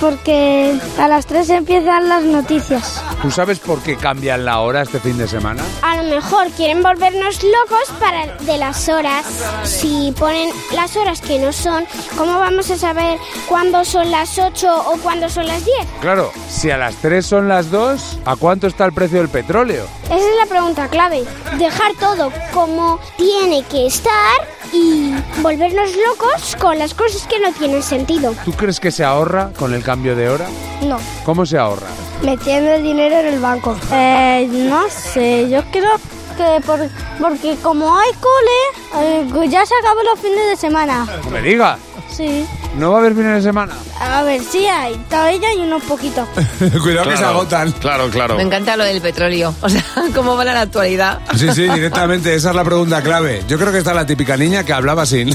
porque 0.00 0.78
a 0.98 1.08
las 1.08 1.26
3 1.26 1.50
empiezan 1.50 2.08
las 2.08 2.22
noticias. 2.22 3.02
¿Tú 3.22 3.30
sabes 3.30 3.58
por 3.58 3.82
qué 3.82 3.96
cambian 3.96 4.44
la 4.44 4.60
hora 4.60 4.82
este 4.82 5.00
fin 5.00 5.18
de 5.18 5.28
semana? 5.28 5.62
A 5.82 6.02
lo 6.02 6.14
mejor 6.14 6.50
quieren 6.50 6.82
volvernos 6.82 7.42
locos 7.42 7.90
para 7.98 8.26
de 8.36 8.58
las 8.58 8.88
horas. 8.88 9.24
Si 9.64 10.12
ponen 10.18 10.50
las 10.74 10.96
horas 10.96 11.20
que 11.20 11.38
no 11.38 11.52
son, 11.52 11.84
¿cómo 12.16 12.38
vamos 12.38 12.70
a 12.70 12.76
saber 12.76 13.18
cuándo 13.48 13.84
son 13.84 14.10
las 14.10 14.38
8 14.38 14.84
o 14.86 14.98
cuándo 14.98 15.28
son 15.28 15.46
las 15.46 15.64
10? 15.64 15.76
Claro, 16.00 16.32
si 16.48 16.70
a 16.70 16.76
las 16.76 16.96
3 16.96 17.24
son 17.24 17.48
las 17.48 17.70
2, 17.70 18.18
¿a 18.24 18.36
cuánto 18.36 18.66
está 18.66 18.84
el 18.84 18.92
precio 18.92 19.18
del 19.18 19.28
petróleo? 19.28 19.86
Esa 20.04 20.16
es 20.16 20.36
la 20.38 20.46
pregunta 20.46 20.88
clave. 20.88 21.24
Dejar 21.58 21.92
todo 21.98 22.32
como 22.52 23.00
tiene 23.16 23.62
que 23.64 23.86
estar 23.86 24.56
y 24.72 25.12
volvernos 25.42 25.90
locos 26.08 26.56
con 26.60 26.78
las 26.78 26.94
cosas 26.94 27.26
que 27.26 27.40
no 27.40 27.52
tienen 27.52 27.82
sentido. 27.82 28.34
¿Tú 28.44 28.52
crees 28.52 28.80
que 28.80 28.90
se 28.90 29.04
ahorra 29.04 29.52
con 29.58 29.65
el 29.74 29.82
cambio 29.82 30.14
de 30.16 30.28
hora? 30.28 30.46
No. 30.82 30.98
¿Cómo 31.24 31.46
se 31.46 31.58
ahorra? 31.58 31.88
Metiendo 32.22 32.72
el 32.72 32.82
dinero 32.82 33.16
en 33.16 33.26
el 33.26 33.40
banco. 33.40 33.76
Eh, 33.92 34.48
no 34.50 34.88
sé, 34.88 35.48
yo 35.48 35.62
creo 35.70 35.92
que 36.36 36.60
por, 36.66 36.80
porque 37.20 37.56
como 37.62 37.96
hay 37.98 38.10
cole, 38.14 39.04
eh, 39.04 39.48
ya 39.48 39.64
se 39.64 39.74
acabó 39.80 40.02
los 40.02 40.20
fines 40.20 40.48
de 40.50 40.56
semana. 40.56 41.06
No 41.24 41.30
me 41.30 41.42
digas. 41.42 41.78
Sí. 42.10 42.46
¿No 42.76 42.90
va 42.90 42.98
a 42.98 43.00
haber 43.00 43.14
fines 43.14 43.34
de 43.36 43.42
semana? 43.42 43.74
A 44.00 44.22
ver, 44.22 44.40
sí 44.42 44.66
hay. 44.66 44.94
Todavía 45.08 45.48
hay 45.48 45.58
unos 45.58 45.82
poquitos. 45.82 46.28
Cuidado 46.82 47.10
que 47.10 47.16
se 47.16 47.24
agotan. 47.24 47.72
Claro, 47.72 48.08
claro. 48.10 48.36
Me 48.36 48.42
encanta 48.42 48.76
lo 48.76 48.84
del 48.84 49.00
petróleo. 49.00 49.54
O 49.60 49.68
sea, 49.68 49.82
cómo 50.14 50.36
va 50.36 50.44
la 50.44 50.60
actualidad. 50.60 51.20
Sí, 51.36 51.48
sí, 51.52 51.62
directamente, 51.68 52.34
esa 52.34 52.50
es 52.50 52.56
la 52.56 52.64
pregunta 52.64 53.02
clave. 53.02 53.42
Yo 53.48 53.58
creo 53.58 53.72
que 53.72 53.78
está 53.78 53.92
la 53.92 54.06
típica 54.06 54.36
niña 54.36 54.64
que 54.64 54.72
hablaba 54.72 55.04
sin. 55.06 55.34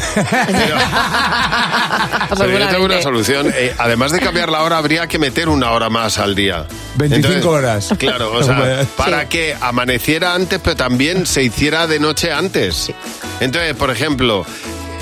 Pero 2.37 2.59
yo 2.59 2.67
tengo 2.69 2.85
una 2.85 3.01
solución. 3.01 3.51
Eh, 3.55 3.75
además 3.77 4.11
de 4.11 4.19
cambiar 4.19 4.49
la 4.49 4.63
hora, 4.63 4.77
habría 4.77 5.07
que 5.07 5.19
meter 5.19 5.49
una 5.49 5.71
hora 5.71 5.89
más 5.89 6.17
al 6.17 6.35
día. 6.35 6.65
25 6.95 7.49
horas. 7.49 7.93
Claro, 7.97 8.33
o 8.33 8.43
sea, 8.43 8.85
para 8.95 9.27
que 9.27 9.55
amaneciera 9.59 10.33
antes, 10.33 10.59
pero 10.63 10.75
también 10.75 11.25
se 11.25 11.43
hiciera 11.43 11.87
de 11.87 11.99
noche 11.99 12.31
antes. 12.31 12.91
Entonces, 13.39 13.75
por 13.75 13.89
ejemplo, 13.89 14.45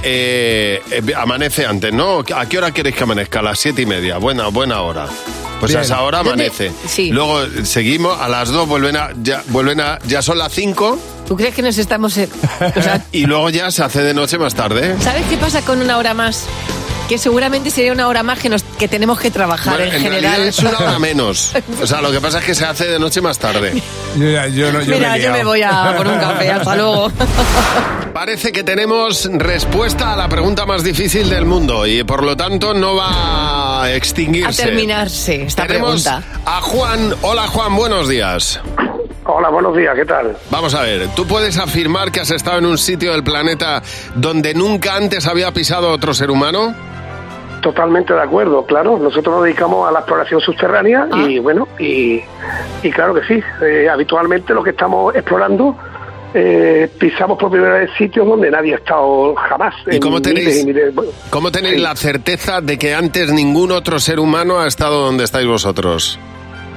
eh, 0.03 0.81
eh, 0.91 1.01
amanece 1.15 1.65
antes, 1.65 1.93
¿no? 1.93 2.23
¿A 2.35 2.45
qué 2.47 2.57
hora 2.57 2.71
queréis 2.71 2.95
que 2.95 3.03
amanezca? 3.03 3.39
A 3.39 3.43
las 3.43 3.59
siete 3.59 3.81
y 3.83 3.85
media. 3.85 4.17
Buena, 4.17 4.47
buena 4.47 4.81
hora. 4.81 5.07
Pues 5.59 5.71
Bien. 5.71 5.79
a 5.79 5.83
esa 5.83 6.01
hora 6.01 6.19
amanece. 6.19 6.71
Sí. 6.87 7.11
Luego 7.11 7.41
seguimos, 7.63 8.19
a 8.19 8.29
las 8.29 8.49
dos 8.49 8.67
vuelven 8.67 8.95
a, 8.95 9.09
ya, 9.21 9.43
vuelven 9.47 9.81
a, 9.81 9.99
ya 10.07 10.21
son 10.21 10.37
las 10.37 10.53
cinco 10.53 10.97
¿Tú 11.27 11.35
crees 11.35 11.53
que 11.53 11.61
nos 11.61 11.77
estamos... 11.77 12.17
en- 12.17 12.29
o 12.75 12.81
sea, 12.81 13.03
y 13.11 13.25
luego 13.25 13.49
ya 13.49 13.69
se 13.69 13.83
hace 13.83 14.01
de 14.01 14.13
noche 14.13 14.37
más 14.37 14.55
tarde. 14.55 14.95
¿Sabes 15.01 15.25
qué 15.29 15.37
pasa 15.37 15.61
con 15.61 15.81
una 15.81 15.97
hora 15.97 16.13
más? 16.13 16.45
Que 17.09 17.17
seguramente 17.17 17.71
sería 17.71 17.91
una 17.91 18.07
hora 18.07 18.21
más 18.21 18.37
que, 18.39 18.49
nos, 18.49 18.61
que 18.63 18.87
tenemos 18.87 19.19
que 19.19 19.31
trabajar 19.31 19.77
Bueno, 19.77 19.91
en, 19.91 19.97
en 19.97 20.03
general. 20.03 20.41
es 20.43 20.59
una 20.59 20.77
hora 20.77 20.99
menos. 20.99 21.53
O 21.81 21.87
sea, 21.87 22.01
lo 22.01 22.11
que 22.11 22.21
pasa 22.21 22.37
es 22.39 22.45
que 22.45 22.53
se 22.53 22.65
hace 22.65 22.85
de 22.85 22.99
noche 22.99 23.19
más 23.19 23.39
tarde. 23.39 23.81
Yo, 24.15 24.29
ya- 24.29 24.47
yo 24.47 24.71
no, 24.71 24.81
yo 24.83 24.95
Mira, 24.95 25.13
me 25.13 25.21
yo 25.21 25.31
me 25.31 25.43
voy 25.43 25.61
a 25.63 25.93
por 25.97 26.05
un 26.07 26.19
café. 26.19 26.51
Hasta 26.51 26.75
luego. 26.75 27.11
Parece 28.13 28.51
que 28.51 28.63
tenemos 28.63 29.27
respuesta 29.33 30.13
a 30.13 30.15
la 30.15 30.27
pregunta 30.29 30.65
más 30.67 30.83
difícil 30.83 31.29
del 31.29 31.45
mundo 31.45 31.87
y 31.87 32.03
por 32.03 32.23
lo 32.23 32.35
tanto 32.37 32.73
no 32.75 32.95
va 32.95 33.07
a 33.07 33.83
A 33.83 33.91
extinguirse. 33.93 34.63
terminarse 34.63 35.43
esta 35.43 35.65
Tenemos 35.65 36.03
pregunta. 36.03 36.41
a 36.45 36.61
Juan. 36.61 37.15
Hola 37.21 37.47
Juan, 37.47 37.75
buenos 37.75 38.07
días. 38.09 38.59
Hola, 39.25 39.49
buenos 39.49 39.75
días, 39.75 39.93
¿qué 39.95 40.05
tal? 40.05 40.35
Vamos 40.49 40.73
a 40.73 40.81
ver, 40.81 41.07
¿tú 41.15 41.25
puedes 41.25 41.57
afirmar 41.57 42.11
que 42.11 42.19
has 42.19 42.31
estado 42.31 42.57
en 42.57 42.65
un 42.65 42.77
sitio 42.77 43.11
del 43.13 43.23
planeta 43.23 43.81
donde 44.15 44.53
nunca 44.53 44.95
antes 44.95 45.25
había 45.27 45.51
pisado 45.53 45.91
otro 45.91 46.13
ser 46.13 46.29
humano? 46.31 46.75
Totalmente 47.61 48.13
de 48.13 48.21
acuerdo, 48.21 48.65
claro. 48.65 48.97
Nosotros 48.97 49.35
nos 49.35 49.43
dedicamos 49.43 49.87
a 49.87 49.91
la 49.91 49.99
exploración 49.99 50.39
subterránea 50.39 51.07
Ah. 51.11 51.25
y 51.27 51.39
bueno, 51.39 51.67
y, 51.77 52.21
y 52.83 52.91
claro 52.91 53.13
que 53.13 53.23
sí. 53.25 53.43
Eh, 53.63 53.87
habitualmente 53.89 54.53
lo 54.53 54.63
que 54.63 54.69
estamos 54.69 55.13
explorando, 55.15 55.75
eh, 56.33 56.89
pisamos 56.99 57.37
por 57.37 57.49
primera 57.51 57.73
vez 57.79 57.89
sitios 57.97 58.25
donde 58.27 58.49
nadie 58.51 58.73
ha 58.73 58.77
estado 58.77 59.35
jamás. 59.35 59.73
¿Y 59.91 59.95
en 59.95 60.01
cómo 60.01 60.19
tenéis- 60.21 60.35
miles 60.45 60.63
y 60.63 60.65
miles- 60.67 60.95
bueno, 60.95 61.11
¿Cómo 61.29 61.51
tenéis 61.51 61.75
Sí. 61.75 61.81
la 61.81 61.95
certeza 61.95 62.61
de 62.61 62.77
que 62.77 62.93
antes 62.93 63.33
ningún 63.33 63.71
otro 63.71 63.99
ser 63.99 64.19
humano 64.19 64.59
ha 64.59 64.67
estado 64.67 65.01
donde 65.05 65.23
estáis 65.25 65.47
vosotros? 65.47 66.17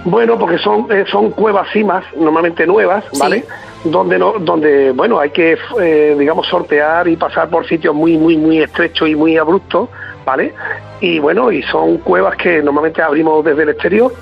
Bueno, 0.05 0.37
porque 0.37 0.59
son, 0.59 0.87
eh, 0.90 1.05
son 1.12 1.31
cuevas 1.31 1.68
cimas, 1.73 2.05
normalmente 2.16 2.66
nuevas, 2.66 3.05
¿vale? 3.21 3.45
Donde, 3.85 4.18
no, 4.18 4.33
donde 4.40 4.90
bueno, 4.90 5.21
hay 5.21 5.31
que, 5.31 5.57
eh, 5.81 6.16
digamos, 6.18 6.49
sortear 6.49 7.07
y 7.07 7.16
pasar 7.16 7.49
por 7.51 7.68
sitios 7.68 7.95
muy, 7.95 8.16
muy, 8.18 8.37
muy 8.37 8.61
estrechos 8.61 9.09
y 9.09 9.14
muy 9.14 9.37
abruptos, 9.37 9.88
¿vale? 10.24 10.54
Y 11.00 11.18
bueno, 11.18 11.50
y 11.50 11.62
son 11.64 11.98
cuevas 11.98 12.37
que 12.37 12.62
normalmente 12.62 13.02
abrimos 13.02 13.44
desde 13.44 13.62
el 13.62 13.68
exterior, 13.70 14.12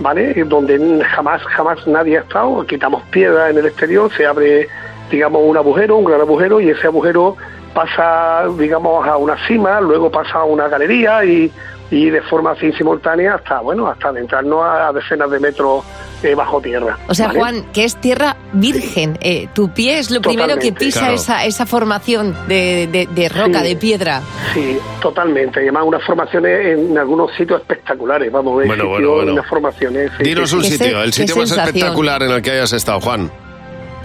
¿vale? 0.00 0.32
Donde 0.44 1.04
jamás, 1.04 1.42
jamás 1.42 1.86
nadie 1.86 2.18
ha 2.18 2.22
estado, 2.22 2.66
quitamos 2.66 3.02
piedra 3.10 3.50
en 3.50 3.58
el 3.58 3.66
exterior, 3.66 4.10
se 4.12 4.26
abre 4.26 4.68
digamos, 5.10 5.42
un 5.44 5.56
agujero, 5.56 5.96
un 5.96 6.04
gran 6.04 6.20
agujero, 6.20 6.60
y 6.60 6.70
ese 6.70 6.86
agujero 6.86 7.36
pasa, 7.74 8.44
digamos, 8.58 9.06
a 9.06 9.16
una 9.16 9.36
cima, 9.46 9.80
luego 9.80 10.10
pasa 10.10 10.38
a 10.38 10.44
una 10.44 10.68
galería 10.68 11.24
y, 11.24 11.52
y 11.90 12.10
de 12.10 12.20
forma 12.22 12.52
así 12.52 12.72
simultánea 12.72 13.34
hasta, 13.36 13.60
bueno, 13.60 13.86
hasta 13.86 14.08
adentrarnos 14.08 14.60
a 14.64 14.92
decenas 14.92 15.30
de 15.30 15.38
metros 15.40 15.84
eh, 16.22 16.34
bajo 16.34 16.60
tierra. 16.60 16.98
O 17.08 17.14
sea, 17.14 17.28
¿vale? 17.28 17.38
Juan, 17.38 17.72
que 17.72 17.84
es 17.84 17.94
tierra 17.96 18.36
virgen. 18.52 19.16
Eh, 19.20 19.48
tu 19.54 19.68
pie 19.70 19.98
es 19.98 20.10
lo 20.10 20.20
primero 20.20 20.48
que 20.54 20.72
Totalmente. 20.72 20.84
pisa 20.86 21.00
Claro. 21.00 21.14
esa, 21.14 21.44
esa 21.44 21.66
formación 21.66 22.34
de, 22.48 22.88
de- 22.90 23.06
de 23.14 23.28
roca, 23.28 23.60
Sí. 23.60 23.68
de 23.68 23.76
piedra. 23.76 24.20
Sí, 24.54 24.78
totalmente. 25.00 25.60
Y 25.60 25.64
además 25.64 25.84
unas 25.86 26.04
formaciones 26.04 26.78
en 26.78 26.98
algunos 26.98 27.30
sitios 27.36 27.60
espectaculares. 27.60 28.32
Vamos, 28.32 28.54
Bueno, 28.54 28.72
existido 28.72 28.90
bueno, 28.90 29.10
bueno. 29.14 29.32
unas 29.34 29.46
formaciones. 29.46 30.10
sí, 30.18 30.24
Dinos 30.24 30.50
sí, 30.50 30.56
un 30.56 30.64
sitio, 30.64 31.02
el 31.02 31.12
sitio 31.12 31.36
más 31.36 31.50
espectacular 31.52 32.22
en 32.22 32.30
el 32.32 32.42
que 32.42 32.50
hayas 32.50 32.72
estado, 32.72 33.00
Juan. 33.00 33.30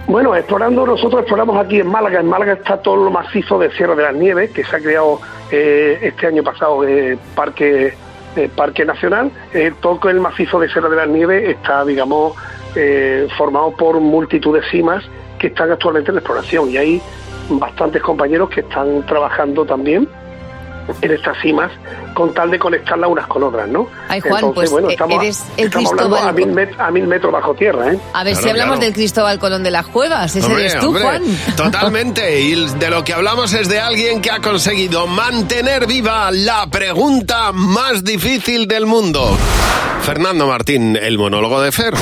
Bueno, 0.06 0.34
explorando, 0.34 0.84
nosotros 0.84 1.20
exploramos 1.20 1.56
aquí 1.64 1.80
en 1.80 1.86
Málaga. 1.86 2.20
En 2.20 2.26
Málaga 2.26 2.54
está 2.54 2.76
todo 2.78 2.96
lo 2.96 3.10
macizo 3.10 3.58
de 3.58 3.70
Sierra 3.72 3.94
de 3.94 4.02
las 4.02 4.14
Nieves, 4.14 4.50
que 4.50 4.64
se 4.64 4.76
ha 4.76 4.80
creado 4.80 5.20
eh, 5.50 5.98
este 6.02 6.26
año 6.26 6.42
pasado 6.42 6.86
eh, 6.86 7.16
Parque 7.34 7.94
eh, 8.36 8.50
Parque 8.54 8.84
Nacional. 8.84 9.30
Eh, 9.54 9.72
todo 9.80 10.10
el 10.10 10.20
macizo 10.20 10.58
de 10.58 10.68
Sierra 10.68 10.88
de 10.88 10.96
las 10.96 11.08
Nieves 11.08 11.48
está, 11.48 11.84
digamos, 11.84 12.34
formado 13.36 13.72
por 13.76 14.00
multitud 14.00 14.54
de 14.54 14.62
cimas 14.70 15.04
que 15.38 15.48
están 15.48 15.70
actualmente 15.70 16.10
en 16.10 16.16
exploración. 16.16 16.70
Y 16.70 16.76
hay 16.78 17.02
bastantes 17.50 18.02
compañeros 18.02 18.50
que 18.50 18.60
están 18.60 19.04
trabajando 19.06 19.64
también 19.64 20.08
en 21.00 21.10
estas 21.12 21.36
cimas 21.40 21.70
con 22.14 22.34
tal 22.34 22.50
de 22.50 22.58
conectarlas 22.58 23.08
unas 23.10 23.26
con 23.26 23.42
otras, 23.44 23.68
¿no? 23.68 23.88
Ay, 24.08 24.20
Juan, 24.20 24.52
pues, 24.52 24.70
bueno, 24.70 24.88
eh, 24.88 24.92
estamos, 24.92 25.22
eres 25.22 25.44
el 25.56 25.66
estamos 25.66 25.90
hablando 25.92 26.16
a 26.16 26.32
Cristóbal 26.32 26.34
mil, 26.46 26.54
met- 26.54 26.74
a 26.80 26.90
mil 26.90 27.06
metros 27.06 27.32
bajo 27.32 27.54
tierra, 27.54 27.92
¿eh? 27.92 27.98
A 28.12 28.24
ver 28.24 28.36
si 28.36 28.48
hablamos 28.48 28.76
claro. 28.76 28.84
del 28.86 28.92
Cristóbal 28.94 29.38
Colón 29.38 29.62
de 29.62 29.70
las 29.70 29.86
Cuevas. 29.86 30.34
Ese 30.36 30.46
Hombre, 30.46 30.62
eres 30.66 30.78
tú, 30.78 30.86
hombre, 30.88 31.02
Juan. 31.02 31.22
Totalmente. 31.56 32.40
Y 32.40 32.54
de 32.78 32.90
lo 32.90 33.04
que 33.04 33.14
hablamos 33.14 33.52
es 33.54 33.68
de 33.68 33.80
alguien 33.80 34.20
que 34.20 34.30
ha 34.30 34.40
conseguido 34.40 35.06
mantener 35.06 35.86
viva 35.86 36.30
la 36.30 36.66
pregunta 36.66 37.52
más 37.52 38.04
difícil 38.04 38.66
del 38.68 38.86
mundo. 38.86 39.36
Fernando 40.02 40.46
Martín, 40.46 40.96
el 40.96 41.16
monólogo 41.18 41.60
de 41.60 41.72
Fer. 41.72 41.94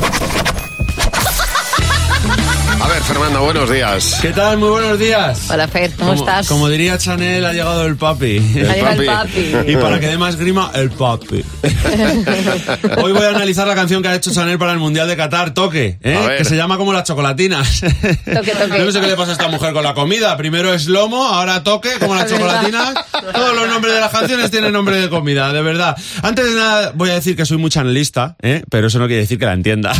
Fernando, 3.10 3.42
buenos 3.42 3.68
días. 3.68 4.18
¿Qué 4.22 4.30
tal? 4.30 4.58
Muy 4.58 4.68
buenos 4.68 4.96
días. 4.96 5.50
Hola, 5.50 5.66
Fer, 5.66 5.90
¿cómo 5.96 6.10
como, 6.10 6.22
estás? 6.22 6.46
Como 6.46 6.68
diría 6.68 6.96
Chanel, 6.96 7.44
ha 7.44 7.52
llegado 7.52 7.84
el 7.84 7.96
papi. 7.96 8.38
Ha 8.38 8.72
llegado 8.72 9.02
el 9.02 9.06
papi. 9.06 9.56
Y 9.66 9.76
para 9.76 9.98
que 9.98 10.06
dé 10.06 10.16
más 10.16 10.36
grima, 10.36 10.70
el 10.76 10.90
papi. 10.90 11.44
Hoy 13.02 13.12
voy 13.12 13.24
a 13.24 13.30
analizar 13.30 13.66
la 13.66 13.74
canción 13.74 14.00
que 14.00 14.08
ha 14.08 14.14
hecho 14.14 14.30
Chanel 14.32 14.60
para 14.60 14.72
el 14.72 14.78
Mundial 14.78 15.08
de 15.08 15.16
Qatar, 15.16 15.52
Toque, 15.54 15.98
¿eh? 16.00 16.34
Que 16.38 16.44
se 16.44 16.56
llama 16.56 16.76
como 16.76 16.92
las 16.92 17.02
chocolatinas. 17.02 17.80
Toque, 17.80 18.52
toque. 18.52 18.78
No 18.78 18.92
sé 18.92 19.00
qué 19.00 19.08
le 19.08 19.16
pasa 19.16 19.30
a 19.30 19.32
esta 19.32 19.48
mujer 19.48 19.72
con 19.72 19.82
la 19.82 19.94
comida. 19.94 20.36
Primero 20.36 20.72
es 20.72 20.86
lomo, 20.86 21.24
ahora 21.24 21.64
toque, 21.64 21.90
como 21.98 22.14
las 22.14 22.30
chocolatinas. 22.30 22.94
Todos 23.34 23.56
los 23.56 23.68
nombres 23.68 23.92
de 23.92 24.00
las 24.00 24.12
canciones 24.12 24.52
tienen 24.52 24.72
nombre 24.72 25.00
de 25.00 25.10
comida, 25.10 25.52
de 25.52 25.62
verdad. 25.62 25.96
Antes 26.22 26.44
de 26.44 26.54
nada, 26.54 26.92
voy 26.94 27.10
a 27.10 27.14
decir 27.14 27.34
que 27.34 27.44
soy 27.44 27.56
muy 27.56 27.70
chanelista, 27.70 28.36
¿eh? 28.40 28.62
pero 28.70 28.86
eso 28.86 29.00
no 29.00 29.08
quiere 29.08 29.22
decir 29.22 29.36
que 29.36 29.46
la 29.46 29.54
entienda. 29.54 29.92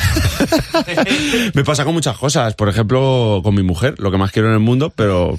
Me 1.55 1.65
pasa 1.65 1.85
con 1.85 1.93
muchas 1.93 2.17
cosas. 2.17 2.55
Por 2.55 2.69
ejemplo, 2.69 3.00
con 3.43 3.55
mi 3.55 3.63
mujer, 3.63 3.95
lo 3.99 4.11
que 4.11 4.19
más 4.19 4.33
quiero 4.33 4.49
en 4.49 4.55
el 4.55 4.61
mundo, 4.61 4.93
pero 4.95 5.39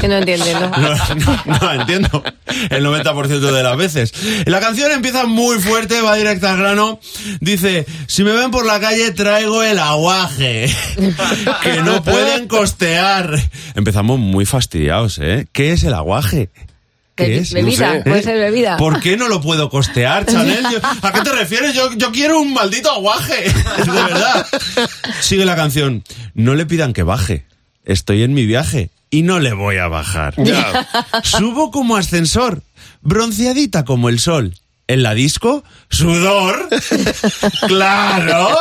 Que 0.00 0.08
no 0.08 0.18
no, 0.20 0.96
no, 1.14 1.58
no 1.60 1.72
entiendo 1.72 2.22
el 2.70 2.84
90% 2.84 3.38
de 3.38 3.62
las 3.62 3.76
veces. 3.76 4.12
La 4.46 4.60
canción 4.60 4.90
empieza 4.90 5.26
muy 5.26 5.58
fuerte, 5.58 6.00
va 6.00 6.16
directa 6.16 6.52
al 6.52 6.58
grano. 6.58 7.00
Dice, 7.40 7.86
si 8.06 8.24
me 8.24 8.32
ven 8.32 8.50
por 8.50 8.66
la 8.66 8.80
calle 8.80 9.12
traigo 9.12 9.62
el 9.62 9.78
aguaje, 9.78 10.66
que 11.62 11.82
no 11.82 12.02
pueden 12.02 12.48
costear. 12.48 13.38
Empezamos 13.74 14.18
muy 14.18 14.46
fastidiados, 14.46 15.18
¿eh? 15.18 15.46
¿Qué 15.52 15.72
es 15.72 15.84
el 15.84 15.94
aguaje? 15.94 16.50
¿Qué 17.18 17.28
Be- 17.28 17.36
es? 17.38 17.52
bebida, 17.52 17.96
¿Eh? 17.96 18.02
puede 18.04 18.22
ser 18.22 18.38
bebida. 18.38 18.76
¿Por 18.76 19.00
qué 19.00 19.16
no 19.16 19.28
lo 19.28 19.40
puedo 19.40 19.68
costear, 19.68 20.24
Chanel? 20.24 20.64
Yo- 20.72 20.78
¿A 21.02 21.12
qué 21.12 21.20
te 21.22 21.32
refieres? 21.32 21.74
Yo, 21.74 21.92
yo 21.94 22.12
quiero 22.12 22.40
un 22.40 22.54
maldito 22.54 22.90
aguaje. 22.90 23.44
De 23.84 23.90
verdad. 23.92 24.46
Sigue 25.20 25.44
la 25.44 25.56
canción. 25.56 26.04
No 26.34 26.54
le 26.54 26.64
pidan 26.64 26.92
que 26.92 27.02
baje. 27.02 27.44
Estoy 27.84 28.22
en 28.22 28.34
mi 28.34 28.46
viaje 28.46 28.90
y 29.10 29.22
no 29.22 29.40
le 29.40 29.52
voy 29.52 29.78
a 29.78 29.88
bajar. 29.88 30.34
Subo 31.24 31.70
como 31.70 31.96
ascensor, 31.96 32.62
bronceadita 33.02 33.84
como 33.84 34.08
el 34.08 34.18
sol. 34.20 34.54
En 34.90 35.02
la 35.02 35.12
disco, 35.12 35.64
sudor. 35.90 36.66
claro. 37.68 38.58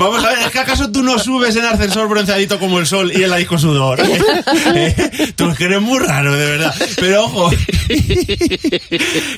Vamos 0.00 0.24
a 0.24 0.30
ver, 0.30 0.38
¿es 0.40 0.50
que 0.50 0.58
acaso 0.58 0.90
tú 0.90 1.04
no 1.04 1.16
subes 1.20 1.54
en 1.54 1.64
ascensor 1.64 2.08
bronceadito 2.08 2.58
como 2.58 2.80
el 2.80 2.86
sol 2.88 3.12
y 3.14 3.22
en 3.22 3.30
la 3.30 3.36
disco 3.36 3.56
sudor? 3.56 4.00
¿Eh? 4.74 5.32
Tú 5.36 5.48
es 5.48 5.56
que 5.56 5.66
eres 5.66 5.80
muy 5.80 6.00
raro, 6.00 6.32
de 6.36 6.44
verdad. 6.44 6.74
Pero 6.96 7.26
ojo, 7.26 7.50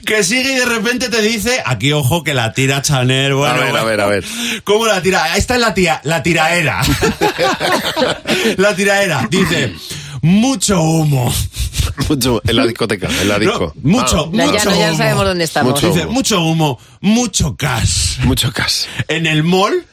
que 0.07 0.25
sigue 0.25 0.53
y 0.53 0.57
de 0.57 0.65
repente 0.65 1.11
te 1.11 1.21
dice, 1.21 1.63
aquí 1.67 1.93
ojo 1.93 2.25
que 2.25 2.33
la 2.33 2.55
tira 2.55 2.81
Chanel. 2.81 3.35
Bueno, 3.35 3.55
A 3.55 3.59
ver, 3.59 3.77
a 3.77 3.85
ver, 3.85 4.01
a 4.01 4.07
ver. 4.07 4.25
¿Cómo 4.65 4.87
la 4.87 5.03
tira? 5.03 5.37
Esta 5.37 5.57
es 5.57 5.61
la 5.61 5.75
tía, 5.75 6.01
la 6.05 6.23
tiraera. 6.23 6.81
la 8.57 8.75
tiraera. 8.75 9.29
Dice, 9.31 9.75
mucho 10.23 10.81
humo. 10.81 11.33
Mucho 12.09 12.41
en 12.47 12.57
la 12.57 12.67
discoteca, 12.67 13.09
en 13.21 13.29
la 13.29 13.39
disco. 13.39 13.73
No, 13.83 13.99
mucho, 13.99 14.27
Ah. 14.27 14.31
Ya, 14.33 14.47
ya, 14.47 14.53
mucho 14.53 14.71
no, 14.71 14.77
ya 14.79 14.89
humo. 14.89 14.97
sabemos 14.99 15.25
dónde 15.25 15.45
estamos. 15.45 15.73
Mucho 15.73 15.87
Dice, 15.89 16.03
humo. 16.05 16.13
mucho 16.13 16.43
humo, 16.43 16.79
mucho 17.01 17.57
gas. 17.59 18.19
Mucho 18.25 18.51
gas. 18.53 18.89
En 19.09 19.27
el 19.27 19.43
mall, 19.43 19.85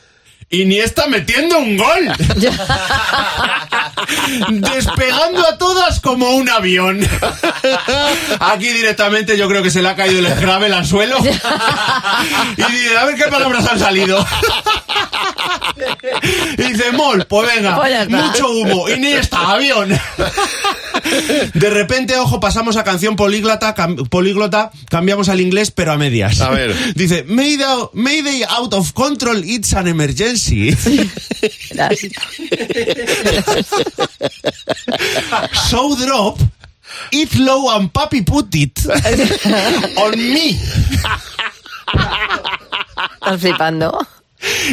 y 0.50 0.66
ni 0.66 0.80
está 0.80 1.08
metiendo 1.08 1.58
un 1.60 1.78
gol. 1.78 1.88
Despegando 4.50 5.46
a 5.48 5.58
todas 5.58 6.00
como 6.00 6.30
un 6.32 6.50
avión. 6.50 7.00
Aquí 8.40 8.68
directamente 8.70 9.38
yo 9.38 9.48
creo 9.50 9.64
que 9.64 9.72
se 9.72 9.82
le 9.82 9.90
ha 9.90 9.96
caído 9.96 10.20
el 10.20 10.28
scrabble 10.38 10.74
al 10.74 10.86
suelo. 10.86 11.18
Y 11.20 12.72
dice, 12.72 12.98
a 12.98 13.06
ver 13.06 13.16
qué 13.16 13.26
palabras 13.26 13.66
han 13.68 13.80
salido. 13.80 14.26
Y 16.58 16.64
dice, 16.64 16.92
mol, 16.94 17.26
pues 17.28 17.54
venga, 17.56 17.76
Pues 17.76 18.10
mucho 18.10 18.50
humo. 18.52 18.90
Y 18.90 19.00
ni 19.00 19.08
está 19.14 19.52
avión. 19.52 19.90
De 21.54 21.70
repente, 21.70 22.16
ojo, 22.18 22.40
pasamos 22.40 22.76
a 22.78 22.84
canción 22.84 23.16
políglota, 23.16 23.76
cam- 23.76 24.08
políglota, 24.10 24.72
cambiamos 24.90 25.30
al 25.30 25.40
inglés, 25.40 25.72
pero 25.72 25.94
a 25.94 25.98
medias. 25.98 26.42
A 26.42 26.50
ver. 26.50 26.76
Dice, 26.96 27.24
Mayday, 27.28 27.90
Mayday 27.94 28.44
out 28.50 28.74
of 28.74 28.92
control, 28.94 29.44
it's 29.44 29.74
an 29.74 29.88
emergency. 29.88 30.37
So 35.70 35.96
drop, 36.06 36.40
it 37.12 37.36
low 37.38 37.76
and 37.76 37.92
papi 37.92 38.26
put 38.26 38.54
it 38.56 38.86
on 39.98 40.18
me. 40.18 40.60
Estás 43.22 43.42
flipando. 43.42 44.08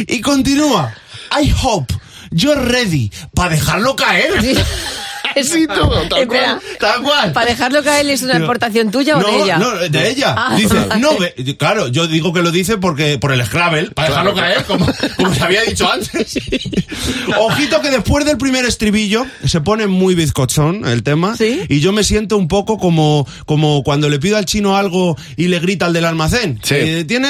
Y 0.07 0.21
continúa, 0.21 0.93
I 1.31 1.51
hope 1.61 1.93
you're 2.31 2.61
ready 2.71 3.11
para 3.33 3.55
dejarlo 3.55 3.95
caer. 3.95 4.33
Sí, 5.43 5.67
todo, 5.67 6.07
tal 6.07 6.19
Espera, 6.21 6.59
cual. 6.59 6.77
Tal 6.79 7.01
cual. 7.01 7.31
¿Para 7.33 7.45
dejarlo 7.51 7.83
caer 7.83 8.09
es 8.09 8.21
una 8.23 8.33
Pero- 8.33 8.45
aportación 8.45 8.91
tuya 8.91 9.17
o 9.17 9.21
no, 9.21 9.27
de 9.27 9.43
ella? 9.43 9.57
No, 9.57 9.71
de 9.75 10.09
ella. 10.09 10.35
Ah, 10.37 10.55
dice, 10.55 10.73
vale. 10.73 10.97
no, 11.01 11.17
ve- 11.17 11.55
claro, 11.57 11.87
yo 11.87 12.07
digo 12.07 12.33
que 12.33 12.41
lo 12.41 12.51
dice 12.51 12.77
porque 12.77 13.17
por 13.17 13.31
el 13.31 13.43
Scrabble, 13.45 13.91
para 13.91 14.07
Claro, 14.09 14.33
dejarlo 14.33 14.35
caer, 14.35 14.63
como, 14.65 14.87
como 15.17 15.33
se 15.33 15.43
había 15.43 15.61
dicho 15.63 15.91
antes. 15.91 16.37
Ojito 17.39 17.81
que 17.81 17.89
después 17.89 18.25
del 18.25 18.37
primer 18.37 18.65
estribillo 18.65 19.25
se 19.45 19.61
pone 19.61 19.87
muy 19.87 20.15
bizcochón 20.15 20.85
el 20.87 21.03
tema 21.03 21.35
¿Sí? 21.35 21.61
y 21.67 21.79
yo 21.79 21.91
me 21.91 22.03
siento 22.03 22.37
un 22.37 22.47
poco 22.47 22.77
como, 22.77 23.27
como 23.45 23.83
cuando 23.83 24.09
le 24.09 24.19
pido 24.19 24.37
al 24.37 24.45
chino 24.45 24.77
algo 24.77 25.17
y 25.35 25.47
le 25.47 25.59
grita 25.59 25.85
al 25.85 25.93
del 25.93 26.05
almacén. 26.05 26.59
Sí. 26.63 26.75
Eh, 26.77 27.05
tiene... 27.05 27.29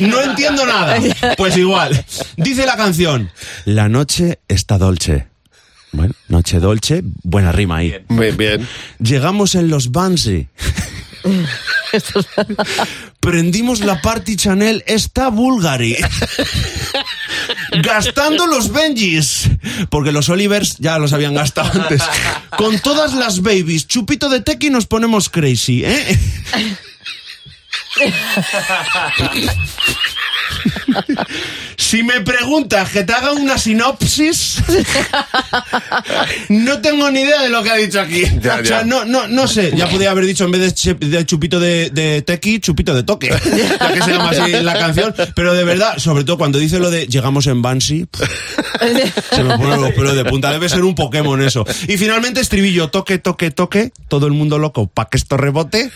No 0.00 0.20
entiendo 0.22 0.66
nada. 0.66 0.96
Pues 1.36 1.56
igual. 1.56 2.04
Dice 2.36 2.66
la 2.66 2.76
canción, 2.76 3.30
la 3.64 3.88
noche 3.88 4.40
está 4.48 4.78
dolce. 4.78 5.26
Bueno, 5.92 6.14
noche 6.28 6.58
dolce, 6.58 7.02
buena 7.22 7.52
rima 7.52 7.76
ahí. 7.76 7.94
Bien, 8.08 8.36
bien. 8.36 8.68
Llegamos 8.98 9.54
en 9.54 9.68
los 9.68 9.92
Bansi. 9.92 10.48
Prendimos 13.20 13.80
la 13.80 14.00
Party 14.00 14.36
Chanel 14.36 14.82
esta 14.86 15.28
Bulgari. 15.28 15.96
Gastando 17.82 18.46
los 18.46 18.72
Benjis. 18.72 19.50
Porque 19.90 20.12
los 20.12 20.28
Olivers 20.28 20.76
ya 20.78 20.98
los 20.98 21.12
habían 21.12 21.34
gastado 21.34 21.80
antes. 21.80 22.02
Con 22.56 22.78
todas 22.80 23.14
las 23.14 23.42
babies. 23.42 23.86
Chupito 23.86 24.28
de 24.28 24.40
tequi 24.40 24.70
nos 24.70 24.86
ponemos 24.86 25.28
crazy, 25.28 25.84
¿eh? 25.84 26.18
Si 31.76 32.02
me 32.02 32.20
preguntas 32.20 32.90
que 32.90 33.04
te 33.04 33.12
haga 33.12 33.32
una 33.32 33.58
sinopsis, 33.58 34.62
no 36.48 36.80
tengo 36.80 37.10
ni 37.10 37.20
idea 37.20 37.42
de 37.42 37.48
lo 37.48 37.62
que 37.62 37.70
ha 37.70 37.76
dicho 37.76 38.00
aquí. 38.00 38.22
Ya, 38.40 38.60
o 38.60 38.64
sea, 38.64 38.80
ya. 38.80 38.84
no, 38.84 39.04
no, 39.04 39.26
no 39.28 39.46
sé. 39.46 39.72
Ya 39.76 39.88
podía 39.88 40.10
haber 40.10 40.24
dicho 40.26 40.44
en 40.44 40.52
vez 40.52 40.74
de, 40.74 41.26
chupito 41.26 41.60
de, 41.60 41.90
de 41.90 42.22
tequi, 42.22 42.60
chupito 42.60 42.94
de 42.94 43.02
toque. 43.02 43.28
Ya 43.28 43.92
que 43.92 44.02
se 44.02 44.10
llama 44.10 44.30
así 44.30 44.52
la 44.52 44.78
canción. 44.78 45.14
Pero 45.34 45.54
de 45.54 45.64
verdad, 45.64 45.98
sobre 45.98 46.24
todo 46.24 46.38
cuando 46.38 46.58
dice 46.58 46.78
lo 46.78 46.90
de 46.90 47.06
llegamos 47.06 47.46
en 47.46 47.62
Banshee, 47.62 48.06
se 49.30 49.42
me 49.42 49.58
ponen 49.58 49.80
los 49.80 49.92
pelos 49.92 50.14
de 50.14 50.24
punta. 50.24 50.50
Debe 50.52 50.68
ser 50.68 50.84
un 50.84 50.94
Pokémon 50.94 51.42
eso. 51.42 51.64
Y 51.88 51.96
finalmente 51.96 52.40
estribillo, 52.40 52.88
toque, 52.88 53.18
toque, 53.18 53.50
toque. 53.50 53.92
Todo 54.08 54.26
el 54.26 54.32
mundo 54.32 54.58
loco 54.58 54.86
pa' 54.86 55.08
que 55.08 55.16
esto 55.16 55.36
rebote. 55.36 55.90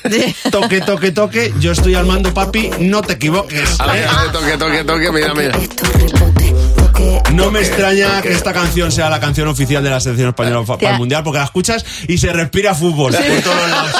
Toque, 0.50 0.80
toque, 0.80 1.12
toque. 1.12 1.52
Yo 1.60 1.72
estoy 1.72 1.85
al 1.94 2.06
mando, 2.06 2.32
papi. 2.32 2.70
No 2.80 3.02
te 3.02 3.14
equivoques. 3.14 3.80
A 3.80 3.86
ver, 3.86 4.08
ver, 4.08 4.32
toque, 4.32 4.56
toque, 4.56 4.84
toque, 4.84 5.12
mira, 5.12 5.34
mira. 5.34 5.58
No 7.32 7.50
me 7.50 7.60
extraña 7.60 8.22
que 8.22 8.32
esta 8.32 8.52
canción 8.52 8.90
sea 8.90 9.10
la 9.10 9.20
canción 9.20 9.48
oficial 9.48 9.82
de 9.82 9.90
la 9.90 10.00
selección 10.00 10.30
española 10.30 10.64
para 10.64 10.92
el 10.92 10.98
mundial, 10.98 11.22
porque 11.22 11.38
la 11.38 11.44
escuchas 11.44 11.84
y 12.08 12.18
se 12.18 12.32
respira 12.32 12.74
fútbol 12.74 13.12
por 13.12 13.42
todos 13.42 13.70
lados. 13.70 13.90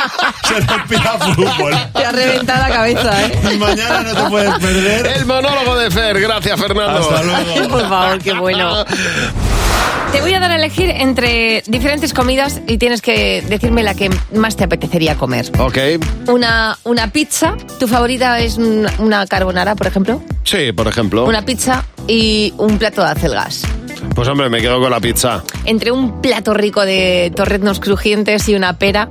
Se 0.49 0.61
respira 0.61 1.19
fútbol. 1.19 1.75
Te 1.93 2.05
ha 2.05 2.13
reventado 2.13 2.69
la 2.69 2.75
cabeza, 2.75 3.27
¿eh? 3.27 3.39
Y 3.53 3.57
mañana 3.59 4.03
no 4.03 4.15
te 4.15 4.31
puedes 4.31 4.55
perder. 4.59 5.07
El 5.07 5.27
monólogo 5.27 5.77
de 5.77 5.91
Fer, 5.91 6.21
gracias 6.21 6.59
Fernando. 6.59 6.99
Hasta 6.99 7.23
luego. 7.23 7.69
Por 7.69 7.89
favor, 7.89 8.19
qué 8.21 8.33
bueno. 8.33 8.85
Te 10.13 10.21
voy 10.23 10.33
a 10.33 10.41
dar 10.41 10.51
a 10.51 10.57
elegir 10.57 10.89
entre 10.91 11.63
diferentes 11.67 12.15
comidas 12.15 12.61
y 12.67 12.79
tienes 12.79 13.03
que 13.03 13.43
decirme 13.49 13.83
la 13.83 13.95
que 13.95 14.09
más 14.35 14.57
te 14.57 14.65
apetecería 14.65 15.17
comer. 15.17 15.51
Ok. 15.59 15.77
Una, 16.29 16.79
una 16.85 17.09
pizza, 17.13 17.55
¿tu 17.79 17.87
favorita 17.87 18.39
es 18.41 18.57
un- 18.57 18.87
una 18.99 19.27
carbonara, 19.27 19.75
por 19.75 19.87
ejemplo? 19.87 20.23
Sí, 20.45 20.73
por 20.73 20.87
ejemplo. 20.89 21.27
Una 21.27 21.43
pizza 21.45 21.85
y 22.09 22.55
un 22.57 22.79
plato 22.79 23.03
de 23.03 23.11
acelgas. 23.11 23.63
Pues 24.15 24.29
hombre, 24.29 24.49
me 24.49 24.61
quedo 24.61 24.81
con 24.81 24.91
la 24.91 25.01
pizza. 25.01 25.43
Entre 25.67 25.91
un 25.91 26.23
plato 26.23 26.55
rico 26.55 26.85
de 26.87 27.31
torreznos 27.35 27.81
crujientes 27.81 28.49
y 28.49 28.55
una 28.55 28.79
pera. 28.79 29.11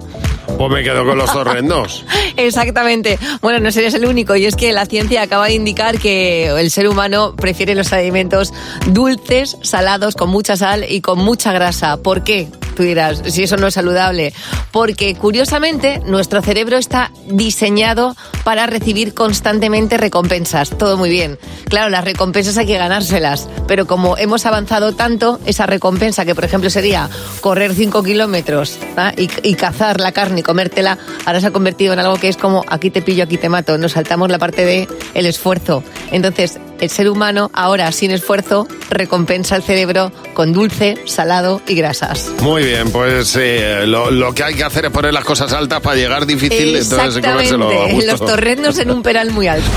Pues 0.57 0.71
me 0.71 0.83
quedo 0.83 1.05
con 1.05 1.17
los 1.17 1.31
torrendos. 1.31 2.05
Exactamente. 2.37 3.19
Bueno, 3.41 3.59
no 3.59 3.71
serías 3.71 3.93
el 3.93 4.05
único. 4.05 4.35
Y 4.35 4.45
es 4.45 4.55
que 4.55 4.71
la 4.71 4.85
ciencia 4.85 5.21
acaba 5.21 5.47
de 5.47 5.53
indicar 5.53 5.99
que 5.99 6.47
el 6.47 6.71
ser 6.71 6.87
humano 6.87 7.35
prefiere 7.35 7.75
los 7.75 7.91
alimentos 7.93 8.53
dulces, 8.87 9.57
salados, 9.61 10.15
con 10.15 10.29
mucha 10.29 10.55
sal 10.55 10.85
y 10.87 11.01
con 11.01 11.19
mucha 11.19 11.51
grasa. 11.51 11.97
¿Por 11.97 12.23
qué? 12.23 12.47
Tú 12.75 12.83
dirás, 12.83 13.21
si 13.27 13.43
eso 13.43 13.57
no 13.57 13.67
es 13.67 13.73
saludable. 13.73 14.33
Porque 14.71 15.15
curiosamente 15.15 16.01
nuestro 16.05 16.41
cerebro 16.41 16.77
está 16.77 17.11
diseñado 17.27 18.15
para 18.43 18.67
recibir 18.67 19.13
constantemente 19.13 19.97
recompensas. 19.97 20.69
Todo 20.71 20.97
muy 20.97 21.09
bien. 21.09 21.39
Claro, 21.69 21.89
las 21.89 22.03
recompensas 22.03 22.57
hay 22.57 22.65
que 22.65 22.77
ganárselas. 22.77 23.47
Pero 23.67 23.87
como 23.87 24.17
hemos 24.17 24.45
avanzado 24.45 24.93
tanto, 24.93 25.39
esa 25.45 25.65
recompensa 25.65 26.25
que 26.25 26.35
por 26.35 26.43
ejemplo 26.43 26.69
sería 26.69 27.09
correr 27.41 27.73
5 27.73 28.03
kilómetros 28.03 28.77
¿ah? 28.97 29.13
y, 29.17 29.29
y 29.43 29.55
cazar 29.55 29.99
la 30.01 30.11
carne 30.11 30.34
y 30.37 30.43
comértela, 30.43 30.97
ahora 31.25 31.39
se 31.41 31.47
ha 31.47 31.51
convertido 31.51 31.93
en 31.93 31.99
algo 31.99 32.17
que 32.17 32.27
es 32.29 32.37
como 32.37 32.63
aquí 32.67 32.89
te 32.89 33.01
pillo, 33.01 33.23
aquí 33.23 33.37
te 33.37 33.49
mato. 33.49 33.77
Nos 33.77 33.93
saltamos 33.93 34.29
la 34.29 34.39
parte 34.39 34.65
de 34.65 34.87
el 35.13 35.25
esfuerzo. 35.25 35.83
Entonces, 36.11 36.59
el 36.79 36.89
ser 36.89 37.09
humano 37.09 37.49
ahora 37.53 37.91
sin 37.91 38.11
esfuerzo 38.11 38.67
recompensa 38.89 39.55
al 39.55 39.63
cerebro 39.63 40.11
con 40.33 40.51
dulce, 40.53 40.95
salado 41.05 41.61
y 41.67 41.75
grasas. 41.75 42.29
Muy 42.41 42.63
bien, 42.63 42.91
pues 42.91 43.35
eh, 43.39 43.85
lo, 43.87 44.11
lo 44.11 44.33
que 44.33 44.43
hay 44.43 44.55
que 44.55 44.63
hacer 44.63 44.85
es 44.85 44.91
poner 44.91 45.13
las 45.13 45.23
cosas 45.23 45.53
altas 45.53 45.79
para 45.81 45.95
llegar 45.95 46.25
difícil, 46.25 46.75
entonces 46.75 47.23
comérselo 47.23 47.69
a 47.69 47.73
Exactamente. 47.73 47.93
gusto. 47.93 48.11
Los 48.11 48.19
torrendos 48.31 48.79
en 48.79 48.91
un 48.91 49.01
peral 49.03 49.31
muy 49.31 49.47
alto. 49.47 49.67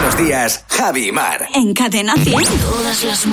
Buenos 0.00 0.18
días, 0.18 0.64
Javi 0.68 1.08
y 1.08 1.12
Mar. 1.12 1.46
En 1.54 1.72
Cadena 1.74 2.14
100. 2.16 2.34
Todas 2.34 3.04
las 3.04 3.26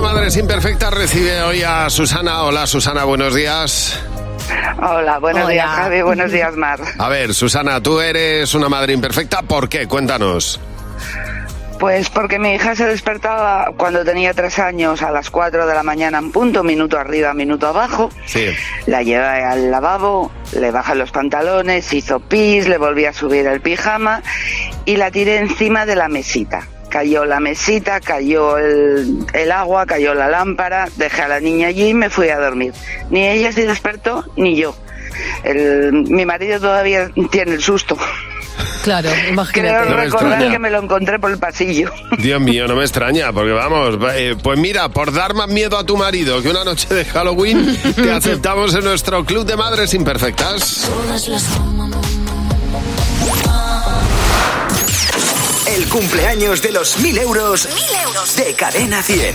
Club 0.00 0.08
de 0.08 0.14
Madres 0.14 0.36
Imperfectas 0.38 0.94
recibe 0.94 1.42
hoy 1.42 1.62
a 1.62 1.90
Susana. 1.90 2.44
Hola 2.44 2.66
Susana, 2.66 3.04
buenos 3.04 3.34
días. 3.34 4.00
Hola, 4.80 5.18
buenos 5.18 5.44
Hola. 5.44 5.52
días 5.52 5.68
Javi, 5.68 6.00
buenos 6.00 6.32
días 6.32 6.56
Mar. 6.56 6.80
A 6.98 7.08
ver, 7.10 7.34
Susana, 7.34 7.82
tú 7.82 8.00
eres 8.00 8.54
una 8.54 8.70
madre 8.70 8.94
imperfecta, 8.94 9.42
¿por 9.42 9.68
qué? 9.68 9.86
Cuéntanos. 9.86 10.58
Pues 11.78 12.08
porque 12.08 12.38
mi 12.38 12.54
hija 12.54 12.74
se 12.74 12.86
despertaba 12.86 13.72
cuando 13.76 14.02
tenía 14.02 14.32
tres 14.32 14.58
años 14.58 15.02
a 15.02 15.10
las 15.10 15.28
cuatro 15.28 15.66
de 15.66 15.74
la 15.74 15.82
mañana 15.82 16.16
en 16.16 16.32
punto, 16.32 16.62
minuto 16.62 16.98
arriba, 16.98 17.34
minuto 17.34 17.66
abajo. 17.66 18.08
Sí. 18.24 18.46
La 18.86 19.02
llevé 19.02 19.44
al 19.44 19.70
lavabo, 19.70 20.32
le 20.52 20.70
bajé 20.70 20.94
los 20.94 21.10
pantalones, 21.10 21.92
hizo 21.92 22.20
pis, 22.20 22.68
le 22.68 22.78
volví 22.78 23.04
a 23.04 23.12
subir 23.12 23.46
el 23.46 23.60
pijama 23.60 24.22
y 24.86 24.96
la 24.96 25.10
tiré 25.10 25.36
encima 25.36 25.84
de 25.84 25.96
la 25.96 26.08
mesita. 26.08 26.66
Cayó 26.90 27.24
la 27.24 27.40
mesita, 27.40 28.00
cayó 28.00 28.58
el, 28.58 29.24
el 29.32 29.52
agua, 29.52 29.86
cayó 29.86 30.12
la 30.12 30.28
lámpara, 30.28 30.88
dejé 30.96 31.22
a 31.22 31.28
la 31.28 31.40
niña 31.40 31.68
allí 31.68 31.88
y 31.90 31.94
me 31.94 32.10
fui 32.10 32.28
a 32.28 32.38
dormir. 32.38 32.72
Ni 33.10 33.26
ella 33.28 33.52
se 33.52 33.64
despertó, 33.64 34.24
ni 34.36 34.56
yo. 34.56 34.74
El- 35.44 35.92
mi 36.08 36.26
marido 36.26 36.58
todavía 36.60 37.10
tiene 37.30 37.52
el 37.54 37.62
susto. 37.62 37.96
Claro, 38.82 39.08
Creo 39.14 39.30
imagínate. 39.32 39.88
No 39.90 39.96
me 39.96 40.04
recordar 40.04 40.28
extraña. 40.32 40.52
que 40.52 40.58
me 40.58 40.70
lo 40.70 40.82
encontré 40.82 41.18
por 41.18 41.30
el 41.30 41.38
pasillo. 41.38 41.90
Dios 42.18 42.40
mío, 42.40 42.66
no 42.66 42.74
me 42.74 42.82
extraña, 42.82 43.32
porque 43.32 43.52
vamos, 43.52 43.96
eh, 44.14 44.34
pues 44.42 44.58
mira, 44.58 44.88
por 44.88 45.12
dar 45.12 45.34
más 45.34 45.48
miedo 45.48 45.78
a 45.78 45.84
tu 45.86 45.96
marido 45.96 46.42
que 46.42 46.48
una 46.50 46.64
noche 46.64 46.92
de 46.92 47.04
Halloween, 47.04 47.78
te 47.94 48.10
aceptamos 48.12 48.74
en 48.74 48.84
nuestro 48.84 49.24
Club 49.24 49.46
de 49.46 49.56
Madres 49.56 49.94
Imperfectas. 49.94 50.90
El 55.76 55.86
cumpleaños 55.88 56.62
de 56.62 56.72
los 56.72 56.98
mil 56.98 57.16
euros, 57.16 57.68
de 58.36 58.54
Cadena 58.54 59.04
100. 59.04 59.34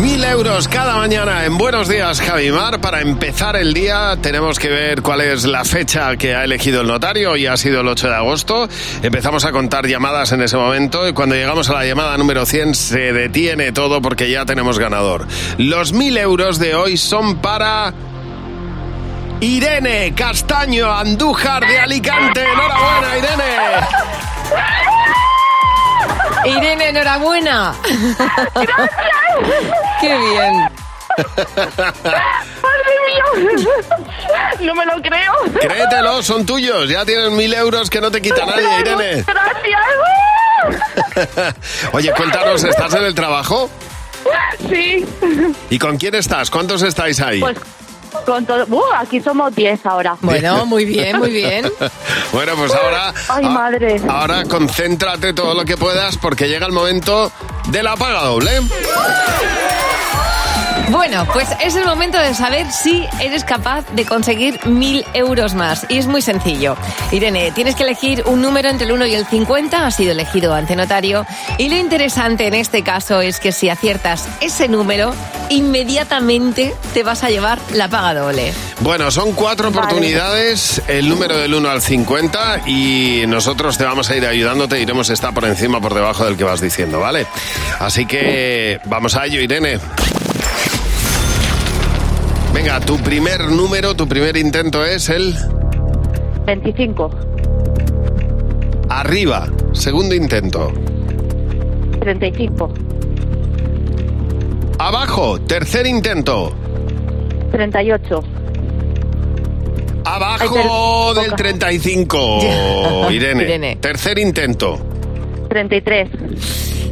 Mil 0.00 0.24
euros 0.24 0.68
cada 0.68 0.96
mañana 0.96 1.44
en 1.44 1.58
Buenos 1.58 1.86
Días, 1.86 2.22
Javimar. 2.22 2.80
Para 2.80 3.02
empezar 3.02 3.54
el 3.56 3.74
día 3.74 4.16
tenemos 4.22 4.58
que 4.58 4.68
ver 4.70 5.02
cuál 5.02 5.20
es 5.20 5.44
la 5.44 5.66
fecha 5.66 6.16
que 6.16 6.34
ha 6.34 6.44
elegido 6.44 6.80
el 6.80 6.86
notario 6.86 7.36
y 7.36 7.46
ha 7.46 7.58
sido 7.58 7.82
el 7.82 7.88
8 7.88 8.08
de 8.08 8.14
agosto. 8.14 8.68
Empezamos 9.02 9.44
a 9.44 9.52
contar 9.52 9.86
llamadas 9.86 10.32
en 10.32 10.40
ese 10.40 10.56
momento 10.56 11.06
y 11.06 11.12
cuando 11.12 11.34
llegamos 11.34 11.68
a 11.68 11.74
la 11.74 11.84
llamada 11.84 12.16
número 12.16 12.46
100 12.46 12.74
se 12.74 13.12
detiene 13.12 13.70
todo 13.72 14.00
porque 14.00 14.30
ya 14.30 14.46
tenemos 14.46 14.78
ganador. 14.78 15.26
Los 15.58 15.92
mil 15.92 16.16
euros 16.16 16.58
de 16.58 16.74
hoy 16.74 16.96
son 16.96 17.36
para... 17.36 17.92
Irene 19.40 20.14
Castaño 20.14 20.90
Andújar 20.90 21.66
de 21.66 21.78
Alicante. 21.78 22.40
Enhorabuena, 22.40 23.18
Irene. 23.18 23.44
Irene, 26.44 26.88
enhorabuena. 26.88 27.74
Qué 30.00 30.18
bien. 30.18 30.68
No 34.60 34.74
me 34.74 34.86
lo 34.86 35.00
creo. 35.02 35.32
Créetelo, 35.60 36.22
son 36.22 36.44
tuyos. 36.46 36.88
Ya 36.88 37.04
tienes 37.04 37.30
mil 37.30 37.52
euros 37.54 37.90
que 37.90 38.00
no 38.00 38.10
te 38.10 38.20
quita 38.22 38.44
nadie, 38.46 38.80
Irene. 38.80 39.24
Gracias. 39.26 39.80
Oye, 41.92 42.12
cuéntanos, 42.12 42.64
¿estás 42.64 42.94
en 42.94 43.04
el 43.04 43.14
trabajo? 43.14 43.70
Sí. 44.68 45.06
¿Y 45.70 45.78
con 45.78 45.98
quién 45.98 46.14
estás? 46.14 46.50
¿Cuántos 46.50 46.82
estáis 46.82 47.20
ahí? 47.20 47.40
Pues 47.40 47.56
con 48.24 48.46
todo. 48.46 48.64
Uh, 48.68 48.82
aquí 48.98 49.20
somos 49.20 49.54
10 49.54 49.86
ahora. 49.86 50.16
Bueno, 50.20 50.66
muy 50.66 50.84
bien, 50.84 51.18
muy 51.18 51.30
bien. 51.30 51.70
bueno, 52.32 52.52
pues 52.56 52.72
ahora. 52.74 53.12
Ay, 53.28 53.44
madre. 53.44 54.00
Ahora 54.08 54.44
concéntrate 54.44 55.32
todo 55.32 55.54
lo 55.54 55.64
que 55.64 55.76
puedas 55.76 56.16
porque 56.16 56.48
llega 56.48 56.66
el 56.66 56.72
momento 56.72 57.32
de 57.68 57.82
la 57.82 57.96
paga 57.96 58.22
doble. 58.24 58.60
Bueno, 60.90 61.26
pues 61.32 61.48
es 61.62 61.74
el 61.76 61.86
momento 61.86 62.18
de 62.18 62.34
saber 62.34 62.70
si 62.70 63.06
eres 63.20 63.44
capaz 63.44 63.84
de 63.92 64.04
conseguir 64.04 64.64
mil 64.66 65.04
euros 65.14 65.54
más. 65.54 65.86
Y 65.88 65.98
es 65.98 66.06
muy 66.06 66.22
sencillo. 66.22 66.76
Irene, 67.10 67.52
tienes 67.52 67.74
que 67.74 67.82
elegir 67.82 68.22
un 68.26 68.42
número 68.42 68.68
entre 68.68 68.86
el 68.86 68.92
1 68.92 69.06
y 69.06 69.14
el 69.14 69.26
50. 69.26 69.86
Ha 69.86 69.90
sido 69.90 70.12
elegido 70.12 70.54
ante 70.54 70.76
notario. 70.76 71.26
Y 71.58 71.68
lo 71.68 71.76
interesante 71.76 72.46
en 72.46 72.54
este 72.54 72.82
caso 72.82 73.20
es 73.20 73.40
que 73.40 73.52
si 73.52 73.70
aciertas 73.70 74.28
ese 74.40 74.68
número, 74.68 75.14
inmediatamente 75.50 76.74
te 76.92 77.02
vas 77.02 77.24
a 77.24 77.30
llevar 77.30 77.58
la 77.72 77.88
paga 77.88 78.14
doble. 78.14 78.52
Bueno, 78.80 79.10
son 79.10 79.32
cuatro 79.32 79.70
oportunidades, 79.70 80.82
el 80.88 81.08
número 81.08 81.38
del 81.38 81.54
1 81.54 81.70
al 81.70 81.80
50 81.80 82.62
y 82.66 83.24
nosotros 83.26 83.78
te 83.78 83.84
vamos 83.84 84.10
a 84.10 84.16
ir 84.16 84.26
ayudándote, 84.26 84.80
iremos 84.80 85.10
está 85.10 85.32
por 85.32 85.44
encima, 85.44 85.80
por 85.80 85.94
debajo 85.94 86.24
del 86.24 86.36
que 86.36 86.44
vas 86.44 86.60
diciendo, 86.60 87.00
¿vale? 87.00 87.26
Así 87.78 88.06
que 88.06 88.80
vamos 88.84 89.16
a 89.16 89.26
ello, 89.26 89.40
Irene. 89.40 89.78
Venga, 92.54 92.78
tu 92.80 92.96
primer 92.98 93.50
número, 93.50 93.94
tu 93.94 94.06
primer 94.06 94.36
intento 94.36 94.84
es 94.84 95.08
el 95.08 95.34
25, 96.46 97.10
arriba, 98.88 99.48
segundo 99.72 100.14
intento. 100.14 100.72
35, 102.00 102.72
Abajo, 104.78 105.40
tercer 105.40 105.86
intento. 105.86 106.52
38, 107.50 108.22
Abajo 110.04 111.14
del 111.14 111.32
35, 111.34 112.38
Ya. 112.42 113.10
Irene. 113.10 113.42
Irene. 113.44 113.76
Tercer 113.80 114.18
intento. 114.18 114.78
33. 115.48 116.08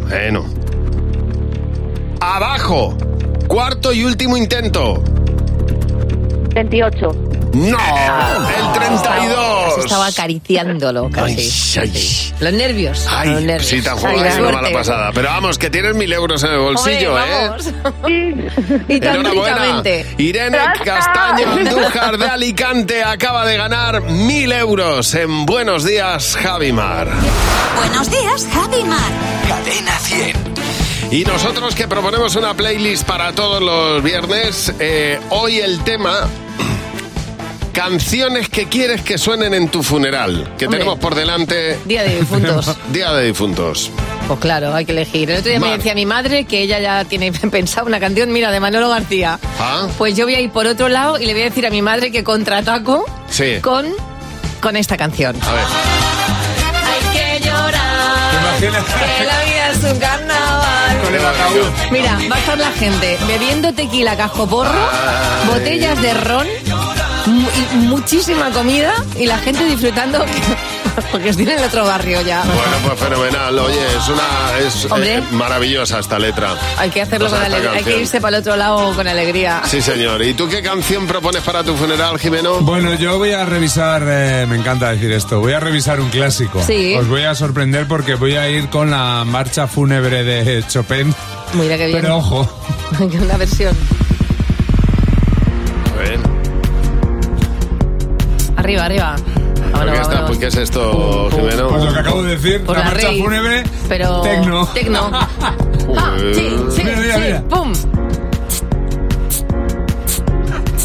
Bueno. 0.08 0.44
Abajo. 2.20 2.96
Cuarto 3.48 3.92
y 3.92 4.04
último 4.04 4.36
intento. 4.36 5.02
28. 6.54 7.12
¡No! 7.54 7.78
El 7.78 8.72
32. 8.72 9.78
Estaba 9.78 10.06
acariciándolo 10.06 11.10
casi. 11.10 11.78
Ay, 11.78 11.92
ay. 11.94 12.32
Los 12.40 12.52
nervios. 12.54 13.06
Ay, 13.10 13.30
los 13.30 13.42
nervios. 13.42 13.66
sí, 13.66 13.82
jugado 13.82 14.16
la 14.16 14.22
ahí 14.34 14.40
una 14.40 14.52
mala 14.52 14.72
pasada. 14.72 15.10
Pero 15.12 15.28
vamos, 15.28 15.58
que 15.58 15.68
tienes 15.70 15.94
mil 15.94 16.12
euros 16.12 16.42
en 16.44 16.50
el 16.50 16.58
bolsillo, 16.58 17.14
Hombre, 17.14 18.30
¿eh? 18.30 18.48
y 18.88 19.00
tan 19.00 19.16
Enhorabuena. 19.16 19.82
Irene 20.18 20.58
Castaño 20.84 21.52
Andújar 21.52 22.16
de 22.18 22.26
Alicante 22.26 23.02
acaba 23.02 23.44
de 23.44 23.56
ganar 23.56 24.02
mil 24.02 24.50
euros 24.52 25.14
en 25.14 25.44
Buenos 25.44 25.84
Días, 25.84 26.36
Javimar. 26.36 27.08
Buenos 27.76 28.10
días, 28.10 28.46
Javi 28.52 28.84
Mar. 28.84 29.12
Cadena 29.48 29.98
100. 29.98 30.81
Y 31.12 31.24
nosotros 31.24 31.74
que 31.74 31.86
proponemos 31.86 32.34
una 32.36 32.54
playlist 32.54 33.04
para 33.06 33.32
todos 33.32 33.62
los 33.62 34.02
viernes, 34.02 34.72
eh, 34.80 35.20
hoy 35.30 35.58
el 35.58 35.82
tema... 35.84 36.26
Canciones 37.72 38.50
que 38.50 38.66
quieres 38.68 39.00
que 39.00 39.16
suenen 39.16 39.54
en 39.54 39.68
tu 39.70 39.82
funeral, 39.82 40.52
que 40.58 40.66
Hombre. 40.66 40.80
tenemos 40.80 40.98
por 40.98 41.14
delante. 41.14 41.78
Día 41.86 42.02
de 42.02 42.18
difuntos. 42.18 42.76
Día 42.92 43.14
de 43.14 43.24
difuntos. 43.28 43.90
Pues 44.28 44.40
claro, 44.40 44.74
hay 44.74 44.84
que 44.84 44.92
elegir. 44.92 45.30
El 45.30 45.38
otro 45.38 45.50
día 45.50 45.58
me 45.58 45.70
decía 45.78 45.94
mi 45.94 46.04
madre 46.04 46.44
que 46.44 46.60
ella 46.60 46.80
ya 46.80 47.06
tiene 47.06 47.32
pensado 47.50 47.86
una 47.86 47.98
canción, 47.98 48.30
mira, 48.30 48.50
de 48.50 48.60
Manolo 48.60 48.90
García. 48.90 49.38
¿Ah? 49.58 49.86
Pues 49.96 50.14
yo 50.14 50.26
voy 50.26 50.34
a 50.34 50.40
ir 50.40 50.50
por 50.50 50.66
otro 50.66 50.90
lado 50.90 51.18
y 51.18 51.24
le 51.24 51.32
voy 51.32 51.40
a 51.42 51.44
decir 51.46 51.66
a 51.66 51.70
mi 51.70 51.80
madre 51.80 52.12
que 52.12 52.22
contraataco 52.22 53.06
Sí. 53.30 53.58
con, 53.62 53.86
con 54.60 54.76
esta 54.76 54.98
canción. 54.98 55.34
A 55.42 55.52
ver. 55.54 55.64
Hay 56.84 57.40
que 57.40 57.40
llorar. 57.48 58.58
Que 58.60 59.24
la 59.24 59.44
vida 59.44 59.70
es 59.70 59.92
un 59.94 59.98
carnaval. 59.98 60.71
Mira, 61.90 62.18
va 62.30 62.36
a 62.36 62.38
estar 62.38 62.58
la 62.58 62.72
gente 62.72 63.18
bebiendo 63.26 63.72
tequila 63.74 64.16
cajoporro, 64.16 64.88
botellas 65.46 66.00
de 66.00 66.14
ron, 66.14 66.46
muchísima 67.74 68.50
comida 68.50 68.92
y 69.18 69.26
la 69.26 69.38
gente 69.38 69.64
disfrutando 69.64 70.24
porque 71.12 71.30
estoy 71.30 71.44
en 71.44 71.58
el 71.58 71.64
otro 71.64 71.84
barrio 71.84 72.20
ya. 72.22 72.42
Bueno, 72.42 72.76
pues 72.86 73.00
fenomenal. 73.00 73.58
Oye, 73.58 73.86
es 73.96 74.08
una 74.08 74.58
es 74.58 74.88
eh, 75.06 75.22
maravillosa 75.32 75.98
esta 75.98 76.18
letra. 76.18 76.54
Hay 76.78 76.90
que 76.90 77.02
hacerlo 77.02 77.26
O 77.26 77.30
sea, 77.30 77.38
con 77.38 77.46
alegría, 77.46 77.72
hay 77.72 77.84
que 77.84 78.00
irse 78.00 78.20
para 78.20 78.36
el 78.36 78.40
otro 78.42 78.56
lado 78.56 78.94
con 78.94 79.06
alegría. 79.06 79.62
Sí, 79.64 79.80
señor. 79.80 80.22
¿Y 80.22 80.34
tú 80.34 80.48
qué 80.48 80.62
canción 80.62 81.06
propones 81.06 81.42
para 81.42 81.62
tu 81.64 81.74
funeral, 81.76 82.18
Jimeno? 82.18 82.60
Bueno, 82.60 82.94
yo 82.94 83.18
voy 83.18 83.32
a 83.32 83.44
revisar, 83.44 84.02
eh, 84.06 84.46
me 84.48 84.56
encanta 84.56 84.90
decir 84.90 85.12
esto, 85.12 85.40
voy 85.40 85.52
a 85.52 85.60
revisar 85.60 86.00
un 86.00 86.10
clásico. 86.10 86.62
Sí. 86.62 86.94
Os 86.94 87.08
voy 87.08 87.22
a 87.22 87.34
sorprender 87.34 87.86
porque 87.86 88.14
voy 88.14 88.36
a 88.36 88.48
ir 88.48 88.68
con 88.68 88.90
la 88.90 89.24
marcha 89.24 89.66
fúnebre 89.66 90.24
de 90.24 90.64
Chopin. 90.66 91.14
Mira 91.54 91.76
qué 91.76 91.86
bien. 91.86 92.00
Pero 92.00 92.16
ojo, 92.18 92.48
Una 93.00 93.36
versión. 93.36 93.76
A 95.92 95.98
ver. 95.98 96.20
Arriba, 98.56 98.84
arriba. 98.84 99.16
¿Pero 99.72 99.78
Vámonos, 99.78 99.94
¿Qué, 99.94 100.02
está- 100.02 100.14
vámonos. 100.14 100.38
¿Qué 100.38 100.46
es 100.46 100.56
esto, 100.56 101.28
Jimeno? 101.30 101.68
pues 101.68 101.84
lo 101.84 101.92
que 101.92 101.98
acabo 101.98 102.22
de 102.22 102.36
decir, 102.36 102.62
Por 102.64 102.76
la 102.76 102.84
la 102.84 102.90
marcha 102.90 103.06
rave. 103.08 103.22
fúnebre, 103.22 103.62
Pero. 103.88 104.20
tecno. 104.22 104.66
Tecno. 104.74 105.10
Ah, 105.94 106.14
sí, 106.32 106.56
sí, 106.70 106.82
Mira, 106.84 106.96
mira, 107.00 107.14
sí. 107.16 107.20
mira. 107.20 107.42
¡Pum! 107.50 107.72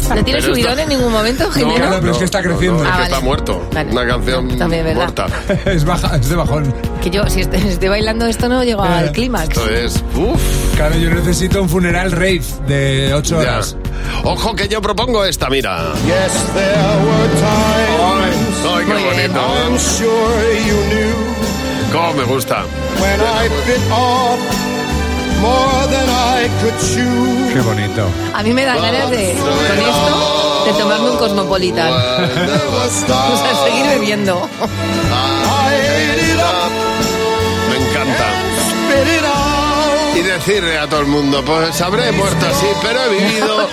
¿No 0.08 0.24
tiene 0.24 0.40
Pero 0.40 0.54
subidón 0.54 0.70
esto- 0.72 0.82
en 0.82 0.88
ningún 0.88 1.12
momento, 1.12 1.44
No, 1.44 1.50
Jimeno? 1.52 1.74
claro, 1.76 1.96
pero 2.00 2.12
es 2.12 2.18
que 2.18 2.24
está 2.24 2.42
creciendo. 2.42 2.82
es 2.82 2.88
Ah, 2.88 2.92
que 2.92 2.98
vale. 2.98 3.04
está 3.14 3.20
muerto. 3.20 3.68
Una 3.92 4.06
canción 4.06 4.58
También, 4.58 4.94
muerta. 4.94 5.26
es, 5.66 5.84
baja, 5.84 6.16
es 6.16 6.28
de 6.28 6.36
bajón. 6.36 6.74
Que 7.02 7.10
yo, 7.10 7.26
si 7.28 7.40
estoy, 7.42 7.60
estoy 7.60 7.88
bailando 7.88 8.26
esto, 8.26 8.48
no 8.48 8.64
llego 8.64 8.82
al 8.82 9.12
clímax. 9.12 9.48
Esto 9.56 9.68
es... 9.70 10.02
Uf. 10.16 10.40
Claro, 10.76 10.96
yo 10.96 11.10
necesito 11.10 11.62
un 11.62 11.68
funeral 11.68 12.10
rave 12.12 12.42
de 12.66 13.12
8 13.14 13.34
Ya. 13.36 13.40
horas. 13.40 13.76
Ojo 14.24 14.54
que 14.56 14.66
yo 14.68 14.80
propongo 14.82 15.24
esta, 15.24 15.48
mira. 15.48 15.92
Ay, 18.74 18.84
qué 18.84 18.92
bonito. 18.92 19.40
Cómo 21.92 22.12
me 22.14 22.24
gusta. 22.24 22.64
Qué 27.52 27.60
bonito. 27.60 28.06
A 28.34 28.42
mí 28.42 28.52
me 28.52 28.64
da 28.64 28.76
ganas 28.76 29.10
de, 29.10 29.34
con 29.34 29.78
esto, 29.78 30.64
de 30.66 30.72
tomarme 30.72 31.10
un 31.10 31.16
cosmopolitan. 31.16 31.92
o 31.92 33.36
sea, 33.36 33.64
seguir 33.64 33.86
bebiendo. 33.86 34.48
Me 37.70 37.76
encanta. 37.88 38.26
Y 40.18 40.22
decirle 40.22 40.76
a 40.76 40.88
todo 40.88 41.00
el 41.00 41.06
mundo, 41.06 41.44
pues 41.44 41.80
habré 41.80 42.10
muerto 42.10 42.46
así, 42.46 42.66
pero 42.82 43.00
he 43.04 43.08
vivido 43.10 43.68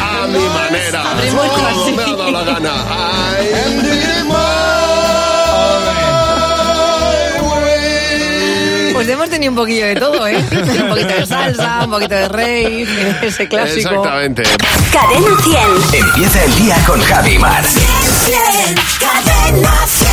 a 0.00 0.26
mi 0.28 0.38
manera. 0.38 1.02
Como 1.64 1.90
me 1.96 2.02
ha 2.02 2.06
dado 2.06 2.30
la 2.30 2.44
gana. 2.44 2.72
Pues 8.92 9.08
hemos 9.08 9.28
tenido 9.28 9.52
un 9.52 9.56
poquillo 9.56 9.86
de 9.86 9.94
todo, 9.96 10.26
¿eh? 10.26 10.36
Un 10.50 10.88
poquito 10.88 11.14
de 11.14 11.26
salsa, 11.26 11.80
un 11.84 11.90
poquito 11.90 12.14
de 12.14 12.28
rave, 12.28 12.86
ese 13.22 13.46
clásico. 13.46 13.90
Exactamente. 13.90 14.42
Cadena 14.90 15.36
100. 15.92 16.04
Empieza 16.06 16.42
el 16.44 16.54
día 16.56 16.76
con 16.86 17.00
Javi 17.02 17.38
Mar. 17.38 17.62
Cadena 18.98 19.86
100. 19.86 20.05